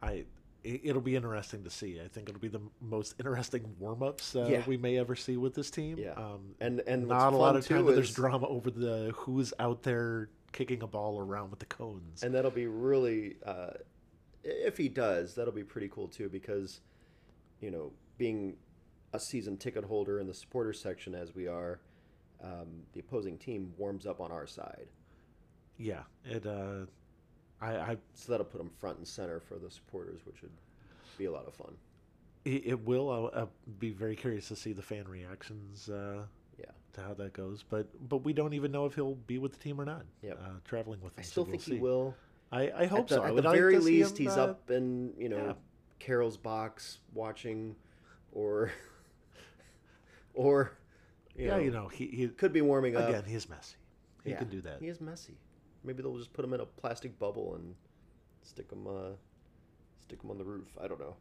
I 0.03 0.25
it, 0.63 0.81
it'll 0.85 1.03
be 1.03 1.17
interesting 1.17 1.65
to 1.65 1.71
see. 1.71 2.01
I 2.01 2.09
think 2.09 2.29
it'll 2.29 2.41
be 2.41 2.49
the 2.49 2.61
most 2.81 3.15
interesting 3.19 3.75
warm 3.79 4.03
ups 4.03 4.35
uh, 4.37 4.47
Yeah. 4.51 4.63
we 4.67 4.77
may 4.77 4.99
ever 4.99 5.15
see 5.17 5.37
with 5.37 5.55
this 5.55 5.71
team. 5.71 5.99
Yeah. 5.99 6.13
Um, 6.13 6.55
And 6.61 6.81
and 6.87 7.07
not 7.07 7.33
a 7.33 7.37
lot 7.37 7.57
of 7.57 7.67
time 7.67 7.85
that 7.87 7.93
there's 7.95 8.15
drama 8.15 8.47
over 8.49 8.71
the 8.71 9.13
who's 9.17 9.53
out 9.59 9.83
there 9.83 10.29
kicking 10.53 10.83
a 10.83 10.87
ball 10.87 11.19
around 11.19 11.51
with 11.51 11.59
the 11.59 11.67
cones. 11.67 12.23
and 12.23 12.35
that'll 12.35 12.51
be 12.51 12.67
really 12.67 13.37
uh, 13.45 13.71
if 14.43 14.77
he 14.77 14.89
does 14.89 15.35
that'll 15.35 15.53
be 15.53 15.65
pretty 15.65 15.89
cool 15.89 16.09
too 16.09 16.29
because 16.29 16.81
you 17.61 17.71
know 17.71 17.93
being 18.17 18.57
a 19.13 19.19
season 19.21 19.57
ticket 19.57 19.85
holder 19.85 20.19
in 20.21 20.27
the 20.27 20.33
supporter 20.35 20.73
section 20.73 21.15
as 21.15 21.35
we 21.35 21.47
are 21.47 21.81
um, 22.43 22.67
the 22.93 23.01
opposing 23.01 23.39
team 23.39 23.73
warms 23.77 24.07
up 24.07 24.21
on 24.21 24.31
our 24.31 24.47
side 24.47 24.87
yeah, 25.79 26.03
it. 26.25 26.47
Uh, 26.47 26.87
I, 27.61 27.77
I 27.77 27.97
so 28.15 28.33
that'll 28.33 28.47
put 28.47 28.59
them 28.59 28.71
front 28.79 28.99
and 28.99 29.07
center 29.07 29.41
for 29.41 29.57
the 29.57 29.71
supporters 29.71 30.21
which 30.25 30.43
would 30.43 30.53
be 31.19 31.27
a 31.27 31.33
lot 31.33 31.47
of 31.47 31.55
fun 31.55 31.75
it, 32.45 32.63
it 32.65 32.87
will. 32.87 33.11
I'll, 33.11 33.31
I'll 33.35 33.51
be 33.81 33.91
very 33.91 34.15
curious 34.15 34.49
to 34.49 34.57
see 34.57 34.73
the 34.73 34.83
fan 34.83 35.09
reactions. 35.09 35.91
Uh, 35.91 36.23
yeah 36.59 36.67
to 36.95 37.03
how 37.03 37.15
that 37.15 37.33
goes, 37.33 37.65
but 37.69 37.89
but 38.09 38.19
we 38.19 38.33
don't 38.33 38.55
even 38.55 38.73
know 38.73 38.87
if 38.87 38.95
he'll 38.95 39.15
be 39.15 39.39
with 39.39 39.53
the 39.53 39.59
team 39.59 39.81
or 39.81 39.85
not. 39.85 40.05
Yep. 40.23 40.41
uh, 40.43 40.49
traveling 40.65 41.01
with 41.03 41.13
i 41.15 41.17
them. 41.17 41.25
so 41.25 41.31
still 41.31 41.45
we'll 41.45 41.51
think 41.53 41.63
see. 41.63 41.75
he 41.75 41.81
will 41.81 42.15
I, 42.53 42.71
I 42.71 42.87
hope 42.87 43.01
at 43.01 43.09
the, 43.09 43.15
so. 43.17 43.23
I 43.23 43.29
at 43.29 43.37
the 43.37 43.43
very 43.43 43.81
see 43.81 43.87
least 43.87 44.19
him, 44.19 44.27
he's 44.27 44.37
uh, 44.37 44.45
up 44.45 44.71
in 44.71 45.13
you 45.19 45.29
know 45.29 45.47
yeah. 45.47 45.53
carol's 45.99 46.37
box 46.37 47.01
watching 47.13 47.75
or 48.33 48.73
or 50.35 50.73
you 51.37 51.47
yeah, 51.47 51.57
know, 51.57 51.63
you 51.63 51.71
know, 51.71 51.89
he, 51.89 52.07
he 52.07 52.29
could 52.29 52.53
be 52.53 52.61
warming 52.63 52.97
up 52.97 53.09
again, 53.09 53.25
he's 53.27 53.47
Messi. 53.47 53.75
He 54.25 54.31
Yeah, 54.31 54.39
can 54.39 54.49
do 54.49 54.61
that. 54.63 54.81
He 54.81 54.89
is 54.89 54.99
Messi. 54.99 55.35
Maybe 55.85 56.03
they'll 56.03 56.17
just 56.19 56.33
put 56.33 56.45
him 56.45 56.53
in 56.55 56.61
a 56.61 56.67
plastic 56.67 57.19
bubble 57.19 57.55
and 57.55 57.75
stick 58.43 58.71
him, 58.73 58.87
uh, 58.87 59.11
stick 60.03 60.23
him 60.23 60.31
on 60.31 60.39
the 60.39 60.45
roof. 60.45 60.69
I 60.83 60.89
don't 60.89 60.99
know. 61.01 61.17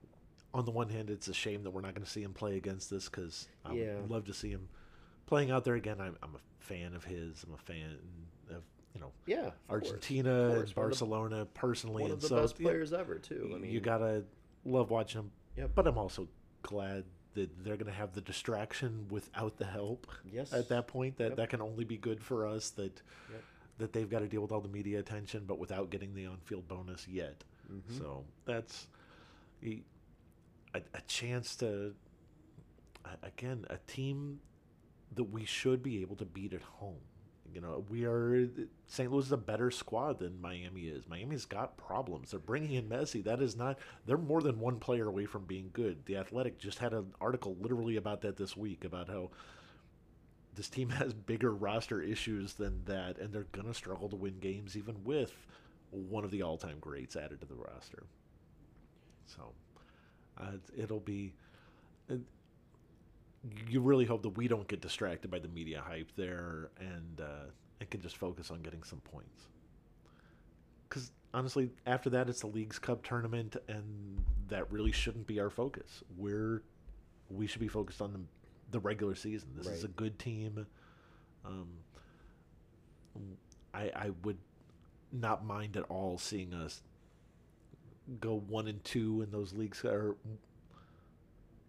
On 0.53 0.65
the 0.65 0.71
one 0.71 0.89
hand, 0.89 1.09
it's 1.09 1.27
a 1.27 1.33
shame 1.33 1.63
that 1.63 1.71
we're 1.71 1.81
not 1.81 1.93
going 1.93 2.05
to 2.05 2.09
see 2.09 2.23
him 2.23 2.33
play 2.33 2.55
against 2.57 2.89
this 2.89 3.09
because 3.09 3.47
I 3.65 3.73
Yeah. 3.73 3.95
would 3.95 4.09
love 4.09 4.25
to 4.25 4.33
see 4.33 4.49
him 4.49 4.69
playing 5.25 5.51
out 5.51 5.65
there 5.65 5.75
again. 5.75 5.99
I'm, 5.99 6.15
I'm 6.23 6.35
a 6.35 6.63
fan 6.63 6.93
of 6.95 7.03
his. 7.03 7.43
I'm 7.43 7.53
a 7.53 7.57
fan 7.57 7.97
of 8.49 8.63
you 8.93 9.01
know 9.01 9.11
Yeah, 9.25 9.51
course. 9.67 9.83
Argentina 9.89 10.29
and 10.45 10.53
course. 10.53 10.55
One 10.55 10.61
of 10.61 10.67
the- 10.69 10.73
Barcelona 10.75 11.45
personally, 11.53 12.03
One 12.03 12.11
and 12.11 12.13
of 12.13 12.21
the 12.21 12.27
so 12.29 12.41
best 12.41 12.55
yeah, 12.59 12.63
players 12.63 12.93
ever, 12.93 13.19
too. 13.19 13.51
I 13.53 13.57
mean, 13.59 13.71
you 13.71 13.81
gotta 13.81 14.23
love 14.63 14.89
watching 14.89 15.19
him. 15.21 15.31
Yep. 15.57 15.71
But 15.75 15.87
I'm 15.87 15.97
also 15.97 16.27
glad 16.63 17.03
that 17.35 17.63
they're 17.63 17.77
going 17.77 17.91
to 17.91 17.97
have 17.97 18.13
the 18.13 18.21
distraction 18.21 19.07
without 19.09 19.57
the 19.57 19.65
help. 19.65 20.07
Yes. 20.29 20.51
At 20.51 20.67
that 20.69 20.87
point, 20.87 21.17
that 21.17 21.29
Yep. 21.29 21.37
that 21.37 21.49
can 21.49 21.61
only 21.61 21.83
be 21.85 21.97
good 21.97 22.21
for 22.21 22.47
us. 22.47 22.71
That 22.71 23.01
Yep. 23.31 23.43
that 23.77 23.93
they've 23.93 24.09
got 24.09 24.19
to 24.19 24.27
deal 24.27 24.41
with 24.41 24.51
all 24.51 24.61
the 24.61 24.69
media 24.69 24.99
attention, 24.99 25.45
but 25.45 25.59
without 25.59 25.89
getting 25.89 26.13
the 26.15 26.25
on-field 26.25 26.67
bonus 26.67 27.07
yet. 27.07 27.43
Mhm. 27.71 27.97
So 27.97 28.25
that's 28.45 28.87
a, 29.63 29.83
a 30.73 31.01
chance 31.07 31.55
to 31.57 31.93
again 33.21 33.65
a 33.69 33.77
team 33.85 34.39
that 35.13 35.25
we 35.25 35.45
should 35.45 35.83
be 35.83 36.01
able 36.01 36.15
to 36.17 36.25
beat 36.25 36.53
at 36.53 36.61
home. 36.61 37.01
You 37.55 37.61
know, 37.61 37.85
we 37.89 38.03
are 38.03 38.49
St. 38.85 39.09
Louis 39.09 39.27
is 39.27 39.31
a 39.31 39.37
better 39.37 39.71
squad 39.71 40.19
than 40.19 40.41
Miami 40.41 40.87
is. 40.87 41.07
Miami's 41.07 41.45
got 41.45 41.77
problems. 41.77 42.31
They're 42.31 42.39
bringing 42.41 42.73
in 42.73 42.89
Messi. 42.89 43.23
That 43.23 43.41
is 43.41 43.55
not. 43.55 43.79
They're 44.05 44.17
more 44.17 44.41
than 44.41 44.59
one 44.59 44.77
player 44.77 45.07
away 45.07 45.25
from 45.25 45.45
being 45.45 45.69
good. 45.71 46.05
The 46.05 46.17
Athletic 46.17 46.59
just 46.59 46.79
had 46.79 46.91
an 46.91 47.13
article 47.21 47.55
literally 47.61 47.95
about 47.95 48.19
that 48.21 48.35
this 48.35 48.57
week 48.57 48.83
about 48.83 49.07
how 49.07 49.29
this 50.53 50.67
team 50.67 50.89
has 50.99 51.13
bigger 51.13 51.53
roster 51.53 52.01
issues 52.01 52.55
than 52.55 52.83
that, 52.85 53.19
and 53.19 53.31
they're 53.31 53.47
gonna 53.53 53.73
struggle 53.73 54.09
to 54.09 54.17
win 54.17 54.37
games 54.39 54.75
even 54.75 55.05
with 55.05 55.33
one 55.91 56.25
of 56.25 56.31
the 56.31 56.41
all-time 56.41 56.79
greats 56.81 57.15
added 57.15 57.39
to 57.39 57.47
the 57.47 57.55
roster. 57.55 58.03
So 59.27 59.53
uh, 60.37 60.57
it'll 60.77 60.99
be. 60.99 61.33
You 63.69 63.81
really 63.81 64.05
hope 64.05 64.23
that 64.23 64.37
we 64.37 64.47
don't 64.47 64.67
get 64.67 64.81
distracted 64.81 65.29
by 65.29 65.39
the 65.39 65.47
media 65.47 65.83
hype 65.85 66.11
there, 66.15 66.69
and 66.79 67.21
uh, 67.21 67.49
and 67.79 67.89
can 67.89 68.01
just 68.01 68.17
focus 68.17 68.51
on 68.51 68.61
getting 68.61 68.83
some 68.83 68.99
points. 68.99 69.47
Because 70.87 71.11
honestly, 71.33 71.69
after 71.85 72.09
that, 72.11 72.29
it's 72.29 72.41
the 72.41 72.47
Leagues 72.47 72.79
Cup 72.79 73.03
tournament, 73.03 73.55
and 73.67 74.23
that 74.47 74.71
really 74.71 74.91
shouldn't 74.91 75.27
be 75.27 75.39
our 75.39 75.49
focus. 75.49 76.03
We're 76.17 76.63
we 77.29 77.47
should 77.47 77.61
be 77.61 77.67
focused 77.67 78.01
on 78.01 78.13
the 78.13 78.19
the 78.71 78.79
regular 78.79 79.15
season. 79.15 79.49
This 79.55 79.67
is 79.67 79.83
a 79.83 79.89
good 79.89 80.17
team. 80.17 80.65
Um, 81.45 81.69
I 83.73 83.91
I 83.95 84.11
would 84.23 84.37
not 85.11 85.45
mind 85.45 85.77
at 85.77 85.83
all 85.83 86.17
seeing 86.17 86.53
us 86.53 86.81
go 88.19 88.43
one 88.47 88.67
and 88.67 88.83
two 88.83 89.21
in 89.21 89.31
those 89.31 89.53
leagues 89.53 89.83
or 89.83 90.15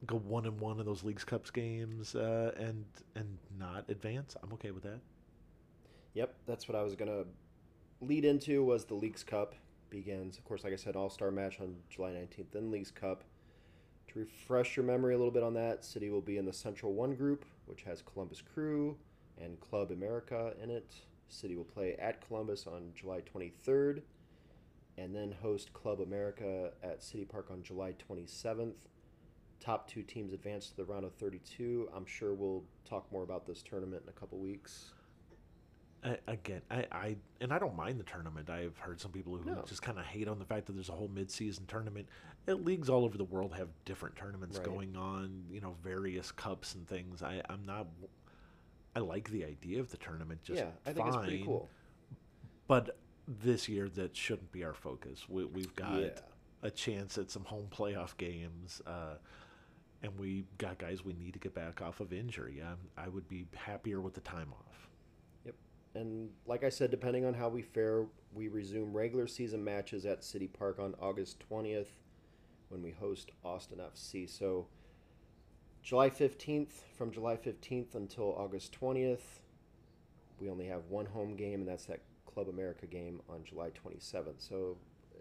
go 0.04 0.16
one 0.16 0.44
and 0.44 0.60
one 0.60 0.78
in 0.78 0.86
those 0.86 1.02
leagues 1.02 1.24
cups 1.24 1.50
games 1.50 2.14
uh, 2.14 2.52
and 2.58 2.84
and 3.14 3.38
not 3.58 3.84
advance. 3.88 4.36
I'm 4.42 4.52
okay 4.54 4.70
with 4.70 4.82
that. 4.82 5.00
Yep, 6.14 6.34
that's 6.46 6.68
what 6.68 6.76
I 6.76 6.82
was 6.82 6.94
gonna 6.94 7.24
lead 8.00 8.24
into. 8.24 8.64
Was 8.64 8.84
the 8.84 8.94
Leagues 8.94 9.24
Cup 9.24 9.54
begins? 9.90 10.38
Of 10.38 10.44
course, 10.44 10.64
like 10.64 10.72
I 10.72 10.76
said, 10.76 10.96
All 10.96 11.10
Star 11.10 11.30
match 11.30 11.60
on 11.60 11.76
July 11.88 12.12
nineteenth. 12.12 12.48
Then 12.52 12.70
Leagues 12.70 12.90
Cup. 12.90 13.24
To 14.08 14.20
refresh 14.20 14.76
your 14.76 14.84
memory 14.84 15.14
a 15.14 15.18
little 15.18 15.32
bit 15.32 15.42
on 15.42 15.54
that, 15.54 15.84
City 15.84 16.10
will 16.10 16.20
be 16.20 16.38
in 16.38 16.46
the 16.46 16.52
Central 16.52 16.92
One 16.92 17.14
group, 17.14 17.44
which 17.66 17.82
has 17.82 18.02
Columbus 18.02 18.40
Crew 18.40 18.96
and 19.40 19.58
Club 19.60 19.90
America 19.90 20.54
in 20.62 20.70
it. 20.70 20.94
City 21.28 21.56
will 21.56 21.64
play 21.64 21.96
at 21.98 22.26
Columbus 22.26 22.66
on 22.66 22.92
July 22.94 23.20
twenty 23.20 23.48
third, 23.48 24.02
and 24.96 25.14
then 25.14 25.34
host 25.42 25.72
Club 25.72 26.00
America 26.00 26.72
at 26.82 27.02
City 27.02 27.24
Park 27.24 27.48
on 27.50 27.62
July 27.62 27.92
twenty 27.98 28.26
seventh. 28.26 28.88
Top 29.60 29.88
two 29.88 30.02
teams 30.02 30.32
advance 30.32 30.68
to 30.68 30.76
the 30.76 30.84
round 30.84 31.04
of 31.04 31.14
32. 31.14 31.88
I'm 31.94 32.06
sure 32.06 32.34
we'll 32.34 32.62
talk 32.84 33.10
more 33.10 33.22
about 33.22 33.46
this 33.46 33.62
tournament 33.62 34.02
in 34.04 34.08
a 34.08 34.12
couple 34.12 34.38
weeks. 34.38 34.92
I, 36.04 36.18
again, 36.28 36.60
I, 36.70 36.84
I 36.92 37.16
and 37.40 37.52
I 37.52 37.58
don't 37.58 37.74
mind 37.74 37.98
the 37.98 38.04
tournament. 38.04 38.48
I've 38.48 38.78
heard 38.78 39.00
some 39.00 39.10
people 39.10 39.36
who 39.36 39.50
No. 39.50 39.64
just 39.66 39.82
kind 39.82 39.98
of 39.98 40.04
hate 40.04 40.28
on 40.28 40.38
the 40.38 40.44
fact 40.44 40.66
that 40.66 40.74
there's 40.74 40.88
a 40.90 40.92
whole 40.92 41.08
mid-season 41.08 41.64
tournament. 41.66 42.06
Leagues 42.46 42.88
all 42.88 43.04
over 43.04 43.18
the 43.18 43.24
world 43.24 43.54
have 43.54 43.68
different 43.84 44.14
tournaments 44.14 44.58
Right. 44.58 44.66
going 44.66 44.96
on. 44.96 45.44
You 45.50 45.60
know, 45.60 45.74
various 45.82 46.30
cups 46.30 46.74
and 46.74 46.86
things. 46.86 47.22
I, 47.22 47.42
I'm 47.48 47.64
not. 47.64 47.88
I 48.94 49.00
like 49.00 49.30
the 49.30 49.44
idea 49.44 49.80
of 49.80 49.90
the 49.90 49.96
tournament. 49.96 50.42
Just 50.44 50.60
yeah, 50.60 50.70
I 50.86 50.92
think 50.92 51.08
it's 51.08 51.16
pretty 51.16 51.38
fine, 51.38 51.46
cool. 51.46 51.68
But 52.68 52.96
this 53.26 53.68
year, 53.68 53.88
that 53.90 54.16
shouldn't 54.16 54.52
be 54.52 54.62
our 54.64 54.74
focus. 54.74 55.28
We, 55.28 55.44
we've 55.46 55.74
got 55.74 56.00
Yeah. 56.00 56.08
a 56.62 56.70
chance 56.70 57.18
at 57.18 57.30
some 57.30 57.44
home 57.44 57.66
playoff 57.70 58.16
games. 58.16 58.80
Uh, 58.86 59.14
and 60.02 60.18
we 60.18 60.44
got 60.58 60.78
guys 60.78 61.04
we 61.04 61.12
need 61.14 61.32
to 61.32 61.38
get 61.38 61.54
back 61.54 61.80
off 61.82 62.00
of 62.00 62.12
injury. 62.12 62.62
i 62.62 63.02
I 63.02 63.08
would 63.08 63.28
be 63.28 63.46
happier 63.54 64.00
with 64.00 64.14
the 64.14 64.20
time 64.20 64.52
off. 64.52 64.88
Yep. 65.44 65.54
And 65.94 66.30
like 66.46 66.64
I 66.64 66.68
said, 66.68 66.90
depending 66.90 67.24
on 67.24 67.34
how 67.34 67.48
we 67.48 67.62
fare, 67.62 68.06
we 68.34 68.48
resume 68.48 68.92
regular 68.92 69.26
season 69.26 69.64
matches 69.64 70.04
at 70.04 70.24
City 70.24 70.46
Park 70.46 70.78
on 70.78 70.94
August 71.00 71.42
20th 71.50 71.88
when 72.68 72.82
we 72.82 72.90
host 72.90 73.30
Austin 73.44 73.78
FC. 73.78 74.28
So 74.28 74.66
July 75.82 76.10
15th, 76.10 76.72
from 76.96 77.10
July 77.12 77.36
15th 77.36 77.94
until 77.94 78.34
August 78.36 78.76
20th, 78.80 79.40
we 80.40 80.50
only 80.50 80.66
have 80.66 80.82
one 80.88 81.06
home 81.06 81.36
game, 81.36 81.60
and 81.60 81.68
that's 81.68 81.86
that 81.86 82.00
Club 82.26 82.48
America 82.48 82.86
game 82.86 83.20
on 83.28 83.42
July 83.44 83.70
27th. 83.70 84.34
So 84.38 84.76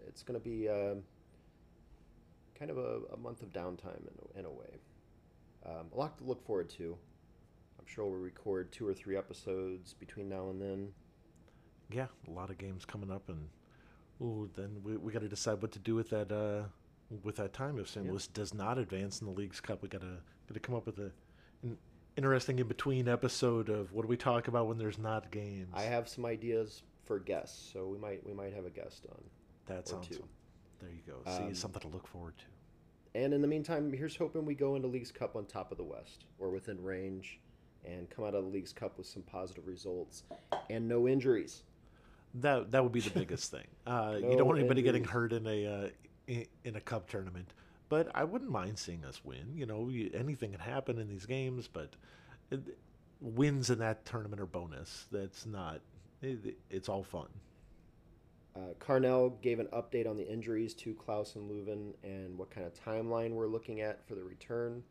it's 0.06 0.22
going 0.22 0.38
to 0.38 0.44
be 0.44 0.68
uh, 0.68 0.96
kind 2.58 2.70
of 2.70 2.78
a, 2.78 3.00
a 3.12 3.16
month 3.16 3.42
of 3.42 3.52
downtime 3.52 4.00
in, 4.00 4.14
a- 4.34 4.38
in 4.40 4.44
a 4.44 4.50
way. 4.50 4.80
Um, 5.64 5.86
a 5.92 5.96
lot 5.98 6.16
to 6.18 6.24
look 6.24 6.44
forward 6.46 6.70
to. 6.70 6.96
I'm 7.78 7.86
sure 7.86 8.04
we'll 8.06 8.18
record 8.20 8.72
two 8.72 8.86
or 8.86 8.94
three 8.94 9.16
episodes 9.16 9.94
between 9.94 10.28
now 10.28 10.48
and 10.50 10.60
then. 10.60 10.88
yeah, 11.90 12.06
a 12.26 12.30
lot 12.30 12.50
of 12.50 12.58
games 12.58 12.84
coming 12.84 13.10
up, 13.10 13.28
and 13.28 13.48
ooh, 14.22 14.48
then 14.56 14.80
we, 14.82 14.96
we 14.96 15.12
got 15.12 15.22
to 15.22 15.28
decide 15.28 15.60
what 15.62 15.72
to 15.72 15.78
do 15.78 15.94
with 15.94 16.10
that 16.10 16.32
uh, 16.32 16.64
with 17.22 17.36
that 17.36 17.52
time. 17.52 17.78
If 17.78 17.88
St. 17.88 18.04
Yeah. 18.06 18.12
Louis 18.12 18.26
does 18.28 18.54
not 18.54 18.78
advance 18.78 19.20
in 19.20 19.26
the 19.26 19.32
Leagues 19.32 19.60
Cup, 19.60 19.82
we 19.82 19.88
gotta 19.88 20.18
gotta 20.48 20.60
come 20.60 20.74
up 20.74 20.86
with 20.86 20.98
a 20.98 21.10
an 21.62 21.76
interesting 22.16 22.58
in 22.58 22.66
between 22.68 23.08
episode 23.08 23.68
of 23.68 23.92
what 23.92 24.02
do 24.02 24.08
we 24.08 24.16
talk 24.16 24.48
about 24.48 24.66
when 24.68 24.78
there's 24.78 24.98
not 24.98 25.30
games. 25.30 25.68
I 25.74 25.82
have 25.82 26.08
some 26.08 26.24
ideas 26.26 26.82
for 27.04 27.18
guests, 27.20 27.70
so 27.72 27.86
we 27.86 27.98
might 27.98 28.24
we 28.26 28.32
might 28.34 28.52
have 28.54 28.66
a 28.66 28.70
guest 28.70 29.06
on. 29.10 29.22
That's 29.66 29.92
awesome. 29.92 30.16
two. 30.16 30.24
There 30.80 30.90
you 30.90 31.02
go. 31.06 31.22
See, 31.30 31.44
Um, 31.44 31.54
something 31.54 31.80
to 31.82 31.88
look 31.88 32.06
forward 32.06 32.34
to. 32.38 32.44
And 33.18 33.32
in 33.32 33.40
the 33.40 33.48
meantime, 33.48 33.92
here's 33.92 34.16
hoping 34.16 34.44
we 34.44 34.54
go 34.54 34.76
into 34.76 34.88
Leagues 34.88 35.10
Cup 35.10 35.36
on 35.36 35.46
top 35.46 35.72
of 35.72 35.78
the 35.78 35.84
West 35.84 36.24
or 36.38 36.50
within 36.50 36.82
range, 36.82 37.40
and 37.84 38.10
come 38.10 38.24
out 38.24 38.34
of 38.34 38.44
the 38.44 38.50
Leagues 38.50 38.72
Cup 38.72 38.98
with 38.98 39.06
some 39.06 39.22
positive 39.22 39.66
results 39.66 40.24
and 40.68 40.86
no 40.86 41.08
injuries. 41.08 41.62
That 42.34 42.70
that 42.72 42.82
would 42.82 42.92
be 42.92 43.00
the 43.00 43.10
biggest 43.10 43.50
thing. 43.50 43.66
Uh, 43.86 44.16
you 44.20 44.36
don't 44.36 44.46
want 44.48 44.58
anybody 44.58 44.82
getting 44.82 45.04
hurt 45.04 45.32
in 45.32 45.46
a 45.46 45.64
uh, 45.66 45.88
in, 46.26 46.44
in 46.64 46.74
a 46.74 46.80
cup 46.80 47.08
tournament, 47.08 47.54
but 47.88 48.10
I 48.16 48.24
wouldn't 48.24 48.50
mind 48.50 48.76
seeing 48.80 49.04
us 49.04 49.24
win. 49.24 49.52
You 49.54 49.64
know, 49.64 49.88
you, 49.88 50.10
anything 50.12 50.50
can 50.50 50.58
happen 50.58 50.98
in 50.98 51.06
these 51.08 51.24
games, 51.24 51.68
but 51.72 51.94
it, 52.50 52.76
wins 53.20 53.70
in 53.70 53.78
that 53.78 54.04
tournament 54.04 54.40
are 54.40 54.46
bonus. 54.46 55.06
That's 55.12 55.46
not. 55.46 55.80
It, 56.20 56.58
it's 56.68 56.88
all 56.88 57.04
fun. 57.04 57.28
Uh, 58.56 58.72
Carnell 58.80 59.40
gave 59.42 59.58
an 59.58 59.66
update 59.66 60.08
on 60.08 60.16
the 60.16 60.26
injuries 60.26 60.72
to 60.74 60.94
Klauss 60.94 61.36
and 61.36 61.50
Löwen 61.50 61.92
and 62.02 62.38
what 62.38 62.50
kind 62.50 62.66
of 62.66 62.72
timeline 62.72 63.32
we're 63.32 63.46
looking 63.46 63.82
at 63.82 64.06
for 64.06 64.14
the 64.14 64.24
return. 64.24 64.82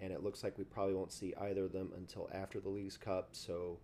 And 0.00 0.12
it 0.12 0.22
looks 0.22 0.44
like 0.44 0.56
we 0.56 0.64
probably 0.64 0.94
won't 0.94 1.12
see 1.12 1.34
either 1.40 1.64
of 1.64 1.72
them 1.72 1.90
until 1.96 2.30
after 2.32 2.60
the 2.60 2.68
Leagues 2.68 2.96
Cup. 2.96 3.30
So, 3.32 3.78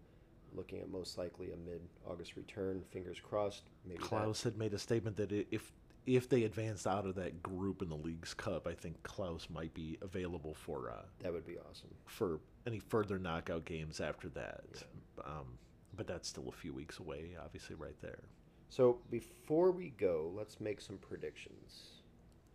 looking 0.54 0.78
at 0.78 0.88
most 0.88 1.18
likely 1.18 1.52
a 1.52 1.56
mid-August 1.56 2.36
return. 2.36 2.82
Fingers 2.90 3.20
crossed. 3.20 3.64
Maybe 3.84 3.98
that- 3.98 4.08
Klauss 4.08 4.42
had 4.42 4.56
made 4.56 4.74
a 4.74 4.78
statement 4.78 5.16
that 5.16 5.32
if 5.32 5.72
if 6.06 6.28
they 6.28 6.44
advanced 6.44 6.86
out 6.86 7.04
of 7.04 7.16
that 7.16 7.42
group 7.42 7.82
in 7.82 7.88
the 7.88 7.96
league's 7.96 8.32
cup, 8.32 8.68
I 8.68 8.74
think 8.74 9.02
Klauss 9.02 9.50
might 9.50 9.74
be 9.74 9.98
available 10.02 10.54
for 10.54 10.88
uh, 10.88 11.02
that 11.18 11.32
would 11.32 11.44
be 11.44 11.58
awesome. 11.58 11.88
for 12.04 12.38
any 12.64 12.78
further 12.78 13.18
knockout 13.18 13.64
games 13.64 14.00
after 14.00 14.28
that. 14.28 14.84
Um, 15.24 15.58
but 15.96 16.06
that's 16.06 16.28
still 16.28 16.48
a 16.48 16.52
few 16.52 16.72
weeks 16.72 17.00
away, 17.00 17.36
obviously, 17.42 17.74
right 17.74 18.00
there. 18.00 18.20
So 18.68 18.98
before 19.10 19.70
we 19.70 19.90
go, 19.90 20.32
let's 20.36 20.60
make 20.60 20.80
some 20.80 20.98
predictions. 20.98 22.02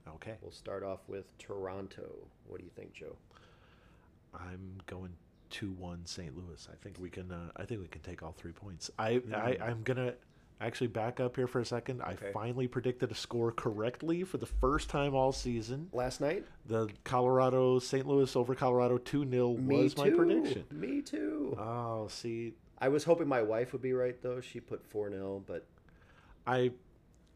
Okay. 0.08 0.36
We'll 0.42 0.52
start 0.52 0.84
off 0.84 1.00
with 1.08 1.26
Toronto. 1.38 2.10
What 2.48 2.60
do 2.60 2.66
you 2.66 2.72
think, 2.76 2.94
Joe? 2.94 3.16
I'm 4.34 4.78
going 4.88 5.12
two 5.50 5.72
one 5.72 6.06
St. 6.06 6.36
Louis. 6.36 6.68
I 6.72 6.76
think 6.84 6.98
we 7.00 7.10
can. 7.10 7.32
Uh, 7.32 7.50
I 7.58 7.66
think 7.66 7.82
we 7.82 7.88
can 7.88 8.02
take 8.02 8.24
all 8.24 8.32
three 8.32 8.54
points. 8.54 8.90
I, 8.98 9.22
I 9.34 9.58
I'm 9.62 9.84
gonna 9.84 10.14
actually 10.62 10.88
back 10.88 11.20
up 11.20 11.36
here 11.36 11.48
for 11.48 11.60
a 11.60 11.66
second. 11.66 12.02
I 12.02 12.16
finally 12.16 12.68
predicted 12.68 13.12
a 13.12 13.16
score 13.16 13.52
correctly 13.52 14.24
for 14.24 14.38
the 14.38 14.46
first 14.46 14.90
time 14.90 15.14
all 15.16 15.32
season. 15.32 15.90
Last 15.92 16.22
night? 16.22 16.46
The 16.68 16.90
Colorado 17.04 17.80
St. 17.80 18.08
Louis 18.08 18.34
over 18.36 18.56
Colorado 18.56 18.98
two 18.98 19.30
0 19.30 19.50
was 19.50 19.98
my 19.98 20.10
prediction. 20.10 20.66
Me 20.72 21.02
too. 21.02 21.58
Oh, 21.60 22.08
see, 22.10 22.54
I 22.80 22.88
was 22.88 23.04
hoping 23.04 23.28
my 23.28 23.42
wife 23.42 23.74
would 23.74 23.82
be 23.82 23.94
right 23.94 24.22
though. 24.22 24.40
She 24.40 24.60
put 24.60 24.90
4-0, 24.92 25.44
but 25.46 25.66
I 26.48 26.72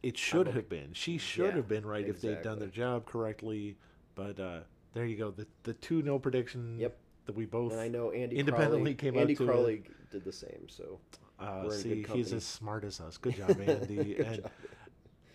it 0.04 0.18
should 0.18 0.48
have 0.48 0.70
been. 0.70 0.94
She 0.94 1.18
should 1.18 1.46
Yeah, 1.48 1.56
have 1.56 1.68
been 1.68 1.86
right 1.86 2.08
if 2.08 2.22
they'd 2.22 2.42
done 2.42 2.60
their 2.60 2.68
job 2.68 3.06
correctly. 3.06 3.76
But 4.14 4.40
uh, 4.40 4.60
there 4.94 5.06
you 5.06 5.18
go. 5.18 5.32
The 5.32 5.48
the 5.64 5.74
two 5.74 6.02
0 6.04 6.20
prediction. 6.20 6.78
Yep. 6.80 6.98
That 7.26 7.36
we 7.36 7.46
both 7.46 7.72
and 7.72 7.82
I 7.82 7.88
know 7.88 8.12
Andy 8.12 8.36
independently 8.38 8.94
Crawley, 8.94 9.12
came 9.12 9.18
Andy 9.20 9.36
to 9.36 9.44
a- 9.44 9.48
Crawley 9.48 9.84
did 10.12 10.24
the 10.24 10.32
same. 10.32 10.68
So 10.70 11.00
Uh, 11.40 11.68
see, 11.72 12.06
he's 12.14 12.32
as 12.34 12.44
smart 12.46 12.84
as 12.84 13.00
us. 13.02 13.18
Good 13.18 13.36
job, 13.38 13.50
Andy. 13.68 14.14
Good 14.14 14.26
and 14.28 14.36
job. 14.44 14.52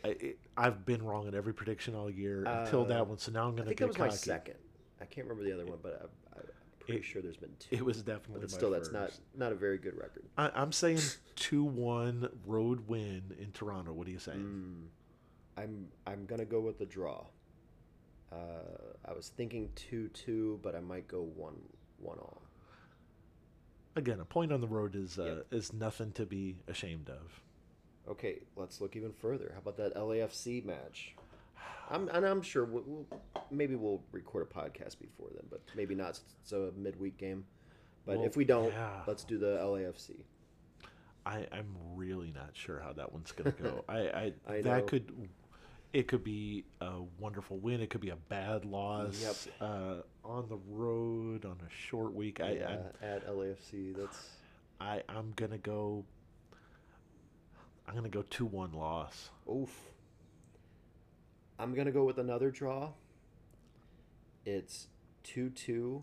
I, 0.05 0.35
I've 0.57 0.87
been 0.87 1.03
wrong 1.03 1.27
in 1.27 1.35
every 1.35 1.53
prediction 1.53 1.95
all 1.97 2.09
year 2.09 2.45
until 2.45 2.83
Uh, 2.83 2.89
that 2.89 3.07
one. 3.09 3.19
So 3.19 3.33
now 3.33 3.49
I'm 3.49 3.57
going 3.57 3.57
to 3.57 3.63
I 3.65 3.67
think 3.75 3.79
that 3.81 3.89
was 3.89 3.99
my 3.99 4.09
second. 4.09 4.55
I 5.01 5.05
can't 5.05 5.27
remember 5.27 5.43
the 5.49 5.53
other 5.53 5.67
one, 5.67 5.79
but 5.83 5.99
I'm 6.03 6.09
pretty 6.91 7.07
It- 7.07 7.09
sure 7.11 7.23
there's 7.23 7.37
been 7.37 7.55
two. 7.59 7.75
It 7.77 7.85
was 7.85 8.03
definitely. 8.03 8.41
but 8.43 8.51
still 8.51 8.71
that's 8.71 8.93
not 8.93 9.13
not 9.35 9.53
a 9.53 9.55
very 9.55 9.79
good 9.79 9.97
record. 9.97 10.25
I, 10.37 10.51
I'm 10.55 10.73
saying 10.73 10.99
two 11.37 11.65
one 11.65 12.29
road 12.47 12.87
win 12.89 13.35
in 13.39 13.53
Toronto. 13.53 13.93
What 13.93 14.07
do 14.07 14.13
you 14.13 14.19
say? 14.19 14.33
Mm, 14.33 14.87
I'm 15.57 15.89
I'm 16.07 16.27
gonna 16.27 16.45
go 16.45 16.61
with 16.61 16.79
the 16.79 16.87
draw. 16.87 17.25
Uh, 18.33 18.37
I 19.05 19.13
was 19.13 19.29
thinking 19.29 19.71
two 19.75 20.09
two, 20.09 20.61
but 20.63 20.75
I 20.75 20.81
might 20.81 21.09
go 21.09 21.23
one 21.23 21.57
one 21.99 22.19
all. 22.19 22.43
Again, 23.97 24.21
a 24.21 24.25
point 24.25 24.53
on 24.53 24.61
the 24.61 24.69
road 24.69 24.95
is 24.95 25.19
uh, 25.19 25.25
Yep. 25.25 25.47
is 25.51 25.73
nothing 25.73 26.13
to 26.13 26.25
be 26.27 26.57
ashamed 26.69 27.11
of. 27.11 27.43
Okay, 28.09 28.41
let's 28.57 28.81
look 28.81 28.97
even 28.97 29.13
further. 29.13 29.51
How 29.53 29.59
about 29.59 29.77
that 29.79 29.95
LAFC 29.97 30.65
match? 30.65 31.15
I'm 31.91 32.09
and 32.09 32.25
I'm 32.25 32.43
sure 32.43 32.65
we'll, 32.65 32.85
we'll 32.87 33.07
maybe 33.51 33.75
we'll 33.75 34.03
record 34.13 34.47
a 34.51 34.55
podcast 34.55 34.99
before 35.01 35.29
then, 35.35 35.45
but 35.51 35.61
maybe 35.75 35.95
not. 35.95 36.19
It's 36.43 36.53
a 36.53 36.71
midweek 36.77 37.19
game. 37.19 37.45
But 38.07 38.19
Well, 38.19 38.27
if 38.27 38.37
we 38.37 38.45
don't, 38.45 38.73
yeah. 38.73 39.03
let's 39.07 39.25
do 39.25 39.39
the 39.39 39.59
LAFC. 39.59 40.23
I, 41.27 41.47
I'm 41.53 41.77
really 41.95 42.33
not 42.35 42.51
sure 42.55 42.81
how 42.81 42.93
that 42.95 43.13
one's 43.13 43.31
going 43.33 43.53
to 43.53 43.63
go. 43.63 43.85
I, 43.89 43.99
I, 43.99 44.33
I 44.49 44.61
that 44.63 44.87
could 44.87 45.13
it 45.93 46.09
could 46.09 46.25
be 46.25 46.65
a 46.81 47.03
wonderful 47.19 47.59
win. 47.59 47.81
It 47.81 47.91
could 47.91 48.01
be 48.01 48.11
a 48.11 48.17
bad 48.17 48.65
loss 48.65 49.47
Yep. 49.51 49.55
uh, 49.61 49.95
on 50.25 50.49
the 50.49 50.59
road 50.69 51.45
on 51.45 51.59
a 51.61 51.71
short 51.89 52.15
week. 52.15 52.41
I, 52.41 52.53
yeah, 52.53 52.77
at 53.03 53.27
LAFC. 53.29 53.95
That's 53.97 54.31
I, 54.81 54.97
I 54.97 55.03
I'm 55.09 55.33
gonna 55.37 55.59
go. 55.59 56.05
I'm 57.87 57.95
gonna 57.95 58.09
go 58.09 58.23
two 58.31 58.47
one 58.47 58.73
loss. 58.73 59.31
oof. 59.53 59.90
I'm 61.61 61.75
gonna 61.75 61.93
go 61.93 62.05
with 62.05 62.19
another 62.19 62.51
draw. 62.51 62.91
It's 64.47 64.89
two 65.23 65.51
two. 65.51 66.03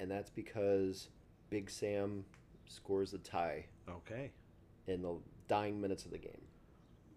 and 0.00 0.10
that's 0.10 0.30
because 0.30 1.08
Big 1.50 1.70
Sam 1.70 2.24
scores 2.68 3.10
the 3.12 3.18
tie 3.18 3.66
Okay. 3.88 4.30
in 4.86 5.02
the 5.02 5.16
dying 5.48 5.80
minutes 5.80 6.04
of 6.04 6.10
the 6.10 6.18
game. 6.18 6.42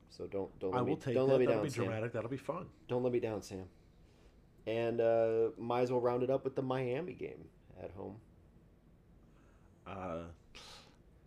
So 0.10 0.28
don't 0.28 0.58
don't 0.60 0.74
I 0.74 0.78
let 0.78 0.86
me 0.86 0.96
take 0.96 1.14
don't 1.16 1.28
that. 1.28 1.34
let 1.34 1.40
me 1.40 1.46
That'll 1.48 1.62
down, 1.62 1.66
be 1.66 1.70
Sam. 1.72 1.84
dramatic. 1.86 2.14
That'll 2.14 2.30
be 2.30 2.38
fun. 2.38 2.68
Don't 2.88 3.04
let 3.04 3.12
me 3.14 3.20
down, 3.20 3.42
Sam. 3.42 3.66
And 4.68 5.02
uh, 5.02 5.50
might 5.58 5.82
as 5.82 5.92
well 5.92 6.02
round 6.02 6.22
it 6.24 6.30
up 6.30 6.44
with 6.44 6.56
the 6.56 6.62
Miami 6.62 7.14
game 7.14 7.46
at 7.82 7.92
home. 7.92 8.18
Uh, 9.88 10.24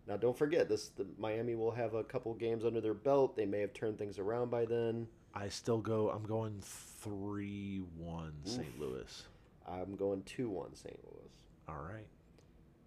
Now, 0.07 0.17
don't 0.17 0.37
forget 0.37 0.69
this: 0.69 0.89
the 0.89 1.05
Miami 1.17 1.55
will 1.55 1.71
have 1.71 1.93
a 1.95 2.03
couple 2.03 2.33
games 2.35 2.63
under 2.63 2.79
their 2.79 2.93
belt. 2.93 3.35
They 3.35 3.45
may 3.45 3.59
have 3.59 3.73
turned 3.73 3.97
things 3.97 4.19
around 4.19 4.49
by 4.51 4.65
then. 4.65 5.07
I 5.35 5.49
still 5.49 5.79
go. 5.79 6.09
I'm 6.09 6.23
going 6.25 6.61
three 6.61 7.81
one 7.97 8.33
St. 8.45 8.79
Louis. 8.79 9.23
I'm 9.67 9.95
going 9.95 10.23
two 10.23 10.49
one 10.49 10.75
St. 10.75 10.97
Louis, 11.03 11.29
All 11.67 11.75
right. 11.83 12.07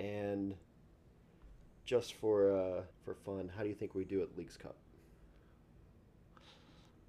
and 0.01 0.55
just 1.85 2.15
for 2.15 2.53
uh, 2.57 2.83
for 3.05 3.15
fun, 3.15 3.51
how 3.57 3.63
do 3.63 3.69
you 3.69 3.75
think 3.75 3.95
we 3.95 4.05
do 4.05 4.23
at 4.23 4.37
Leagues 4.37 4.57
Cup? 4.57 4.77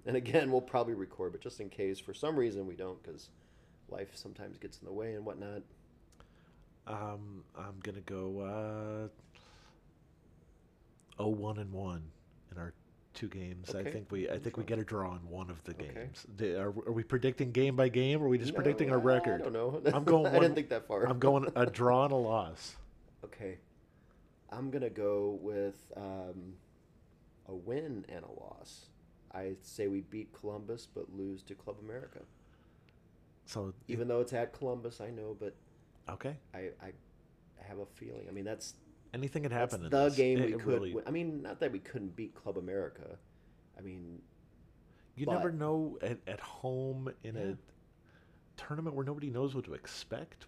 And 0.06 0.16
again, 0.16 0.50
we'll 0.50 0.60
probably 0.62 0.94
record, 0.94 1.32
but 1.32 1.40
just 1.40 1.60
in 1.60 1.68
case, 1.68 1.98
for 1.98 2.14
some 2.14 2.36
reason 2.36 2.66
we 2.66 2.74
don't, 2.74 3.02
because 3.02 3.28
life 3.90 4.08
sometimes 4.14 4.56
gets 4.58 4.78
in 4.78 4.86
the 4.86 4.92
way 4.92 5.14
and 5.14 5.24
whatnot. 5.24 5.62
Um, 6.86 7.44
I'm 7.56 7.78
gonna 7.82 8.00
go 8.00 9.08
uh, 11.18 11.22
0-1 11.22 11.58
and 11.60 11.72
one 11.72 12.02
in 12.02 12.02
our 12.02 12.19
two 13.14 13.28
games. 13.28 13.74
I 13.74 13.82
think 13.82 14.10
we. 14.10 14.28
I 14.30 14.38
think 14.38 14.56
we 14.56 14.64
get 14.64 14.78
a 14.78 14.84
draw 14.84 15.12
in 15.14 15.28
one 15.28 15.50
of 15.50 15.62
the 15.64 15.72
Okay. 15.72 15.90
games. 15.94 16.26
Di- 16.36 16.54
Are, 16.56 16.68
are 16.68 16.92
we 16.92 17.02
predicting 17.02 17.52
game 17.52 17.76
by 17.76 17.88
game, 17.88 18.22
or 18.22 18.26
are 18.26 18.28
we 18.28 18.38
just 18.38 18.52
No, 18.52 18.56
predicting 18.56 18.90
our 18.90 18.98
record? 18.98 19.42
I 19.42 19.44
record? 19.44 19.52
don't 19.54 19.84
know. 19.84 19.92
I'm 19.94 20.04
going 20.14 20.26
I 20.26 20.38
didn't 20.38 20.54
think 20.54 20.68
that 20.70 20.86
far. 20.86 21.04
I'm 21.06 21.18
going 21.18 21.50
a 21.56 21.66
draw 21.80 22.04
and 22.04 22.12
a 22.12 22.16
loss. 22.16 22.76
Okay. 23.24 23.58
I'm 24.52 24.70
going 24.70 24.82
to 24.82 24.90
go 24.90 25.38
with 25.40 25.76
um, 25.96 26.54
a 27.48 27.54
win 27.54 28.04
and 28.08 28.24
a 28.24 28.30
loss. 28.40 28.86
I 29.32 29.52
say 29.62 29.86
we 29.86 30.00
beat 30.00 30.32
Columbus 30.32 30.88
but 30.92 31.04
lose 31.16 31.42
to 31.44 31.54
Club 31.54 31.76
America. 31.80 32.18
So 33.46 33.72
Even 33.86 34.08
though 34.08 34.20
it's 34.20 34.32
at 34.32 34.52
Columbus, 34.52 35.00
I 35.00 35.10
know, 35.10 35.36
but 35.38 35.54
okay, 36.08 36.36
I, 36.54 36.70
I 36.82 36.92
have 37.68 37.78
a 37.78 37.86
feeling. 37.86 38.26
I 38.28 38.32
mean, 38.32 38.44
that's, 38.44 38.74
anything 39.14 39.42
that's 39.42 39.52
happen. 39.54 39.84
in 39.84 39.90
the 39.90 40.04
this. 40.04 40.16
game 40.16 40.38
It- 40.38 40.46
we 40.46 40.52
it 40.54 40.58
could 40.60 40.66
really- 40.66 40.96
I 41.06 41.10
mean, 41.10 41.42
not 41.42 41.60
that 41.60 41.72
we 41.72 41.78
couldn't 41.78 42.14
beat 42.16 42.34
Club 42.34 42.58
America. 42.58 43.18
I 43.78 43.82
mean, 43.82 44.22
You 45.16 45.26
But- 45.26 45.32
never 45.34 45.52
know 45.52 45.98
at, 46.00 46.18
at 46.26 46.40
home 46.40 47.12
in 47.24 47.34
Yeah. 47.34 47.42
a 47.42 47.56
tournament 48.56 48.96
where 48.96 49.04
nobody 49.04 49.28
knows 49.28 49.54
what 49.54 49.64
to 49.66 49.74
expect. 49.74 50.46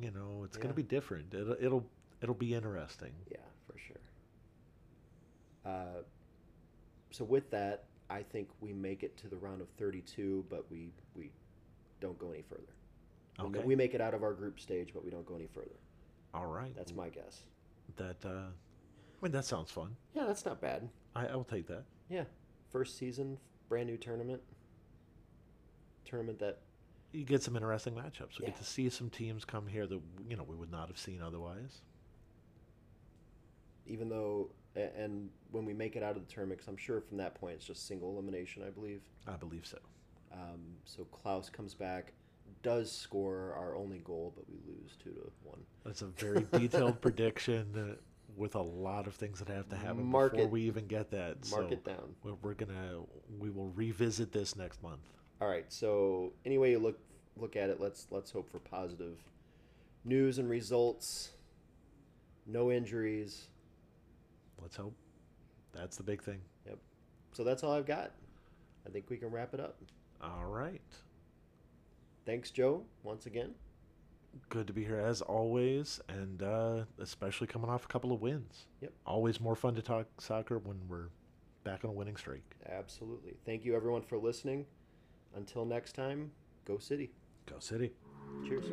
You 0.00 0.10
know, 0.10 0.42
it's 0.44 0.56
going 0.56 0.68
to 0.70 0.74
be 0.74 0.82
different. 0.82 1.32
It'll, 1.34 1.56
it'll 1.60 1.90
it'll 2.20 2.34
be 2.34 2.54
interesting. 2.54 3.14
yeah, 3.30 3.36
for 3.66 3.78
sure. 3.78 4.00
Uh, 5.64 6.02
so 7.10 7.24
with 7.24 7.48
that, 7.50 7.84
I 8.10 8.22
think 8.24 8.48
we 8.60 8.72
make 8.72 9.02
it 9.04 9.16
to 9.18 9.28
the 9.28 9.36
round 9.36 9.60
of 9.60 9.68
32, 9.76 10.44
but 10.48 10.68
we, 10.70 10.92
we 11.14 11.30
don't 12.00 12.18
go 12.18 12.30
any 12.32 12.42
further. 12.42 12.74
Okay. 13.38 13.62
We 13.64 13.76
make 13.76 13.94
it 13.94 14.00
out 14.00 14.14
of 14.14 14.22
our 14.24 14.32
group 14.32 14.58
stage, 14.58 14.92
but 14.92 15.04
we 15.04 15.10
don't 15.10 15.26
go 15.26 15.36
any 15.36 15.46
further. 15.46 15.76
All 16.34 16.46
right. 16.46 16.74
That's 16.74 16.94
my 16.94 17.08
guess. 17.08 17.44
That. 17.96 18.24
Uh, 18.24 18.28
I 18.50 19.24
mean, 19.24 19.32
that 19.32 19.44
sounds 19.44 19.70
fun. 19.70 19.96
Yeah, 20.14 20.26
that's 20.26 20.44
not 20.44 20.60
bad. 20.60 20.88
I, 21.16 21.26
I 21.26 21.34
will 21.34 21.42
take 21.44 21.66
that. 21.66 21.84
Yeah, 22.08 22.24
first 22.70 22.96
season, 22.96 23.38
brand 23.68 23.88
new 23.88 23.96
tournament. 23.96 24.40
Tournament 26.04 26.38
that 26.38 26.58
You 27.12 27.24
get 27.24 27.42
some 27.42 27.56
interesting 27.56 27.94
matchups. 27.94 28.38
We 28.38 28.44
Yeah. 28.44 28.50
get 28.50 28.56
to 28.58 28.64
see 28.64 28.88
some 28.90 29.10
teams 29.10 29.44
come 29.44 29.66
here 29.66 29.86
that 29.86 30.00
you 30.28 30.36
know 30.36 30.44
we 30.44 30.54
would 30.54 30.70
not 30.70 30.88
have 30.88 30.98
seen 30.98 31.20
otherwise. 31.22 31.80
even 33.90 34.10
though 34.10 34.50
and 34.76 35.30
when 35.50 35.64
we 35.64 35.72
make 35.72 35.96
it 35.96 36.02
out 36.02 36.14
of 36.14 36.24
the 36.26 36.30
tournament, 36.32 36.60
'cause 36.60 36.68
I'm 36.68 36.76
sure 36.76 37.00
from 37.00 37.16
that 37.16 37.34
point 37.34 37.54
it's 37.56 37.64
just 37.64 37.86
single 37.86 38.10
elimination, 38.12 38.62
I 38.62 38.68
believe. 38.70 39.00
I 39.26 39.36
believe 39.36 39.66
so. 39.66 39.78
Um, 40.30 40.76
so 40.84 41.06
Klauss 41.06 41.50
comes 41.50 41.74
back, 41.74 42.12
does 42.62 42.90
score 42.90 43.54
our 43.56 43.76
only 43.76 43.98
goal, 43.98 44.32
but 44.36 44.44
we 44.48 44.56
lose 44.66 44.92
two 45.02 45.10
to 45.10 45.30
one. 45.44 45.60
That's 45.84 46.02
a 46.02 46.06
very 46.06 46.46
detailed 46.52 47.00
prediction 47.00 47.96
with 48.36 48.54
a 48.54 48.62
lot 48.62 49.06
of 49.06 49.14
things 49.14 49.40
that 49.40 49.48
have 49.48 49.68
to 49.68 49.76
happen 49.76 50.04
Mark 50.04 50.32
before 50.32 50.46
it. 50.46 50.50
we 50.50 50.62
even 50.62 50.86
get 50.86 51.10
that. 51.10 51.36
Mark 51.50 51.68
so 51.68 51.72
it 51.72 51.84
down. 51.84 52.14
We're, 52.22 52.34
we're 52.42 52.54
gonna 52.54 53.00
we 53.38 53.50
will 53.50 53.70
revisit 53.70 54.32
this 54.32 54.56
next 54.56 54.82
month. 54.82 55.00
All 55.40 55.48
right. 55.48 55.66
So 55.68 56.32
any 56.44 56.58
way 56.58 56.70
you 56.70 56.78
look 56.78 56.98
look 57.36 57.56
at 57.56 57.70
it, 57.70 57.80
let's 57.80 58.06
let's 58.10 58.30
hope 58.30 58.50
for 58.50 58.58
positive 58.58 59.18
news 60.04 60.38
and 60.38 60.48
results. 60.48 61.30
No 62.46 62.70
injuries. 62.70 63.48
Let's 64.60 64.76
hope. 64.76 64.94
That's 65.74 65.96
the 65.96 66.02
big 66.02 66.22
thing. 66.22 66.40
Yep. 66.66 66.78
So 67.32 67.44
that's 67.44 67.62
all 67.62 67.72
I've 67.72 67.86
got. 67.86 68.12
I 68.86 68.90
think 68.90 69.10
we 69.10 69.16
can 69.16 69.30
wrap 69.30 69.52
it 69.52 69.60
up. 69.60 69.76
All 70.22 70.46
right. 70.46 70.80
Thanks, 72.28 72.50
Joe, 72.50 72.82
once 73.02 73.24
again. 73.24 73.54
Good 74.50 74.66
to 74.66 74.74
be 74.74 74.84
here 74.84 75.00
as 75.00 75.22
always, 75.22 75.98
and 76.10 76.42
uh, 76.42 76.84
especially 76.98 77.46
coming 77.46 77.70
off 77.70 77.86
a 77.86 77.88
couple 77.88 78.12
of 78.12 78.20
wins. 78.20 78.66
Yep. 78.82 78.92
Always 79.06 79.40
more 79.40 79.56
fun 79.56 79.74
to 79.76 79.80
talk 79.80 80.06
soccer 80.18 80.58
when 80.58 80.76
we're 80.90 81.08
back 81.64 81.84
on 81.84 81.90
a 81.90 81.92
winning 81.94 82.16
streak. 82.16 82.42
Absolutely. 82.70 83.32
Thank 83.46 83.64
you, 83.64 83.74
everyone, 83.74 84.02
for 84.02 84.18
listening. 84.18 84.66
Until 85.36 85.64
next 85.64 85.94
time, 85.94 86.30
go 86.66 86.76
City. 86.76 87.12
Go 87.46 87.60
City. 87.60 87.94
Cheers. 88.46 88.66